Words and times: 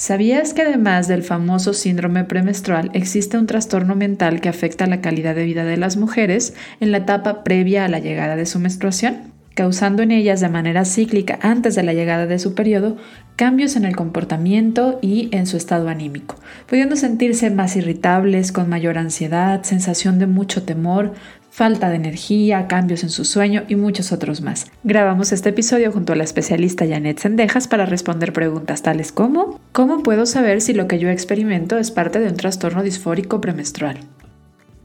¿Sabías 0.00 0.54
que 0.54 0.62
además 0.62 1.08
del 1.08 1.22
famoso 1.22 1.74
síndrome 1.74 2.24
premenstrual 2.24 2.90
existe 2.94 3.36
un 3.36 3.46
trastorno 3.46 3.96
mental 3.96 4.40
que 4.40 4.48
afecta 4.48 4.86
la 4.86 5.02
calidad 5.02 5.34
de 5.34 5.44
vida 5.44 5.62
de 5.62 5.76
las 5.76 5.98
mujeres 5.98 6.54
en 6.80 6.90
la 6.90 6.96
etapa 6.96 7.44
previa 7.44 7.84
a 7.84 7.88
la 7.88 7.98
llegada 7.98 8.34
de 8.34 8.46
su 8.46 8.58
menstruación? 8.60 9.30
causando 9.54 10.02
en 10.02 10.10
ellas 10.10 10.40
de 10.40 10.48
manera 10.48 10.86
cíclica 10.86 11.38
antes 11.42 11.74
de 11.74 11.82
la 11.82 11.92
llegada 11.92 12.26
de 12.26 12.38
su 12.38 12.54
periodo 12.54 12.96
cambios 13.36 13.76
en 13.76 13.84
el 13.84 13.94
comportamiento 13.94 14.98
y 15.02 15.28
en 15.32 15.46
su 15.46 15.58
estado 15.58 15.88
anímico, 15.88 16.36
pudiendo 16.66 16.96
sentirse 16.96 17.50
más 17.50 17.76
irritables, 17.76 18.52
con 18.52 18.68
mayor 18.70 18.96
ansiedad, 18.96 19.62
sensación 19.62 20.18
de 20.18 20.26
mucho 20.26 20.62
temor, 20.62 21.12
falta 21.50 21.90
de 21.90 21.96
energía, 21.96 22.66
cambios 22.66 23.02
en 23.02 23.10
su 23.10 23.24
sueño 23.24 23.64
y 23.68 23.76
muchos 23.76 24.12
otros 24.12 24.40
más. 24.40 24.66
Grabamos 24.84 25.32
este 25.32 25.50
episodio 25.50 25.92
junto 25.92 26.12
a 26.12 26.16
la 26.16 26.24
especialista 26.24 26.86
Janet 26.86 27.18
Sendejas 27.18 27.68
para 27.68 27.86
responder 27.86 28.32
preguntas 28.32 28.82
tales 28.82 29.12
como 29.12 29.60
¿Cómo 29.72 30.02
puedo 30.02 30.26
saber 30.26 30.60
si 30.60 30.72
lo 30.72 30.88
que 30.88 30.98
yo 30.98 31.08
experimento 31.08 31.78
es 31.78 31.90
parte 31.90 32.20
de 32.20 32.28
un 32.28 32.36
trastorno 32.36 32.82
disfórico 32.82 33.40
premenstrual? 33.40 33.98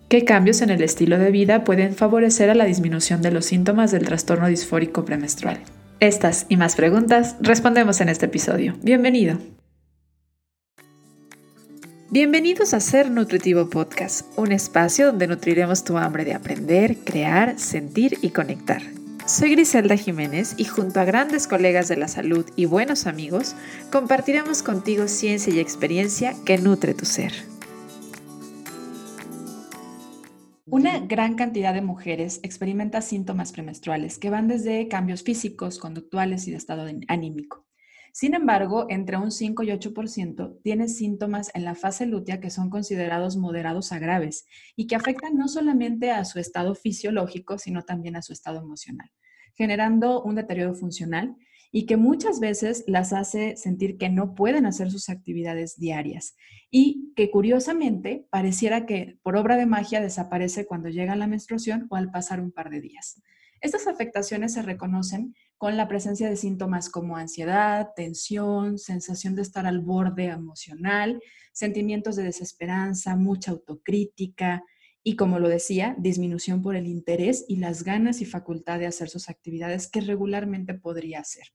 ¿Qué 0.09 0.23
cambios 0.23 0.61
en 0.61 0.69
el 0.69 0.83
estilo 0.83 1.17
de 1.17 1.31
vida 1.31 1.63
pueden 1.63 1.95
favorecer 1.95 2.49
a 2.49 2.55
la 2.55 2.65
disminución 2.65 3.21
de 3.21 3.31
los 3.31 3.45
síntomas 3.45 3.91
del 3.91 4.05
trastorno 4.05 4.47
disfórico 4.47 5.03
premenstrual? 5.05 5.59
Estas 5.99 6.45
y 6.49 6.57
más 6.57 6.75
preguntas 6.75 7.37
respondemos 7.41 8.01
en 8.01 8.09
este 8.09 8.27
episodio. 8.27 8.75
Bienvenido. 8.83 9.37
Bienvenidos 12.11 12.75
a 12.75 12.81
Ser 12.81 13.09
Nutritivo 13.09 13.67
Podcast, 13.67 14.27
un 14.37 14.51
espacio 14.51 15.07
donde 15.07 15.25
nutriremos 15.25 15.83
tu 15.83 15.97
hambre 15.97 16.23
de 16.23 16.35
aprender, 16.35 16.97
crear, 16.97 17.57
sentir 17.57 18.19
y 18.21 18.29
conectar. 18.29 18.83
Soy 19.25 19.49
Griselda 19.49 19.97
Jiménez 19.97 20.53
y 20.55 20.65
junto 20.65 20.99
a 20.99 21.03
grandes 21.03 21.47
colegas 21.47 21.87
de 21.87 21.97
la 21.97 22.07
salud 22.07 22.45
y 22.55 22.65
buenos 22.65 23.07
amigos, 23.07 23.55
compartiremos 23.91 24.61
contigo 24.61 25.07
ciencia 25.07 25.51
y 25.51 25.59
experiencia 25.59 26.35
que 26.45 26.59
nutre 26.59 26.93
tu 26.93 27.05
ser. 27.05 27.33
Una 30.67 30.99
gran 30.99 31.33
cantidad 31.33 31.73
de 31.73 31.81
mujeres 31.81 32.39
experimenta 32.43 33.01
síntomas 33.01 33.51
premenstruales 33.51 34.19
que 34.19 34.29
van 34.29 34.47
desde 34.47 34.87
cambios 34.89 35.23
físicos, 35.23 35.79
conductuales 35.79 36.47
y 36.47 36.51
de 36.51 36.57
estado 36.57 36.85
anímico. 37.07 37.65
Sin 38.17 38.33
embargo, 38.33 38.85
entre 38.87 39.17
un 39.17 39.29
5 39.29 39.63
y 39.63 39.71
8% 39.71 40.61
tiene 40.63 40.87
síntomas 40.87 41.51
en 41.53 41.65
la 41.65 41.75
fase 41.75 42.05
lútea 42.05 42.39
que 42.39 42.49
son 42.49 42.69
considerados 42.69 43.35
moderados 43.35 43.91
a 43.91 43.99
graves 43.99 44.45
y 44.77 44.87
que 44.87 44.95
afectan 44.95 45.35
no 45.35 45.49
solamente 45.49 46.11
a 46.11 46.23
su 46.23 46.39
estado 46.39 46.75
fisiológico, 46.75 47.57
sino 47.57 47.81
también 47.81 48.15
a 48.15 48.21
su 48.21 48.31
estado 48.31 48.61
emocional, 48.61 49.11
generando 49.53 50.23
un 50.23 50.35
deterioro 50.35 50.73
funcional 50.75 51.35
y 51.73 51.87
que 51.87 51.97
muchas 51.97 52.39
veces 52.39 52.85
las 52.87 53.11
hace 53.11 53.57
sentir 53.57 53.97
que 53.97 54.07
no 54.07 54.33
pueden 54.33 54.65
hacer 54.65 54.91
sus 54.91 55.09
actividades 55.09 55.77
diarias 55.77 56.37
y 56.71 57.11
que 57.17 57.29
curiosamente 57.29 58.27
pareciera 58.29 58.85
que 58.85 59.19
por 59.23 59.35
obra 59.35 59.57
de 59.57 59.65
magia 59.65 59.99
desaparece 59.99 60.65
cuando 60.65 60.87
llega 60.87 61.17
la 61.17 61.27
menstruación 61.27 61.87
o 61.89 61.97
al 61.97 62.11
pasar 62.11 62.39
un 62.39 62.53
par 62.53 62.69
de 62.69 62.79
días. 62.79 63.21
Estas 63.65 63.87
afectaciones 63.87 64.53
se 64.53 64.61
reconocen 64.61 65.33
con 65.57 65.75
la 65.75 65.87
presencia 65.87 66.29
de 66.29 66.35
síntomas 66.35 66.87
como 66.87 67.17
ansiedad, 67.17 67.89
tensión, 67.95 68.77
sensación 68.77 69.35
de 69.35 69.41
estar 69.41 69.65
al 69.65 69.79
borde 69.79 70.25
emocional, 70.25 71.19
sentimientos 71.51 72.15
de 72.15 72.21
desesperanza, 72.21 73.15
mucha 73.15 73.49
autocrítica 73.49 74.63
y, 75.01 75.15
como 75.15 75.39
lo 75.39 75.49
decía, 75.49 75.95
disminución 75.97 76.61
por 76.61 76.75
el 76.75 76.85
interés 76.85 77.43
y 77.47 77.55
las 77.55 77.83
ganas 77.83 78.21
y 78.21 78.25
facultad 78.25 78.77
de 78.77 78.85
hacer 78.85 79.09
sus 79.09 79.29
actividades 79.29 79.89
que 79.89 80.01
regularmente 80.01 80.75
podría 80.75 81.21
hacer. 81.21 81.47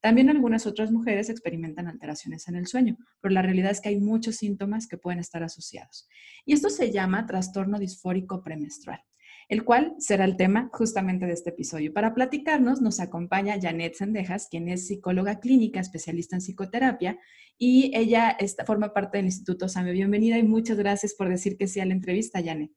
También 0.00 0.30
algunas 0.30 0.66
otras 0.66 0.90
mujeres 0.90 1.30
experimentan 1.30 1.86
alteraciones 1.86 2.48
en 2.48 2.56
el 2.56 2.66
sueño, 2.66 2.96
pero 3.20 3.34
la 3.34 3.42
realidad 3.42 3.70
es 3.70 3.80
que 3.80 3.90
hay 3.90 4.00
muchos 4.00 4.34
síntomas 4.34 4.88
que 4.88 4.98
pueden 4.98 5.20
estar 5.20 5.44
asociados. 5.44 6.08
Y 6.44 6.54
esto 6.54 6.70
se 6.70 6.90
llama 6.90 7.24
trastorno 7.24 7.78
disfórico 7.78 8.42
premenstrual 8.42 9.04
el 9.52 9.66
cual 9.66 9.94
será 9.98 10.24
el 10.24 10.38
tema 10.38 10.70
justamente 10.72 11.26
de 11.26 11.34
este 11.34 11.50
episodio. 11.50 11.92
Para 11.92 12.14
platicarnos 12.14 12.80
nos 12.80 13.00
acompaña 13.00 13.60
Janet 13.60 13.92
Sendejas, 13.92 14.48
quien 14.48 14.66
es 14.70 14.86
psicóloga 14.86 15.40
clínica, 15.40 15.78
especialista 15.78 16.34
en 16.34 16.40
psicoterapia, 16.40 17.18
y 17.58 17.94
ella 17.94 18.38
forma 18.64 18.94
parte 18.94 19.18
del 19.18 19.26
Instituto 19.26 19.68
SAME. 19.68 19.92
Bienvenida 19.92 20.38
y 20.38 20.42
muchas 20.42 20.78
gracias 20.78 21.12
por 21.12 21.28
decir 21.28 21.58
que 21.58 21.66
sí 21.66 21.80
a 21.80 21.84
la 21.84 21.92
entrevista, 21.92 22.42
Janet. 22.42 22.72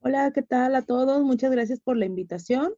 Hola, 0.00 0.32
¿qué 0.34 0.42
tal 0.42 0.74
a 0.74 0.82
todos? 0.82 1.24
Muchas 1.24 1.50
gracias 1.50 1.80
por 1.80 1.96
la 1.96 2.04
invitación 2.04 2.74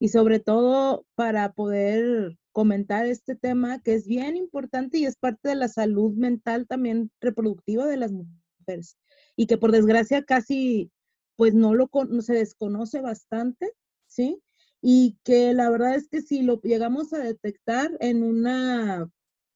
y 0.00 0.08
sobre 0.08 0.40
todo 0.40 1.06
para 1.14 1.52
poder 1.52 2.36
comentar 2.50 3.06
este 3.06 3.36
tema 3.36 3.80
que 3.80 3.94
es 3.94 4.08
bien 4.08 4.36
importante 4.36 4.98
y 4.98 5.04
es 5.04 5.14
parte 5.14 5.50
de 5.50 5.54
la 5.54 5.68
salud 5.68 6.16
mental 6.16 6.66
también 6.66 7.12
reproductiva 7.20 7.86
de 7.86 7.96
las 7.96 8.10
mujeres 8.10 8.98
y 9.36 9.46
que 9.46 9.56
por 9.56 9.70
desgracia 9.70 10.24
casi 10.24 10.90
pues 11.36 11.54
no 11.54 11.74
lo 11.74 11.90
se 12.20 12.34
desconoce 12.34 13.00
bastante, 13.00 13.72
¿sí? 14.06 14.42
Y 14.80 15.18
que 15.24 15.52
la 15.54 15.70
verdad 15.70 15.94
es 15.94 16.08
que 16.08 16.22
si 16.22 16.42
lo 16.42 16.60
llegamos 16.62 17.12
a 17.12 17.18
detectar 17.18 17.90
en 18.00 18.22
una 18.22 19.10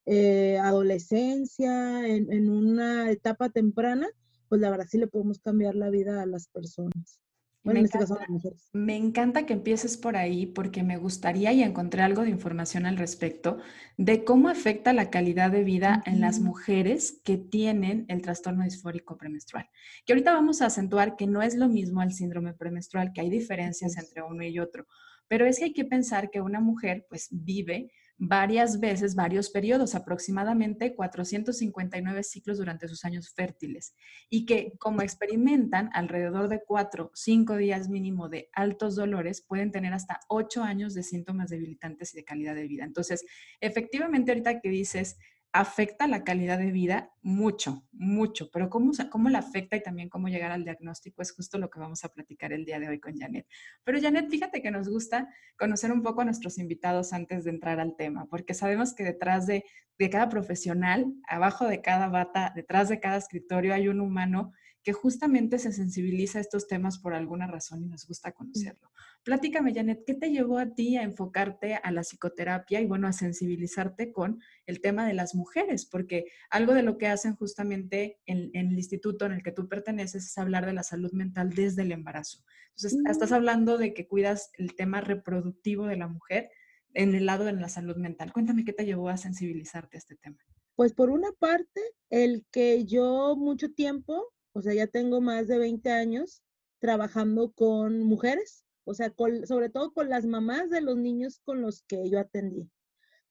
eh, 0.06 0.58
adolescencia, 0.58 2.06
en, 2.06 2.32
en, 2.32 2.50
una 2.50 3.10
etapa 3.10 3.50
temprana, 3.50 4.08
pues 4.48 4.60
la 4.60 4.70
verdad 4.70 4.86
sí 4.90 4.98
le 4.98 5.06
podemos 5.06 5.40
cambiar 5.40 5.74
la 5.74 5.90
vida 5.90 6.22
a 6.22 6.26
las 6.26 6.48
personas 6.48 7.20
me, 7.62 7.80
este 7.80 7.98
encanta, 7.98 8.26
me 8.72 8.96
encanta 8.96 9.46
que 9.46 9.52
empieces 9.52 9.96
por 9.96 10.16
ahí 10.16 10.46
porque 10.46 10.82
me 10.82 10.96
gustaría 10.96 11.52
y 11.52 11.62
encontré 11.62 12.02
algo 12.02 12.22
de 12.22 12.30
información 12.30 12.86
al 12.86 12.96
respecto 12.96 13.58
de 13.96 14.24
cómo 14.24 14.48
afecta 14.48 14.92
la 14.92 15.10
calidad 15.10 15.50
de 15.50 15.64
vida 15.64 16.02
en 16.06 16.20
las 16.20 16.40
mujeres 16.40 17.20
que 17.24 17.36
tienen 17.36 18.06
el 18.08 18.22
trastorno 18.22 18.64
disfórico 18.64 19.16
premenstrual. 19.16 19.68
Que 20.06 20.14
ahorita 20.14 20.32
vamos 20.32 20.62
a 20.62 20.66
acentuar 20.66 21.16
que 21.16 21.26
no 21.26 21.42
es 21.42 21.54
lo 21.54 21.68
mismo 21.68 22.02
el 22.02 22.12
síndrome 22.12 22.54
premenstrual, 22.54 23.12
que 23.12 23.20
hay 23.20 23.30
diferencias 23.30 23.98
entre 23.98 24.22
uno 24.22 24.42
y 24.42 24.58
otro, 24.58 24.86
pero 25.28 25.46
es 25.46 25.58
que 25.58 25.66
hay 25.66 25.72
que 25.72 25.84
pensar 25.84 26.30
que 26.30 26.40
una 26.40 26.60
mujer 26.60 27.06
pues 27.08 27.28
vive 27.30 27.92
varias 28.22 28.80
veces, 28.80 29.14
varios 29.14 29.48
periodos, 29.48 29.94
aproximadamente 29.94 30.94
459 30.94 32.22
ciclos 32.22 32.58
durante 32.58 32.86
sus 32.86 33.06
años 33.06 33.32
fértiles, 33.34 33.94
y 34.28 34.44
que 34.44 34.74
como 34.78 35.00
experimentan 35.00 35.88
alrededor 35.94 36.48
de 36.48 36.62
4, 36.62 37.10
5 37.14 37.56
días 37.56 37.88
mínimo 37.88 38.28
de 38.28 38.50
altos 38.52 38.94
dolores, 38.94 39.40
pueden 39.40 39.72
tener 39.72 39.94
hasta 39.94 40.20
8 40.28 40.62
años 40.62 40.92
de 40.92 41.02
síntomas 41.02 41.48
debilitantes 41.48 42.12
y 42.12 42.18
de 42.18 42.24
calidad 42.24 42.54
de 42.54 42.68
vida. 42.68 42.84
Entonces, 42.84 43.24
efectivamente, 43.58 44.32
ahorita 44.32 44.60
que 44.60 44.68
dices, 44.68 45.16
afecta 45.52 46.06
la 46.06 46.22
calidad 46.22 46.58
de 46.58 46.70
vida 46.70 47.12
mucho, 47.22 47.84
mucho, 47.92 48.50
pero 48.52 48.70
cómo, 48.70 48.92
cómo 49.10 49.28
la 49.28 49.40
afecta 49.40 49.76
y 49.76 49.82
también 49.82 50.08
cómo 50.08 50.28
llegar 50.28 50.52
al 50.52 50.64
diagnóstico 50.64 51.22
es 51.22 51.32
justo 51.32 51.58
lo 51.58 51.70
que 51.70 51.80
vamos 51.80 52.04
a 52.04 52.12
platicar 52.12 52.52
el 52.52 52.64
día 52.64 52.78
de 52.78 52.88
hoy 52.88 53.00
con 53.00 53.16
Janet. 53.16 53.46
Pero 53.82 54.00
Janet, 54.00 54.28
fíjate 54.28 54.62
que 54.62 54.70
nos 54.70 54.88
gusta 54.88 55.28
conocer 55.58 55.90
un 55.90 56.02
poco 56.02 56.20
a 56.20 56.24
nuestros 56.24 56.58
invitados 56.58 57.12
antes 57.12 57.44
de 57.44 57.50
entrar 57.50 57.80
al 57.80 57.96
tema, 57.96 58.26
porque 58.26 58.54
sabemos 58.54 58.94
que 58.94 59.02
detrás 59.02 59.46
de, 59.46 59.64
de 59.98 60.10
cada 60.10 60.28
profesional, 60.28 61.06
abajo 61.26 61.66
de 61.66 61.82
cada 61.82 62.08
bata, 62.08 62.52
detrás 62.54 62.88
de 62.88 63.00
cada 63.00 63.16
escritorio 63.16 63.74
hay 63.74 63.88
un 63.88 64.00
humano 64.00 64.52
que 64.82 64.92
justamente 64.92 65.58
se 65.58 65.72
sensibiliza 65.72 66.38
a 66.38 66.40
estos 66.40 66.66
temas 66.66 66.98
por 66.98 67.14
alguna 67.14 67.46
razón 67.46 67.82
y 67.82 67.86
nos 67.86 68.06
gusta 68.06 68.32
conocerlo. 68.32 68.90
Platícame, 69.22 69.74
Janet, 69.74 70.04
¿qué 70.06 70.14
te 70.14 70.30
llevó 70.30 70.58
a 70.58 70.74
ti 70.74 70.96
a 70.96 71.02
enfocarte 71.02 71.74
a 71.74 71.90
la 71.90 72.02
psicoterapia 72.02 72.80
y 72.80 72.86
bueno, 72.86 73.06
a 73.06 73.12
sensibilizarte 73.12 74.12
con 74.12 74.40
el 74.64 74.80
tema 74.80 75.06
de 75.06 75.12
las 75.12 75.34
mujeres? 75.34 75.84
Porque 75.84 76.26
algo 76.48 76.72
de 76.72 76.82
lo 76.82 76.96
que 76.96 77.08
hacen 77.08 77.34
justamente 77.34 78.20
en, 78.24 78.50
el 78.54 78.72
instituto 78.72 79.26
en 79.26 79.32
el 79.32 79.42
que 79.42 79.52
tú 79.52 79.68
perteneces 79.68 80.24
es 80.24 80.38
hablar 80.38 80.64
de 80.64 80.72
la 80.72 80.82
salud 80.82 81.12
mental 81.12 81.50
desde 81.50 81.82
el 81.82 81.92
embarazo. 81.92 82.42
Entonces, 82.76 82.98
estás 83.10 83.30
mm. 83.30 83.34
hablando 83.34 83.76
de 83.76 83.92
que 83.92 84.08
cuidas 84.08 84.50
el 84.54 84.74
tema 84.74 85.02
reproductivo 85.02 85.86
de 85.86 85.96
la 85.96 86.08
mujer 86.08 86.50
en 86.94 87.14
el 87.14 87.26
lado 87.26 87.44
de 87.44 87.52
la 87.52 87.68
salud 87.68 87.96
mental. 87.96 88.32
Cuéntame 88.32 88.64
qué 88.64 88.72
te 88.72 88.86
llevó 88.86 89.10
a 89.10 89.18
sensibilizarte 89.18 89.96
a 89.96 89.98
este 89.98 90.16
tema. 90.16 90.38
Pues 90.74 90.94
por 90.94 91.10
una 91.10 91.30
parte, 91.38 91.80
el 92.08 92.46
que 92.50 92.86
yo 92.86 93.36
mucho 93.36 93.72
tiempo 93.72 94.32
o 94.60 94.62
sea, 94.62 94.74
ya 94.74 94.86
tengo 94.86 95.22
más 95.22 95.48
de 95.48 95.56
20 95.56 95.90
años 95.90 96.42
trabajando 96.80 97.50
con 97.52 98.02
mujeres, 98.02 98.66
o 98.84 98.92
sea, 98.92 99.10
sobre 99.44 99.70
todo 99.70 99.94
con 99.94 100.10
las 100.10 100.26
mamás 100.26 100.68
de 100.68 100.82
los 100.82 100.98
niños 100.98 101.40
con 101.44 101.62
los 101.62 101.82
que 101.88 102.10
yo 102.10 102.20
atendí. 102.20 102.68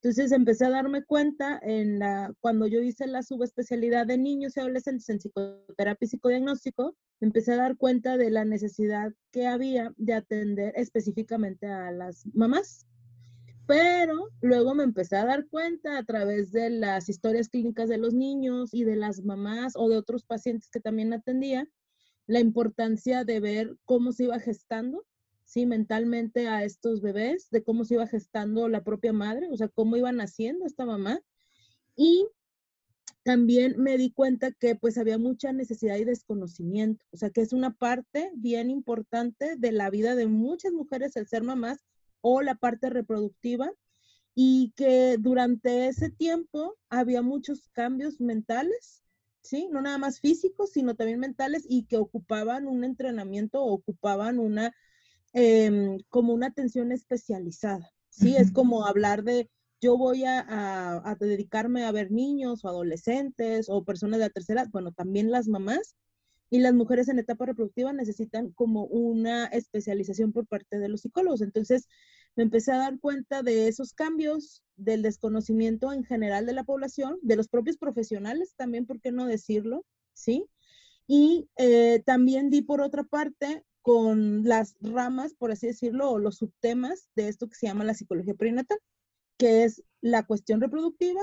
Entonces 0.01 0.31
empecé 0.31 0.65
a 0.65 0.71
darme 0.71 1.03
cuenta 1.03 1.59
en 1.61 1.99
la, 1.99 2.33
cuando 2.39 2.65
yo 2.65 2.81
hice 2.81 3.05
la 3.05 3.21
subespecialidad 3.21 4.07
de 4.07 4.17
niños 4.17 4.57
y 4.57 4.59
adolescentes 4.59 5.07
en 5.09 5.19
psicoterapia 5.19 6.03
y 6.05 6.07
psicodiagnóstico, 6.07 6.97
empecé 7.21 7.53
a 7.53 7.57
dar 7.57 7.77
cuenta 7.77 8.17
de 8.17 8.31
la 8.31 8.43
necesidad 8.43 9.13
que 9.31 9.45
había 9.45 9.93
de 9.97 10.13
atender 10.13 10.73
específicamente 10.75 11.67
a 11.67 11.91
las 11.91 12.25
mamás. 12.33 12.87
Pero 13.69 14.31
luego 14.41 14.73
me 14.73 14.81
empecé 14.83 15.15
a 15.15 15.25
dar 15.25 15.47
cuenta 15.47 15.99
a 15.99 16.03
través 16.03 16.51
de 16.51 16.71
las 16.71 17.07
historias 17.07 17.49
clínicas 17.49 17.87
de 17.87 17.99
los 17.99 18.15
niños 18.15 18.73
y 18.73 18.83
de 18.83 18.95
las 18.95 19.23
mamás 19.23 19.73
o 19.75 19.87
de 19.87 19.95
otros 19.95 20.23
pacientes 20.23 20.71
que 20.71 20.79
también 20.79 21.13
atendía, 21.13 21.69
la 22.25 22.39
importancia 22.39 23.23
de 23.25 23.39
ver 23.39 23.77
cómo 23.85 24.11
se 24.11 24.23
iba 24.23 24.39
gestando, 24.39 25.05
sí, 25.43 25.67
mentalmente 25.67 26.47
a 26.47 26.63
estos 26.63 26.99
bebés, 27.01 27.51
de 27.51 27.61
cómo 27.61 27.85
se 27.85 27.93
iba 27.93 28.07
gestando 28.07 28.67
la 28.69 28.83
propia 28.83 29.13
madre, 29.13 29.49
o 29.51 29.55
sea, 29.55 29.67
cómo 29.67 29.97
iba 29.97 30.11
naciendo 30.11 30.65
esta 30.65 30.87
mamá. 30.87 31.21
Y 31.95 32.27
también 33.21 33.75
me 33.77 33.99
di 33.99 34.09
cuenta 34.09 34.51
que 34.51 34.73
pues 34.73 34.97
había 34.97 35.19
mucha 35.19 35.53
necesidad 35.53 35.97
y 35.97 36.05
desconocimiento, 36.05 37.05
o 37.11 37.17
sea 37.17 37.29
que 37.29 37.41
es 37.41 37.53
una 37.53 37.75
parte 37.75 38.31
bien 38.33 38.71
importante 38.71 39.57
de 39.57 39.71
la 39.71 39.91
vida 39.91 40.15
de 40.15 40.25
muchas 40.25 40.73
mujeres 40.73 41.15
el 41.17 41.27
ser 41.27 41.43
mamás 41.43 41.85
o 42.21 42.41
la 42.41 42.55
parte 42.55 42.89
reproductiva 42.89 43.71
y 44.35 44.73
que 44.75 45.17
durante 45.19 45.87
ese 45.87 46.09
tiempo 46.09 46.77
había 46.89 47.21
muchos 47.21 47.67
cambios 47.73 48.21
mentales, 48.21 49.03
¿sí? 49.41 49.67
No 49.71 49.81
nada 49.81 49.97
más 49.97 50.19
físicos, 50.19 50.71
sino 50.71 50.95
también 50.95 51.19
mentales 51.19 51.65
y 51.67 51.85
que 51.85 51.97
ocupaban 51.97 52.67
un 52.67 52.83
entrenamiento 52.83 53.61
o 53.61 53.73
ocupaban 53.73 54.39
una, 54.39 54.73
em, 55.33 55.99
como 56.09 56.33
una 56.33 56.47
atención 56.47 56.91
especializada, 56.91 57.91
¿sí? 58.09 58.35
Es 58.37 58.51
como 58.51 58.85
hablar 58.85 59.23
de, 59.23 59.49
yo 59.81 59.97
voy 59.97 60.25
a, 60.25 60.45
a, 60.47 61.15
dedicarme 61.15 61.83
a 61.85 61.91
ver 61.91 62.11
niños 62.11 62.63
o 62.63 62.69
adolescentes 62.69 63.67
o 63.69 63.83
personas 63.83 64.19
de 64.19 64.25
la 64.25 64.29
tercera 64.29 64.65
bueno, 64.71 64.91
también 64.91 65.31
las 65.31 65.47
mamás 65.47 65.95
y 66.49 66.59
las 66.59 66.73
mujeres 66.73 67.07
en 67.09 67.19
etapa 67.19 67.45
reproductiva 67.45 67.93
necesitan 67.93 68.51
como 68.51 68.85
una 68.85 69.45
especialización 69.45 70.33
por 70.33 70.47
parte 70.47 70.79
de 70.79 70.89
los 70.89 71.01
psicólogos. 71.01 71.41
Entonces, 71.41 71.87
me 72.35 72.43
empecé 72.43 72.71
a 72.71 72.77
dar 72.77 72.99
cuenta 72.99 73.43
de 73.43 73.67
esos 73.67 73.93
cambios, 73.93 74.63
del 74.75 75.01
desconocimiento 75.01 75.91
en 75.93 76.03
general 76.03 76.45
de 76.45 76.53
la 76.53 76.63
población, 76.63 77.19
de 77.21 77.35
los 77.35 77.47
propios 77.47 77.77
profesionales 77.77 78.53
también, 78.55 78.85
¿por 78.85 78.99
qué 79.01 79.11
no 79.11 79.27
decirlo? 79.27 79.85
¿Sí? 80.13 80.45
Y 81.07 81.49
eh, 81.57 82.01
también 82.05 82.49
di 82.49 82.61
por 82.61 82.81
otra 82.81 83.03
parte 83.03 83.63
con 83.81 84.43
las 84.43 84.75
ramas, 84.81 85.33
por 85.33 85.51
así 85.51 85.67
decirlo, 85.67 86.11
o 86.11 86.19
los 86.19 86.37
subtemas 86.37 87.09
de 87.15 87.27
esto 87.27 87.47
que 87.47 87.55
se 87.55 87.67
llama 87.67 87.83
la 87.83 87.93
psicología 87.93 88.33
perinatal, 88.33 88.77
que 89.37 89.63
es 89.63 89.83
la 90.01 90.25
cuestión 90.25 90.61
reproductiva, 90.61 91.21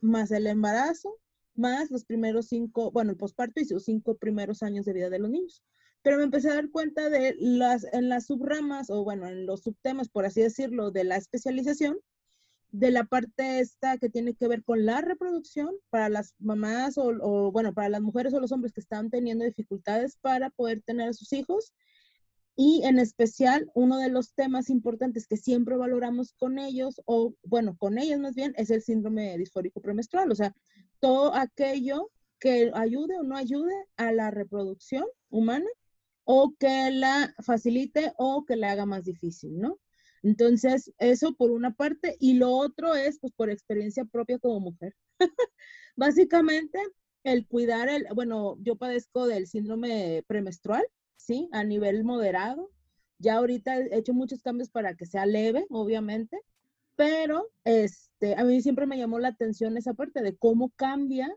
más 0.00 0.30
el 0.30 0.46
embarazo, 0.46 1.16
más 1.58 1.90
los 1.90 2.04
primeros 2.04 2.46
cinco, 2.46 2.90
bueno, 2.90 3.10
el 3.10 3.16
posparto 3.16 3.60
y 3.60 3.64
sus 3.64 3.84
cinco 3.84 4.16
primeros 4.16 4.62
años 4.62 4.84
de 4.86 4.92
vida 4.92 5.10
de 5.10 5.18
los 5.18 5.30
niños 5.30 5.62
pero 6.02 6.18
me 6.18 6.24
empecé 6.24 6.50
a 6.50 6.54
dar 6.54 6.70
cuenta 6.70 7.10
de 7.10 7.36
las, 7.38 7.84
en 7.92 8.08
las 8.08 8.26
subramas, 8.26 8.90
o 8.90 9.04
bueno, 9.04 9.26
en 9.26 9.46
los 9.46 9.62
subtemas, 9.62 10.08
por 10.08 10.24
así 10.24 10.40
decirlo, 10.40 10.90
de 10.90 11.04
la 11.04 11.16
especialización, 11.16 11.98
de 12.70 12.90
la 12.90 13.04
parte 13.04 13.60
esta 13.60 13.96
que 13.98 14.10
tiene 14.10 14.34
que 14.34 14.46
ver 14.46 14.62
con 14.62 14.84
la 14.84 15.00
reproducción 15.00 15.74
para 15.90 16.08
las 16.08 16.34
mamás 16.38 16.98
o, 16.98 17.08
o, 17.20 17.50
bueno, 17.50 17.72
para 17.72 17.88
las 17.88 18.02
mujeres 18.02 18.34
o 18.34 18.40
los 18.40 18.52
hombres 18.52 18.72
que 18.72 18.80
están 18.80 19.10
teniendo 19.10 19.44
dificultades 19.44 20.16
para 20.16 20.50
poder 20.50 20.82
tener 20.82 21.08
a 21.08 21.12
sus 21.14 21.32
hijos. 21.32 21.72
Y 22.60 22.82
en 22.82 22.98
especial, 22.98 23.70
uno 23.72 23.98
de 23.98 24.08
los 24.08 24.34
temas 24.34 24.68
importantes 24.68 25.28
que 25.28 25.36
siempre 25.36 25.76
valoramos 25.76 26.32
con 26.32 26.58
ellos, 26.58 27.00
o 27.06 27.32
bueno, 27.44 27.76
con 27.78 27.98
ellas 27.98 28.18
más 28.18 28.34
bien, 28.34 28.52
es 28.56 28.70
el 28.70 28.82
síndrome 28.82 29.38
disfórico 29.38 29.80
premenstrual, 29.80 30.28
o 30.32 30.34
sea, 30.34 30.52
todo 30.98 31.32
aquello 31.36 32.10
que 32.40 32.72
ayude 32.74 33.16
o 33.16 33.22
no 33.22 33.36
ayude 33.36 33.74
a 33.96 34.10
la 34.10 34.32
reproducción 34.32 35.04
humana 35.30 35.68
o 36.24 36.56
que 36.58 36.90
la 36.90 37.32
facilite 37.44 38.12
o 38.18 38.44
que 38.44 38.56
la 38.56 38.72
haga 38.72 38.86
más 38.86 39.04
difícil, 39.04 39.56
¿no? 39.60 39.78
Entonces, 40.24 40.92
eso 40.98 41.34
por 41.34 41.52
una 41.52 41.74
parte. 41.74 42.16
Y 42.18 42.34
lo 42.34 42.50
otro 42.50 42.96
es, 42.96 43.20
pues, 43.20 43.32
por 43.34 43.50
experiencia 43.50 44.04
propia 44.04 44.40
como 44.40 44.58
mujer. 44.58 44.96
Básicamente, 45.96 46.80
el 47.22 47.46
cuidar 47.46 47.88
el, 47.88 48.06
bueno, 48.16 48.56
yo 48.62 48.74
padezco 48.74 49.28
del 49.28 49.46
síndrome 49.46 50.24
premenstrual, 50.26 50.84
¿sí? 51.18 51.50
A 51.52 51.64
nivel 51.64 52.04
moderado. 52.04 52.70
Ya 53.18 53.36
ahorita 53.36 53.76
he 53.78 53.98
hecho 53.98 54.14
muchos 54.14 54.40
cambios 54.42 54.70
para 54.70 54.94
que 54.94 55.04
sea 55.04 55.26
leve, 55.26 55.66
obviamente, 55.68 56.40
pero 56.96 57.50
este, 57.64 58.34
a 58.34 58.44
mí 58.44 58.62
siempre 58.62 58.86
me 58.86 58.96
llamó 58.96 59.18
la 59.18 59.28
atención 59.28 59.76
esa 59.76 59.92
parte 59.92 60.22
de 60.22 60.36
cómo 60.36 60.70
cambia 60.70 61.28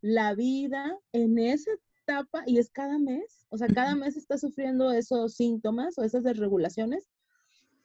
la 0.00 0.34
vida 0.34 0.98
en 1.12 1.38
ese 1.38 1.70
etapa 2.02 2.42
y 2.46 2.58
es 2.58 2.70
cada 2.70 2.98
mes, 2.98 3.46
o 3.48 3.56
sea, 3.56 3.68
cada 3.68 3.94
mes 3.94 4.16
está 4.16 4.36
sufriendo 4.36 4.90
esos 4.90 5.34
síntomas 5.34 5.96
o 5.98 6.02
esas 6.02 6.24
desregulaciones 6.24 7.08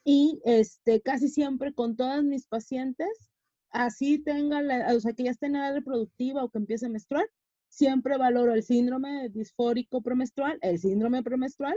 y 0.04 0.40
este, 0.44 1.00
casi 1.00 1.28
siempre 1.28 1.72
con 1.72 1.96
todas 1.96 2.24
mis 2.24 2.46
pacientes, 2.46 3.30
así 3.70 4.18
tenga, 4.18 4.62
la, 4.62 4.94
o 4.94 5.00
sea, 5.00 5.12
que 5.12 5.24
ya 5.24 5.30
esté 5.30 5.46
en 5.46 5.56
edad 5.56 5.74
reproductiva 5.74 6.42
o 6.42 6.50
que 6.50 6.58
empiece 6.58 6.86
a 6.86 6.88
menstruar, 6.88 7.28
siempre 7.68 8.16
valoro 8.16 8.54
el 8.54 8.62
síndrome 8.62 9.28
disfórico 9.28 10.02
premenstrual, 10.02 10.58
el 10.62 10.78
síndrome 10.78 11.22
premenstrual, 11.22 11.76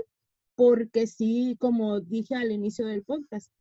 porque 0.56 1.08
sí, 1.08 1.56
como 1.60 2.00
dije 2.00 2.36
al 2.36 2.52
inicio 2.52 2.86
del 2.88 3.04
podcast, 3.04 3.52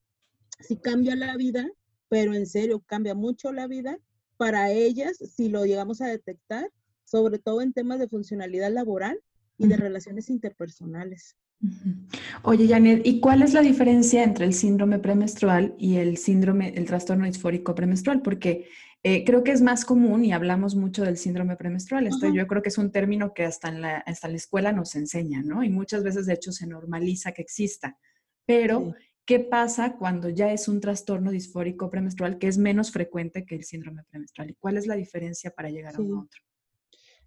sí 0.61 0.77
cambia 0.77 1.17
la 1.17 1.37
vida, 1.37 1.69
pero 2.09 2.35
en 2.35 2.47
serio 2.47 2.81
cambia 2.87 3.15
mucho 3.15 3.53
la 3.53 3.67
vida 3.67 3.99
para 4.37 4.71
ellas 4.71 5.17
si 5.19 5.49
lo 5.49 5.65
llegamos 5.65 6.01
a 6.01 6.07
detectar 6.07 6.71
sobre 7.11 7.41
todo 7.41 7.61
en 7.61 7.73
temas 7.73 7.99
de 7.99 8.09
funcionalidad 8.09 8.73
laboral 8.73 9.19
y 9.59 9.67
de 9.67 9.77
relaciones 9.77 10.31
interpersonales. 10.31 11.37
Oye, 12.43 12.69
Janet, 12.69 13.03
¿y 13.05 13.21
cuál 13.21 13.43
es 13.43 13.53
la 13.53 13.63
diferencia 13.63 14.23
entre 14.23 14.47
el 14.47 14.55
síndrome 14.55 14.99
premenstrual 15.01 15.75
y 15.77 15.97
el 15.97 16.17
síndrome, 16.17 16.73
el 16.77 16.87
trastorno 16.87 17.27
disfórico 17.27 17.75
premenstrual? 17.75 18.23
Porque 18.23 18.69
eh, 19.03 19.25
creo 19.25 19.43
que 19.43 19.53
es 19.53 19.63
más 19.63 19.87
común 19.87 20.25
y 20.25 20.33
hablamos 20.33 20.75
mucho 20.77 21.05
del 21.05 21.17
síndrome 21.17 21.57
premenstrual. 21.57 22.07
Esto 22.07 22.33
yo 22.33 22.47
creo 22.47 22.61
que 22.61 22.69
es 22.69 22.77
un 22.77 22.93
término 22.93 23.33
que 23.33 23.45
hasta 23.45 23.69
en, 23.69 23.81
la, 23.81 23.99
hasta 23.99 24.29
la 24.29 24.37
escuela 24.37 24.73
nos 24.73 24.95
enseña, 24.95 25.43
¿no? 25.43 25.65
Y 25.65 25.71
muchas 25.71 26.03
veces, 26.05 26.27
de 26.27 26.35
hecho, 26.35 26.53
se 26.53 26.67
normaliza 26.67 27.33
que 27.33 27.41
exista. 27.41 27.99
Pero, 28.45 28.95
¿qué 29.25 29.41
pasa 29.41 29.97
cuando 29.97 30.29
ya 30.29 30.53
es 30.53 30.69
un 30.69 30.81
trastorno 30.81 31.31
disfórico 31.31 31.89
premenstrual 31.89 32.37
que 32.39 32.49
es 32.49 32.59
menos 32.59 32.91
frecuente 32.91 33.47
que 33.47 33.55
el 33.55 33.65
síndrome 33.65 34.03
premenstrual? 34.05 34.51
¿Y 34.51 34.55
cuál 34.55 34.77
es 34.77 34.87
la 34.87 34.97
diferencia 34.97 35.51
para 35.51 35.71
llegar 35.71 35.97
a 35.97 36.01
un 36.01 36.19
otro? 36.19 36.43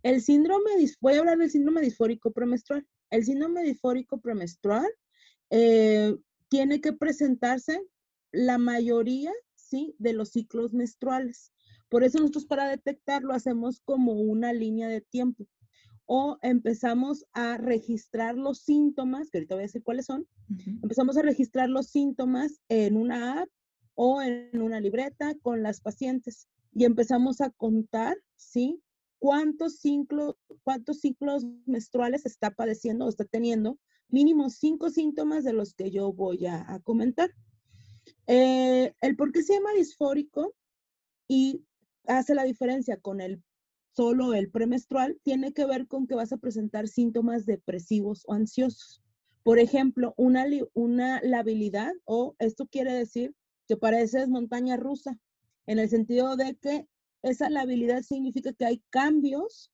El 0.04 0.22
síndrome, 0.22 0.72
voy 1.00 1.14
a 1.14 1.20
hablar 1.20 1.38
del 1.38 1.50
síndrome 1.50 1.82
disfórico 1.82 2.32
premenstrual. 2.32 2.86
El 3.10 3.24
síndrome 3.26 3.64
disfórico 3.64 4.20
premenstrual 4.20 4.88
eh, 5.50 6.16
tiene 6.50 6.82
que 6.82 6.94
presentarse 6.94 7.82
la 8.32 8.58
mayoría, 8.58 9.32
¿sí? 9.56 9.96
De 9.98 10.14
los 10.14 10.32
ciclos 10.32 10.74
menstruales. 10.74 11.53
Por 11.94 12.04
eso 12.04 12.18
nosotros 12.18 12.48
para 12.48 12.68
detectarlo 12.68 13.36
hacemos 13.36 13.80
como 13.82 14.14
una 14.14 14.52
línea 14.52 14.88
de 14.88 15.02
tiempo. 15.02 15.46
O 16.08 16.40
empezamos 16.42 17.24
a 17.34 17.58
registrar 17.58 18.36
los 18.36 18.62
síntomas, 18.62 19.30
que 19.30 19.38
ahorita 19.38 19.54
voy 19.54 19.62
a 19.62 19.68
decir 19.68 19.84
cuáles 19.84 20.08
son. 20.08 20.28
Empezamos 20.82 21.18
a 21.18 21.22
registrar 21.22 21.70
los 21.70 21.90
síntomas 21.90 22.60
en 22.68 22.98
una 22.98 23.42
app 23.42 23.50
o 23.94 24.24
en 24.24 24.60
una 24.60 24.80
libreta 24.80 25.36
con 25.44 25.62
las 25.62 25.82
pacientes. 25.82 26.48
Y 26.72 26.86
empezamos 26.86 27.42
a 27.42 27.52
contar, 27.52 28.18
¿sí? 28.38 28.82
cuántos 29.20 29.78
ciclos, 29.78 30.36
cuántos 30.64 31.00
ciclos 31.00 31.46
menstruales 31.68 32.26
está 32.26 32.50
padeciendo 32.50 33.06
o 33.06 33.10
está 33.10 33.26
teniendo, 33.26 33.78
mínimo 34.08 34.50
cinco 34.50 34.90
síntomas 34.90 35.44
de 35.44 35.54
los 35.54 35.76
que 35.76 35.92
yo 35.92 36.12
voy 36.12 36.48
a, 36.48 36.82
comentar. 36.84 37.30
Eh, 38.26 38.96
el 39.00 39.16
por 39.16 39.32
qué 39.32 39.44
se 39.44 39.54
llama 39.54 39.74
disfórico 39.74 40.56
y 41.28 41.64
hace 42.08 42.36
la 42.36 42.44
diferencia 42.44 42.98
con 42.98 43.22
el 43.22 43.42
solo 43.96 44.34
el 44.34 44.50
premenstrual 44.50 45.20
tiene 45.24 45.54
que 45.54 45.66
ver 45.66 45.88
con 45.88 46.08
que 46.08 46.16
vas 46.16 46.34
a 46.34 46.38
presentar 46.38 46.88
síntomas 46.88 47.46
depresivos 47.46 48.24
o 48.28 48.34
ansiosos. 48.34 49.02
Por 49.44 49.60
ejemplo, 49.60 50.14
una, 50.18 50.46
una 50.74 51.22
labilidad 51.22 51.94
o 52.06 52.36
esto 52.40 52.66
quiere 52.68 52.94
decir 52.94 53.36
que 53.68 53.78
pareces 53.78 54.30
montaña 54.30 54.78
rusa, 54.78 55.18
en 55.68 55.80
el 55.80 55.90
sentido 55.90 56.36
de 56.36 56.56
que 56.56 56.88
esa 57.22 57.50
labilidad 57.50 58.02
significa 58.02 58.54
que 58.54 58.66
hay 58.66 58.84
cambios 58.90 59.72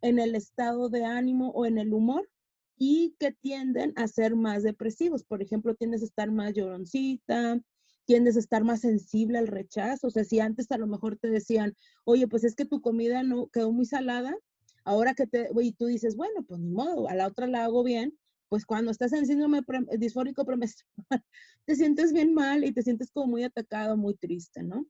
en 0.00 0.18
el 0.18 0.34
estado 0.34 0.88
de 0.88 1.04
ánimo 1.04 1.50
o 1.50 1.66
en 1.66 1.78
el 1.78 1.92
humor 1.92 2.28
y 2.76 3.16
que 3.18 3.32
tienden 3.32 3.92
a 3.96 4.06
ser 4.08 4.36
más 4.36 4.62
depresivos. 4.62 5.24
Por 5.24 5.42
ejemplo, 5.42 5.74
tiendes 5.74 6.02
a 6.02 6.06
estar 6.06 6.30
más 6.30 6.54
lloroncita, 6.54 7.60
tiendes 8.08 8.36
a 8.36 8.40
estar 8.40 8.64
más 8.64 8.80
sensible 8.80 9.36
al 9.36 9.48
rechazo. 9.48 10.06
O 10.06 10.10
sea, 10.10 10.24
si 10.24 10.40
antes 10.40 10.72
a 10.72 10.78
lo 10.78 10.86
mejor 10.86 11.18
te 11.18 11.28
decían, 11.28 11.76
oye, 12.04 12.26
pues 12.26 12.42
es 12.42 12.56
que 12.56 12.64
tu 12.64 12.80
comida 12.80 13.22
no 13.22 13.48
quedó 13.48 13.70
muy 13.70 13.84
salada, 13.84 14.34
ahora 14.82 15.12
que 15.12 15.26
te, 15.26 15.50
y 15.60 15.72
tú 15.72 15.84
dices, 15.84 16.16
bueno, 16.16 16.42
pues 16.42 16.58
ni 16.58 16.70
modo, 16.70 17.10
a 17.10 17.14
la 17.14 17.26
otra 17.26 17.46
la 17.46 17.64
hago 17.64 17.84
bien, 17.84 18.18
pues 18.48 18.64
cuando 18.64 18.90
estás 18.90 19.12
en 19.12 19.26
síndrome 19.26 19.60
disfórico 19.98 20.46
te 21.66 21.76
sientes 21.76 22.14
bien 22.14 22.32
mal 22.32 22.64
y 22.64 22.72
te 22.72 22.80
sientes 22.80 23.10
como 23.10 23.26
muy 23.26 23.44
atacado, 23.44 23.98
muy 23.98 24.14
triste, 24.14 24.62
¿no? 24.62 24.86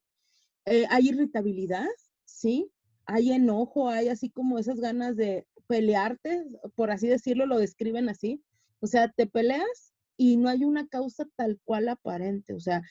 Eh, 0.66 0.86
hay 0.88 1.08
irritabilidad, 1.08 1.88
¿sí? 2.24 2.70
Hay 3.04 3.32
enojo, 3.32 3.88
hay 3.88 4.10
así 4.10 4.30
como 4.30 4.60
esas 4.60 4.78
ganas 4.78 5.16
de 5.16 5.44
pelearte, 5.66 6.46
por 6.76 6.92
así 6.92 7.08
decirlo, 7.08 7.46
lo 7.46 7.58
describen 7.58 8.08
así. 8.08 8.44
O 8.78 8.86
sea, 8.86 9.10
te 9.10 9.26
peleas 9.26 9.92
y 10.18 10.36
no 10.36 10.50
hay 10.50 10.64
una 10.64 10.86
causa 10.88 11.26
tal 11.36 11.58
cual 11.64 11.88
aparente. 11.88 12.52
O 12.52 12.60
sea, 12.60 12.82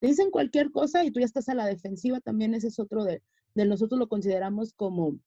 te 0.00 0.06
dicen 0.06 0.30
cualquier 0.30 0.70
cosa 0.70 1.04
y 1.04 1.10
tú 1.10 1.20
ya 1.20 1.26
estás 1.26 1.48
a 1.48 1.54
la 1.54 1.66
defensiva. 1.66 2.20
También 2.20 2.54
ese 2.54 2.68
es 2.68 2.78
otro 2.78 3.04
de, 3.04 3.22
nosotros 3.54 3.98
lo 3.98 4.08
consideramos 4.08 4.72
como 4.72 5.18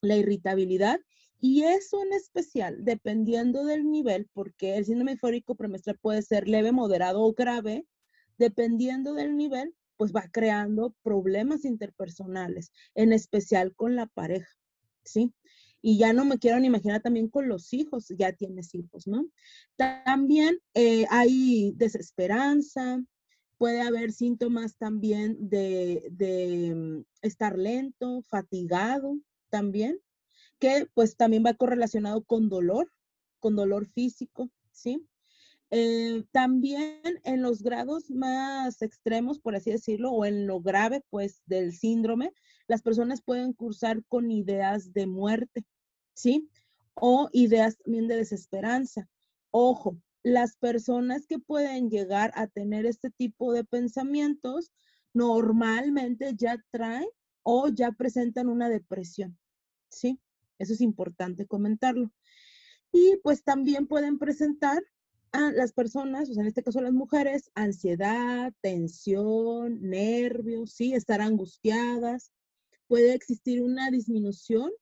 la 0.00 0.16
irritabilidad. 0.16 1.00
Y 1.38 1.64
eso 1.64 2.02
en 2.02 2.12
especial, 2.12 2.84
dependiendo 2.84 3.64
del 3.64 3.90
nivel, 3.90 4.28
porque 4.32 4.76
el 4.76 4.86
síndrome 4.86 5.12
eufórico 5.12 5.54
premenstrual 5.54 5.98
puede 6.00 6.22
ser 6.22 6.48
leve, 6.48 6.72
moderado 6.72 7.22
o 7.22 7.34
grave, 7.34 7.86
dependiendo 8.38 9.12
del 9.12 9.36
nivel, 9.36 9.74
pues 9.96 10.12
va 10.12 10.28
creando 10.32 10.94
problemas 11.02 11.64
interpersonales, 11.64 12.72
en 12.94 13.12
especial 13.12 13.74
con 13.74 13.96
la 13.96 14.06
pareja. 14.06 14.48
¿sí? 15.04 15.34
Y 15.82 15.98
ya 15.98 16.12
no 16.12 16.24
me 16.24 16.38
quiero 16.38 16.58
ni 16.58 16.68
imaginar 16.68 17.02
también 17.02 17.28
con 17.28 17.48
los 17.48 17.72
hijos, 17.72 18.06
ya 18.18 18.32
tienes 18.32 18.74
hijos, 18.74 19.06
¿no? 19.06 19.26
También 19.76 20.58
eh, 20.74 21.06
hay 21.10 21.72
desesperanza, 21.76 23.02
puede 23.58 23.80
haber 23.82 24.12
síntomas 24.12 24.76
también 24.76 25.48
de, 25.48 26.72
mm, 26.74 27.04
estar 27.22 27.58
lento, 27.58 28.22
fatigado 28.22 29.18
también, 29.50 30.00
que 30.58 30.86
pues 30.94 31.16
también 31.16 31.44
va 31.44 31.54
correlacionado 31.54 32.24
con 32.24 32.48
dolor, 32.48 32.90
con 33.40 33.56
dolor 33.56 33.86
físico, 33.86 34.50
¿sí? 34.72 35.06
Eh, 35.70 36.24
también 36.30 37.00
en 37.24 37.42
los 37.42 37.62
grados 37.62 38.10
más 38.10 38.82
extremos, 38.82 39.40
por 39.40 39.56
así 39.56 39.70
decirlo, 39.72 40.12
o 40.12 40.24
en 40.24 40.46
lo 40.46 40.60
grave, 40.60 41.02
pues, 41.10 41.42
del 41.46 41.72
síndrome, 41.72 42.32
las 42.68 42.82
personas 42.82 43.20
pueden 43.22 43.52
cursar 43.52 44.04
con 44.06 44.30
ideas 44.30 44.92
de 44.92 45.06
muerte, 45.06 45.64
¿sí? 46.14 46.48
O 46.94 47.28
ideas 47.32 47.78
también 47.78 48.08
de 48.08 48.16
desesperanza. 48.16 49.08
Ojo, 49.50 49.98
las 50.26 50.56
personas 50.56 51.28
que 51.28 51.38
pueden 51.38 51.88
llegar 51.88 52.32
a 52.34 52.48
tener 52.48 52.84
este 52.84 53.10
tipo 53.10 53.52
de 53.52 53.62
pensamientos 53.62 54.72
normalmente 55.14 56.34
ya 56.36 56.60
traen 56.72 57.06
o 57.44 57.68
ya 57.68 57.92
presentan 57.92 58.48
una 58.48 58.68
depresión, 58.68 59.38
¿sí? 59.88 60.20
Eso 60.58 60.72
es 60.72 60.80
importante 60.80 61.46
comentarlo. 61.46 62.10
Y 62.90 63.18
pues 63.22 63.44
también 63.44 63.86
pueden 63.86 64.18
presentar 64.18 64.82
a 65.30 65.52
las 65.52 65.72
personas, 65.72 66.28
o 66.28 66.34
sea, 66.34 66.42
en 66.42 66.48
este 66.48 66.64
caso 66.64 66.80
las 66.80 66.92
mujeres, 66.92 67.52
ansiedad, 67.54 68.52
tensión, 68.60 69.80
nervios, 69.80 70.72
¿sí? 70.72 70.92
Estar 70.92 71.20
angustiadas. 71.20 72.32
Puede 72.88 73.14
existir 73.14 73.62
una 73.62 73.92
disminución 73.92 74.72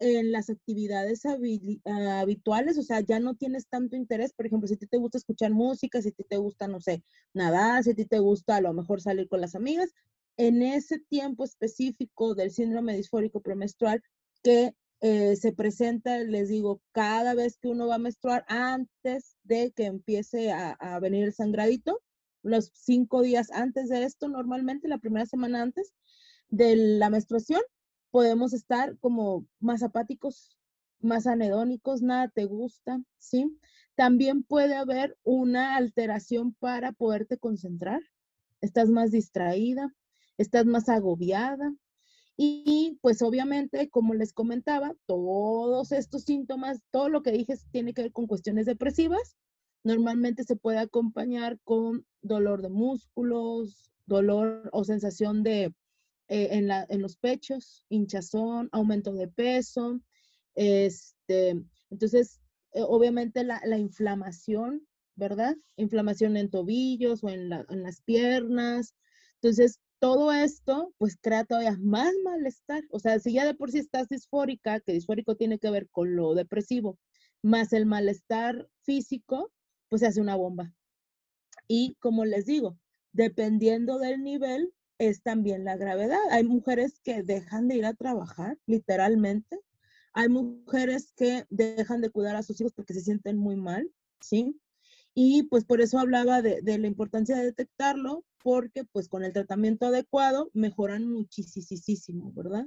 en 0.00 0.32
las 0.32 0.50
actividades 0.50 1.22
habituales, 1.24 2.78
o 2.78 2.82
sea, 2.82 3.00
ya 3.00 3.20
no 3.20 3.34
tienes 3.34 3.66
tanto 3.68 3.96
interés, 3.96 4.32
por 4.32 4.46
ejemplo, 4.46 4.68
si 4.68 4.74
a 4.74 4.78
ti 4.78 4.86
te 4.86 4.98
gusta 4.98 5.18
escuchar 5.18 5.52
música, 5.52 6.00
si 6.00 6.10
a 6.10 6.12
ti 6.12 6.24
te 6.24 6.36
gusta, 6.36 6.68
no 6.68 6.80
sé, 6.80 7.02
nadar, 7.34 7.82
si 7.84 7.90
a 7.90 7.94
ti 7.94 8.04
te 8.04 8.18
gusta 8.18 8.56
a 8.56 8.60
lo 8.60 8.72
mejor 8.72 9.00
salir 9.00 9.28
con 9.28 9.40
las 9.40 9.54
amigas, 9.54 9.90
en 10.36 10.62
ese 10.62 11.00
tiempo 11.00 11.44
específico 11.44 12.34
del 12.34 12.52
síndrome 12.52 12.96
disfórico 12.96 13.40
premenstrual 13.40 14.02
que 14.42 14.74
eh, 15.00 15.36
se 15.36 15.52
presenta, 15.52 16.18
les 16.18 16.48
digo, 16.48 16.80
cada 16.92 17.34
vez 17.34 17.58
que 17.58 17.68
uno 17.68 17.86
va 17.86 17.96
a 17.96 17.98
menstruar, 17.98 18.44
antes 18.48 19.36
de 19.42 19.72
que 19.72 19.86
empiece 19.86 20.52
a, 20.52 20.72
a 20.72 20.98
venir 21.00 21.24
el 21.24 21.34
sangradito, 21.34 22.00
los 22.42 22.70
cinco 22.74 23.22
días 23.22 23.50
antes 23.52 23.88
de 23.88 24.04
esto, 24.04 24.28
normalmente, 24.28 24.88
la 24.88 24.98
primera 24.98 25.26
semana 25.26 25.62
antes 25.62 25.92
de 26.50 26.76
la 26.76 27.10
menstruación, 27.10 27.60
podemos 28.10 28.52
estar 28.52 28.98
como 28.98 29.46
más 29.60 29.82
apáticos, 29.82 30.58
más 31.00 31.26
anedónicos, 31.26 32.02
nada 32.02 32.28
te 32.28 32.44
gusta, 32.44 33.02
¿sí? 33.18 33.58
También 33.94 34.42
puede 34.42 34.74
haber 34.74 35.16
una 35.24 35.76
alteración 35.76 36.54
para 36.54 36.92
poderte 36.92 37.38
concentrar. 37.38 38.00
Estás 38.60 38.88
más 38.88 39.10
distraída, 39.10 39.94
estás 40.36 40.66
más 40.66 40.88
agobiada. 40.88 41.74
Y 42.36 42.98
pues 43.02 43.22
obviamente, 43.22 43.90
como 43.90 44.14
les 44.14 44.32
comentaba, 44.32 44.94
todos 45.06 45.90
estos 45.90 46.22
síntomas, 46.22 46.80
todo 46.92 47.08
lo 47.08 47.22
que 47.22 47.32
dije 47.32 47.54
tiene 47.72 47.94
que 47.94 48.02
ver 48.02 48.12
con 48.12 48.28
cuestiones 48.28 48.66
depresivas. 48.66 49.36
Normalmente 49.82 50.44
se 50.44 50.54
puede 50.54 50.78
acompañar 50.78 51.58
con 51.64 52.06
dolor 52.22 52.62
de 52.62 52.68
músculos, 52.68 53.90
dolor 54.06 54.68
o 54.72 54.84
sensación 54.84 55.42
de 55.42 55.74
eh, 56.28 56.48
en, 56.52 57.02
los 57.02 57.16
pechos, 57.16 57.84
hinchazón, 57.88 58.68
aumento 58.72 59.12
de 59.12 59.28
peso. 59.28 60.00
Este, 60.54 61.56
entonces, 61.90 62.40
eh, 62.72 62.82
obviamente 62.82 63.44
la, 63.44 63.60
la, 63.64 63.78
inflamación, 63.78 64.86
¿verdad? 65.14 65.56
Inflamación 65.76 66.36
en 66.36 66.50
tobillos 66.50 67.24
o 67.24 67.30
en, 67.30 67.52
en 67.52 67.82
las 67.82 68.02
piernas. 68.02 68.94
Entonces, 69.40 69.80
todo 70.00 70.32
esto 70.32 70.92
pues 70.98 71.16
crea 71.20 71.44
todavía 71.44 71.76
más 71.80 72.12
malestar. 72.24 72.84
O 72.90 72.98
sea, 72.98 73.18
si 73.18 73.32
ya 73.32 73.44
de 73.46 73.54
por 73.54 73.70
sí 73.70 73.78
estás 73.78 74.08
disfórica, 74.08 74.80
que 74.80 74.92
disfórico 74.92 75.36
tiene 75.36 75.58
que 75.58 75.70
ver 75.70 75.88
con 75.90 76.14
lo 76.14 76.34
depresivo, 76.34 76.98
más 77.42 77.72
el 77.72 77.86
malestar 77.86 78.68
físico, 78.82 79.52
pues 79.88 80.00
se 80.00 80.06
hace 80.08 80.20
una 80.20 80.36
bomba. 80.36 80.72
Y 81.66 81.96
como 82.00 82.24
les 82.24 82.46
digo, 82.46 82.78
dependiendo 83.12 83.98
del 83.98 84.22
nivel, 84.22 84.72
es 84.98 85.22
también 85.22 85.64
la 85.64 85.76
gravedad. 85.76 86.18
Hay 86.30 86.44
mujeres 86.44 87.00
que 87.02 87.22
dejan 87.22 87.68
de 87.68 87.76
ir 87.76 87.86
a 87.86 87.94
trabajar, 87.94 88.58
literalmente. 88.66 89.60
Hay 90.12 90.28
mujeres 90.28 91.12
que 91.16 91.46
dejan 91.50 92.00
de 92.00 92.10
cuidar 92.10 92.36
a 92.36 92.42
sus 92.42 92.60
hijos 92.60 92.72
porque 92.72 92.94
se 92.94 93.02
sienten 93.02 93.36
muy 93.36 93.56
mal, 93.56 93.90
¿sí? 94.20 94.58
Y 95.14 95.44
pues 95.44 95.64
por 95.64 95.80
eso 95.80 95.98
hablaba 95.98 96.42
de, 96.42 96.62
la 96.64 96.86
importancia 96.86 97.36
de 97.36 97.46
detectarlo, 97.46 98.24
porque 98.40 98.84
pues 98.84 99.08
con 99.08 99.24
el 99.24 99.32
tratamiento 99.32 99.86
adecuado 99.86 100.50
mejoran 100.54 101.08
muchísimo, 101.08 102.32
¿verdad? 102.32 102.66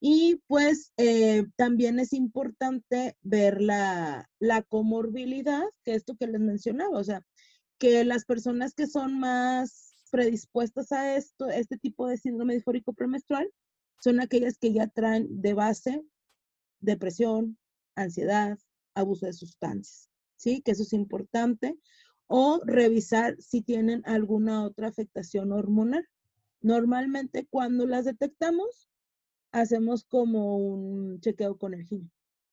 Y 0.00 0.40
pues 0.46 0.92
eh, 0.96 1.46
también 1.56 1.98
es 1.98 2.12
importante 2.12 3.16
ver 3.22 3.60
la, 3.60 4.30
la 4.38 4.62
comorbilidad, 4.62 5.64
que 5.84 5.94
esto 5.94 6.14
que 6.16 6.28
les 6.28 6.40
mencionaba, 6.40 6.96
o 6.96 7.04
sea, 7.04 7.22
que 7.78 8.04
las 8.04 8.24
personas 8.24 8.74
que 8.74 8.86
son 8.86 9.18
más 9.18 9.87
predispuestas 10.08 10.92
a 10.92 11.16
esto, 11.16 11.48
este 11.48 11.78
tipo 11.78 12.06
de 12.06 12.16
síndrome 12.16 12.54
disfórico 12.54 12.92
premenstrual, 12.92 13.50
son 14.00 14.20
aquellas 14.20 14.58
que 14.58 14.72
ya 14.72 14.86
traen 14.86 15.40
de 15.40 15.54
base 15.54 16.02
depresión, 16.80 17.58
ansiedad, 17.96 18.58
abuso 18.94 19.26
de 19.26 19.32
sustancias, 19.32 20.10
¿sí? 20.36 20.62
Que 20.62 20.72
eso 20.72 20.82
es 20.82 20.92
importante. 20.92 21.78
O 22.26 22.60
revisar 22.64 23.36
si 23.40 23.62
tienen 23.62 24.02
alguna 24.04 24.64
otra 24.64 24.88
afectación 24.88 25.50
hormonal. 25.52 26.06
Normalmente 26.60 27.46
cuando 27.50 27.86
las 27.86 28.04
detectamos, 28.04 28.88
hacemos 29.50 30.04
como 30.04 30.56
un 30.56 31.20
chequeo 31.20 31.56
con 31.56 31.74
el 31.74 31.84
gine 31.84 32.10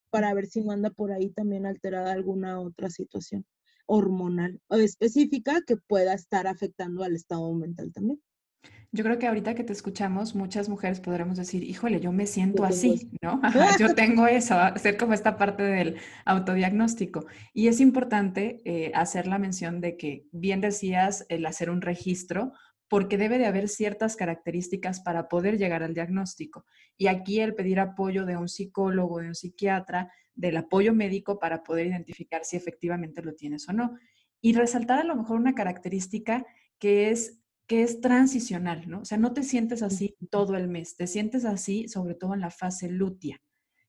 para 0.10 0.34
ver 0.34 0.48
si 0.48 0.62
no 0.62 0.72
anda 0.72 0.92
por 0.92 1.12
ahí 1.12 1.30
también 1.30 1.66
alterada 1.66 2.14
alguna 2.14 2.62
otra 2.62 2.90
situación 2.90 3.46
hormonal 3.86 4.60
o 4.68 4.76
específica 4.76 5.62
que 5.66 5.78
pueda 5.78 6.14
estar 6.14 6.48
afectando 6.48 7.04
al 7.04 7.16
estado 7.16 7.54
mental 7.54 7.92
también. 7.94 8.22
Yo 8.92 9.04
creo 9.04 9.20
que 9.20 9.28
ahorita 9.28 9.56
que 9.56 9.66
te 9.66 9.74
escuchamos, 9.74 10.36
muchas 10.36 10.70
mujeres 10.70 11.02
podremos 11.02 11.36
decir, 11.36 11.64
híjole, 11.64 12.00
yo 12.00 12.14
me 12.14 12.26
siento 12.26 12.64
así, 12.64 13.12
¿no? 13.22 13.42
yo 13.78 13.94
tengo 13.94 14.26
eso, 14.26 14.58
hacer 14.58 14.96
como 14.96 15.14
esta 15.14 15.38
parte 15.38 15.64
del 15.64 15.98
autodiagnóstico. 16.24 17.26
Y 17.54 17.68
es 17.68 17.82
importante 17.82 18.62
eh, 18.64 18.94
hacer 18.96 19.28
la 19.28 19.38
mención 19.38 19.82
de 19.82 19.98
que, 19.98 20.26
bien 20.32 20.62
decías, 20.62 21.26
el 21.28 21.46
hacer 21.46 21.70
un 21.70 21.82
registro, 21.82 22.54
porque 22.88 23.18
debe 23.18 23.38
de 23.38 23.46
haber 23.46 23.68
ciertas 23.68 24.16
características 24.16 25.00
para 25.02 25.28
poder 25.28 25.58
llegar 25.58 25.84
al 25.84 25.94
diagnóstico. 25.94 26.66
Y 26.98 27.08
aquí 27.08 27.40
el 27.40 27.56
pedir 27.56 27.80
apoyo 27.80 28.26
de 28.26 28.38
un 28.38 28.48
psicólogo, 28.48 29.20
de 29.20 29.28
un 29.28 29.36
psiquiatra, 29.36 30.12
del 30.34 30.58
apoyo 30.58 30.94
médico 30.94 31.40
para 31.40 31.64
poder 31.64 31.88
identificar 31.88 32.44
si 32.44 32.58
efectivamente 32.58 33.24
lo 33.24 33.34
tienes 33.34 33.68
o 33.70 33.74
no. 33.74 33.98
Y 34.42 34.54
resaltar 34.54 35.00
a 35.00 35.04
lo 35.04 35.16
mejor 35.16 35.40
una 35.40 35.56
característica 35.56 36.46
que 36.78 37.10
es 37.10 37.40
que 37.68 37.82
es 37.82 38.00
transicional, 38.00 38.88
¿no? 38.88 39.00
O 39.02 39.06
sea, 39.06 39.18
no 39.18 39.34
te 39.34 39.44
sientes 39.44 39.82
así 39.82 40.16
todo 40.30 40.56
el 40.56 40.68
mes, 40.68 40.96
te 40.96 41.08
sientes 41.08 41.46
así 41.46 41.88
sobre 41.88 42.14
todo 42.14 42.36
en 42.36 42.42
la 42.42 42.52
fase 42.52 42.90
lútea, 42.90 43.42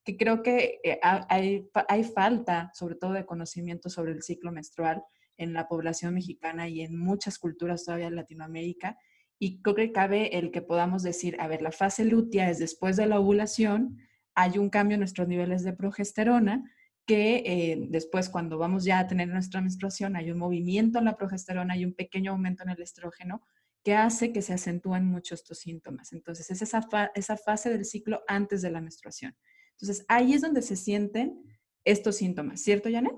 que 0.02 0.16
creo 0.16 0.42
que 0.42 0.80
eh, 0.82 0.98
hay, 1.02 1.68
hay 1.88 2.04
falta 2.04 2.70
sobre 2.72 2.94
todo 2.94 3.12
de 3.12 3.26
conocimiento 3.26 3.90
sobre 3.90 4.12
el 4.12 4.22
ciclo 4.22 4.50
menstrual 4.50 5.02
en 5.36 5.52
la 5.52 5.68
población 5.68 6.14
mexicana 6.14 6.68
y 6.68 6.82
en 6.82 6.98
muchas 6.98 7.38
culturas 7.38 7.84
todavía 7.84 8.08
en 8.08 8.16
Latinoamérica. 8.16 8.98
Y 9.38 9.60
creo 9.60 9.74
que 9.74 9.92
cabe 9.92 10.38
el 10.38 10.50
que 10.50 10.62
podamos 10.62 11.02
decir, 11.02 11.36
a 11.40 11.48
ver, 11.48 11.62
la 11.62 11.72
fase 11.72 12.04
lútea 12.04 12.50
es 12.50 12.58
después 12.58 12.96
de 12.96 13.06
la 13.06 13.20
ovulación, 13.20 13.98
hay 14.34 14.58
un 14.58 14.70
cambio 14.70 14.94
en 14.94 15.00
nuestros 15.00 15.28
niveles 15.28 15.62
de 15.62 15.72
progesterona 15.72 16.70
que 17.06 17.42
eh, 17.46 17.86
después 17.88 18.28
cuando 18.28 18.58
vamos 18.58 18.84
ya 18.84 18.98
a 18.98 19.06
tener 19.06 19.28
nuestra 19.28 19.60
menstruación 19.60 20.16
hay 20.16 20.30
un 20.30 20.38
movimiento 20.38 20.98
en 20.98 21.04
la 21.04 21.16
progesterona, 21.16 21.74
hay 21.74 21.84
un 21.84 21.94
pequeño 21.94 22.32
aumento 22.32 22.64
en 22.64 22.70
el 22.70 22.82
estrógeno 22.82 23.42
que 23.84 23.94
hace 23.94 24.32
que 24.32 24.42
se 24.42 24.52
acentúen 24.52 25.06
mucho 25.06 25.34
estos 25.34 25.60
síntomas. 25.60 26.12
Entonces 26.12 26.50
es 26.50 26.60
esa, 26.60 26.86
esa 27.14 27.36
fase 27.36 27.70
del 27.70 27.84
ciclo 27.84 28.22
antes 28.26 28.60
de 28.60 28.70
la 28.70 28.80
menstruación. 28.80 29.36
Entonces 29.72 30.04
ahí 30.08 30.32
es 30.32 30.42
donde 30.42 30.62
se 30.62 30.74
sienten 30.74 31.40
estos 31.84 32.16
síntomas, 32.16 32.60
¿cierto, 32.60 32.90
Janet? 32.90 33.14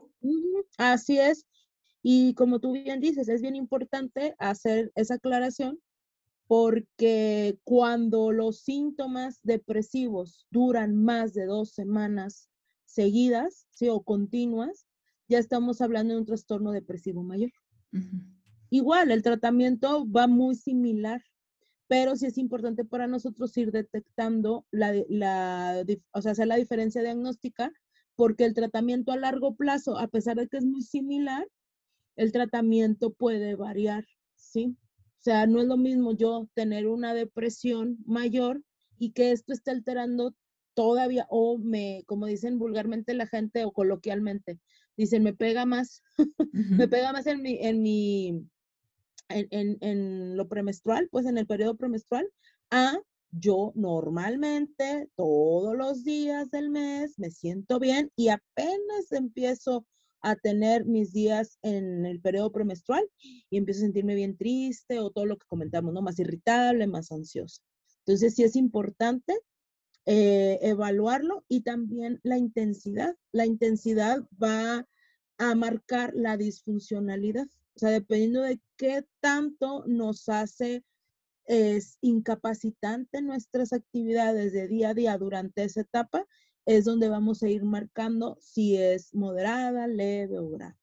Así 0.76 1.18
es. 1.18 1.46
Y 2.10 2.32
como 2.32 2.58
tú 2.58 2.72
bien 2.72 3.00
dices, 3.00 3.28
es 3.28 3.42
bien 3.42 3.54
importante 3.54 4.34
hacer 4.38 4.90
esa 4.94 5.16
aclaración 5.16 5.78
porque 6.46 7.58
cuando 7.64 8.32
los 8.32 8.60
síntomas 8.60 9.40
depresivos 9.42 10.46
duran 10.50 10.96
más 10.96 11.34
de 11.34 11.44
dos 11.44 11.72
semanas 11.72 12.48
seguidas, 12.86 13.66
¿sí? 13.72 13.90
O 13.90 14.00
continuas, 14.04 14.86
ya 15.28 15.38
estamos 15.38 15.82
hablando 15.82 16.14
de 16.14 16.20
un 16.20 16.24
trastorno 16.24 16.72
depresivo 16.72 17.22
mayor. 17.22 17.52
Igual, 18.70 19.10
el 19.10 19.22
tratamiento 19.22 20.10
va 20.10 20.26
muy 20.26 20.54
similar, 20.54 21.22
pero 21.88 22.16
sí 22.16 22.24
es 22.24 22.38
importante 22.38 22.86
para 22.86 23.06
nosotros 23.06 23.54
ir 23.58 23.70
detectando 23.70 24.64
la, 24.70 24.94
la, 25.10 25.84
o 26.12 26.22
sea, 26.22 26.32
hacer 26.32 26.46
la 26.46 26.56
diferencia 26.56 27.02
diagnóstica, 27.02 27.70
porque 28.16 28.46
el 28.46 28.54
tratamiento 28.54 29.12
a 29.12 29.18
largo 29.18 29.56
plazo, 29.56 29.98
a 29.98 30.08
pesar 30.08 30.38
de 30.38 30.48
que 30.48 30.56
es 30.56 30.64
muy 30.64 30.80
similar, 30.80 31.46
el 32.18 32.32
tratamiento 32.32 33.12
puede 33.12 33.54
variar, 33.54 34.04
¿sí? 34.34 34.76
O 35.18 35.22
sea, 35.22 35.46
no 35.46 35.60
es 35.60 35.66
lo 35.66 35.76
mismo 35.76 36.16
yo 36.16 36.48
tener 36.52 36.88
una 36.88 37.14
depresión 37.14 37.98
mayor 38.06 38.62
y 38.98 39.12
que 39.12 39.30
esto 39.30 39.52
esté 39.52 39.70
alterando 39.70 40.34
todavía, 40.74 41.26
o 41.30 41.58
me, 41.58 42.02
como 42.06 42.26
dicen 42.26 42.58
vulgarmente 42.58 43.14
la 43.14 43.28
gente 43.28 43.64
o 43.64 43.72
coloquialmente, 43.72 44.58
dicen, 44.96 45.22
me 45.22 45.32
pega 45.32 45.64
más, 45.64 46.02
me 46.52 46.88
pega 46.88 47.12
más 47.12 47.26
en 47.28 47.40
mi, 47.40 47.58
en 47.60 47.82
mi, 47.82 48.48
en, 49.28 49.78
en, 49.80 50.36
lo 50.36 50.48
premenstrual, 50.48 51.08
pues 51.10 51.24
en 51.26 51.38
el 51.38 51.46
periodo 51.46 51.76
premenstrual, 51.76 52.28
a 52.70 52.98
yo 53.30 53.72
normalmente 53.76 55.08
todos 55.14 55.76
los 55.76 56.02
días 56.02 56.50
del 56.50 56.70
mes 56.70 57.16
me 57.18 57.30
siento 57.30 57.78
bien 57.78 58.10
y 58.16 58.28
apenas 58.28 59.12
empiezo 59.12 59.86
a 60.20 60.36
tener 60.36 60.84
mis 60.84 61.12
días 61.12 61.58
en 61.62 62.06
el 62.06 62.20
periodo 62.20 62.52
premenstrual 62.52 63.08
y 63.18 63.56
empiezo 63.56 63.80
a 63.80 63.82
sentirme 63.82 64.14
bien 64.14 64.36
triste 64.36 64.98
o 64.98 65.10
todo 65.10 65.26
lo 65.26 65.36
que 65.36 65.46
comentamos, 65.46 65.92
¿no? 65.94 66.02
Más 66.02 66.18
irritable, 66.18 66.86
más 66.86 67.12
ansiosa. 67.12 67.62
Entonces 68.00 68.34
sí 68.34 68.42
es 68.42 68.56
importante 68.56 69.38
eh, 70.06 70.58
evaluarlo 70.62 71.44
y 71.48 71.60
también 71.60 72.20
la 72.22 72.38
intensidad. 72.38 73.14
La 73.32 73.46
intensidad 73.46 74.26
va 74.42 74.86
a 75.38 75.54
marcar 75.54 76.14
la 76.14 76.36
disfuncionalidad. 76.36 77.46
O 77.76 77.78
sea, 77.78 77.90
dependiendo 77.90 78.42
de 78.42 78.60
qué 78.76 79.04
tanto 79.20 79.84
nos 79.86 80.28
hace 80.28 80.82
es 81.48 81.96
incapacitante 82.02 83.22
nuestras 83.22 83.72
actividades 83.72 84.52
de 84.52 84.68
día 84.68 84.90
a 84.90 84.94
día 84.94 85.16
durante 85.16 85.64
esa 85.64 85.80
etapa, 85.80 86.26
es 86.68 86.84
donde 86.84 87.08
vamos 87.08 87.42
a 87.42 87.48
ir 87.48 87.64
marcando 87.64 88.36
si 88.42 88.76
es 88.76 89.14
moderada, 89.14 89.86
leve 89.86 90.38
o 90.38 90.50
grave. 90.50 90.76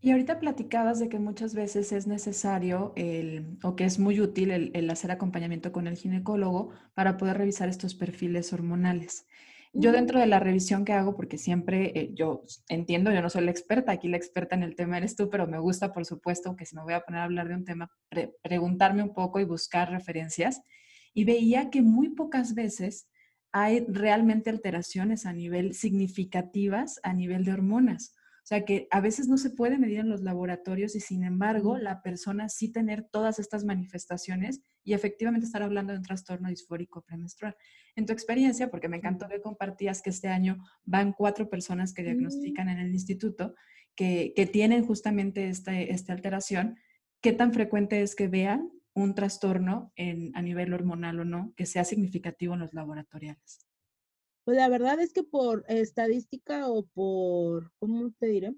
Y 0.00 0.10
ahorita 0.10 0.40
platicabas 0.40 0.98
de 0.98 1.10
que 1.10 1.18
muchas 1.18 1.54
veces 1.54 1.92
es 1.92 2.06
necesario 2.06 2.94
el, 2.96 3.58
o 3.62 3.76
que 3.76 3.84
es 3.84 3.98
muy 3.98 4.18
útil 4.18 4.50
el, 4.50 4.90
hacer 4.90 5.10
acompañamiento 5.10 5.72
con 5.72 5.86
el 5.86 5.98
ginecólogo 5.98 6.70
para 6.94 7.18
poder 7.18 7.36
revisar 7.36 7.68
estos 7.68 7.94
perfiles 7.94 8.52
hormonales. 8.54 9.26
Yo 9.74 9.92
dentro 9.92 10.18
de 10.18 10.26
la 10.26 10.40
revisión 10.40 10.86
que 10.86 10.94
hago, 10.94 11.14
porque 11.14 11.36
siempre 11.36 11.92
eh, 11.94 12.10
yo 12.14 12.42
entiendo, 12.68 13.12
yo 13.12 13.20
no 13.20 13.30
soy 13.30 13.44
la 13.44 13.50
experta, 13.50 13.92
aquí 13.92 14.08
la 14.08 14.16
experta 14.16 14.56
en 14.56 14.62
el 14.62 14.74
tema 14.74 14.96
eres 14.96 15.16
tú, 15.16 15.28
pero 15.28 15.46
me 15.46 15.58
gusta, 15.58 15.92
por 15.92 16.06
supuesto, 16.06 16.56
que 16.56 16.64
si 16.64 16.76
me 16.76 16.82
voy 16.82 16.94
a 16.94 17.00
poner 17.00 17.20
a 17.20 17.24
hablar 17.24 17.48
de 17.48 17.54
un 17.54 17.64
tema, 17.64 17.90
preguntarme 18.42 19.02
un 19.02 19.12
poco 19.12 19.38
y 19.38 19.44
buscar 19.44 19.90
referencias. 19.90 20.62
Y 21.14 21.24
veía 21.24 21.68
que 21.68 21.82
muy 21.82 22.08
pocas 22.08 22.54
veces 22.54 23.06
hay 23.52 23.84
realmente 23.86 24.50
alteraciones 24.50 25.26
a 25.26 25.32
nivel 25.32 25.74
significativas 25.74 26.98
a 27.02 27.12
nivel 27.12 27.44
de 27.44 27.52
hormonas. 27.52 28.14
O 28.42 28.46
sea 28.46 28.64
que 28.64 28.88
a 28.90 29.00
veces 29.00 29.28
no 29.28 29.38
se 29.38 29.50
puede 29.50 29.78
medir 29.78 30.00
en 30.00 30.08
los 30.08 30.22
laboratorios 30.22 30.96
y 30.96 31.00
sin 31.00 31.22
embargo 31.22 31.78
la 31.78 32.02
persona 32.02 32.48
sí 32.48 32.72
tener 32.72 33.04
todas 33.04 33.38
estas 33.38 33.64
manifestaciones 33.64 34.62
y 34.82 34.94
efectivamente 34.94 35.46
estar 35.46 35.62
hablando 35.62 35.92
de 35.92 35.98
un 35.98 36.04
trastorno 36.04 36.48
disfórico 36.48 37.02
premenstrual. 37.02 37.54
En 37.94 38.04
tu 38.04 38.12
experiencia, 38.12 38.68
porque 38.68 38.88
me 38.88 38.96
encantó 38.96 39.28
que 39.28 39.40
compartías 39.40 40.02
que 40.02 40.10
este 40.10 40.26
año 40.26 40.58
van 40.84 41.12
cuatro 41.12 41.48
personas 41.48 41.94
que 41.94 42.02
diagnostican 42.02 42.68
en 42.68 42.80
el 42.80 42.92
instituto 42.92 43.54
que, 43.94 44.34
tienen 44.52 44.84
justamente 44.84 45.48
esta, 45.48 45.78
esta 45.78 46.12
alteración, 46.12 46.78
¿qué 47.20 47.32
tan 47.32 47.52
frecuente 47.52 48.02
es 48.02 48.16
que 48.16 48.26
vean 48.26 48.72
un 48.94 49.14
trastorno 49.14 49.92
en, 49.96 50.36
a 50.36 50.42
nivel 50.42 50.72
hormonal 50.74 51.20
o 51.20 51.24
no 51.24 51.52
que 51.56 51.66
sea 51.66 51.84
significativo 51.84 52.54
en 52.54 52.60
los 52.60 52.74
laboratoriales? 52.74 53.66
Pues 54.44 54.56
la 54.56 54.68
verdad 54.68 55.00
es 55.00 55.12
que 55.12 55.22
por 55.22 55.64
estadística 55.68 56.68
o 56.68 56.84
por, 56.86 57.72
¿cómo 57.78 58.10
te 58.18 58.26
diré? 58.26 58.54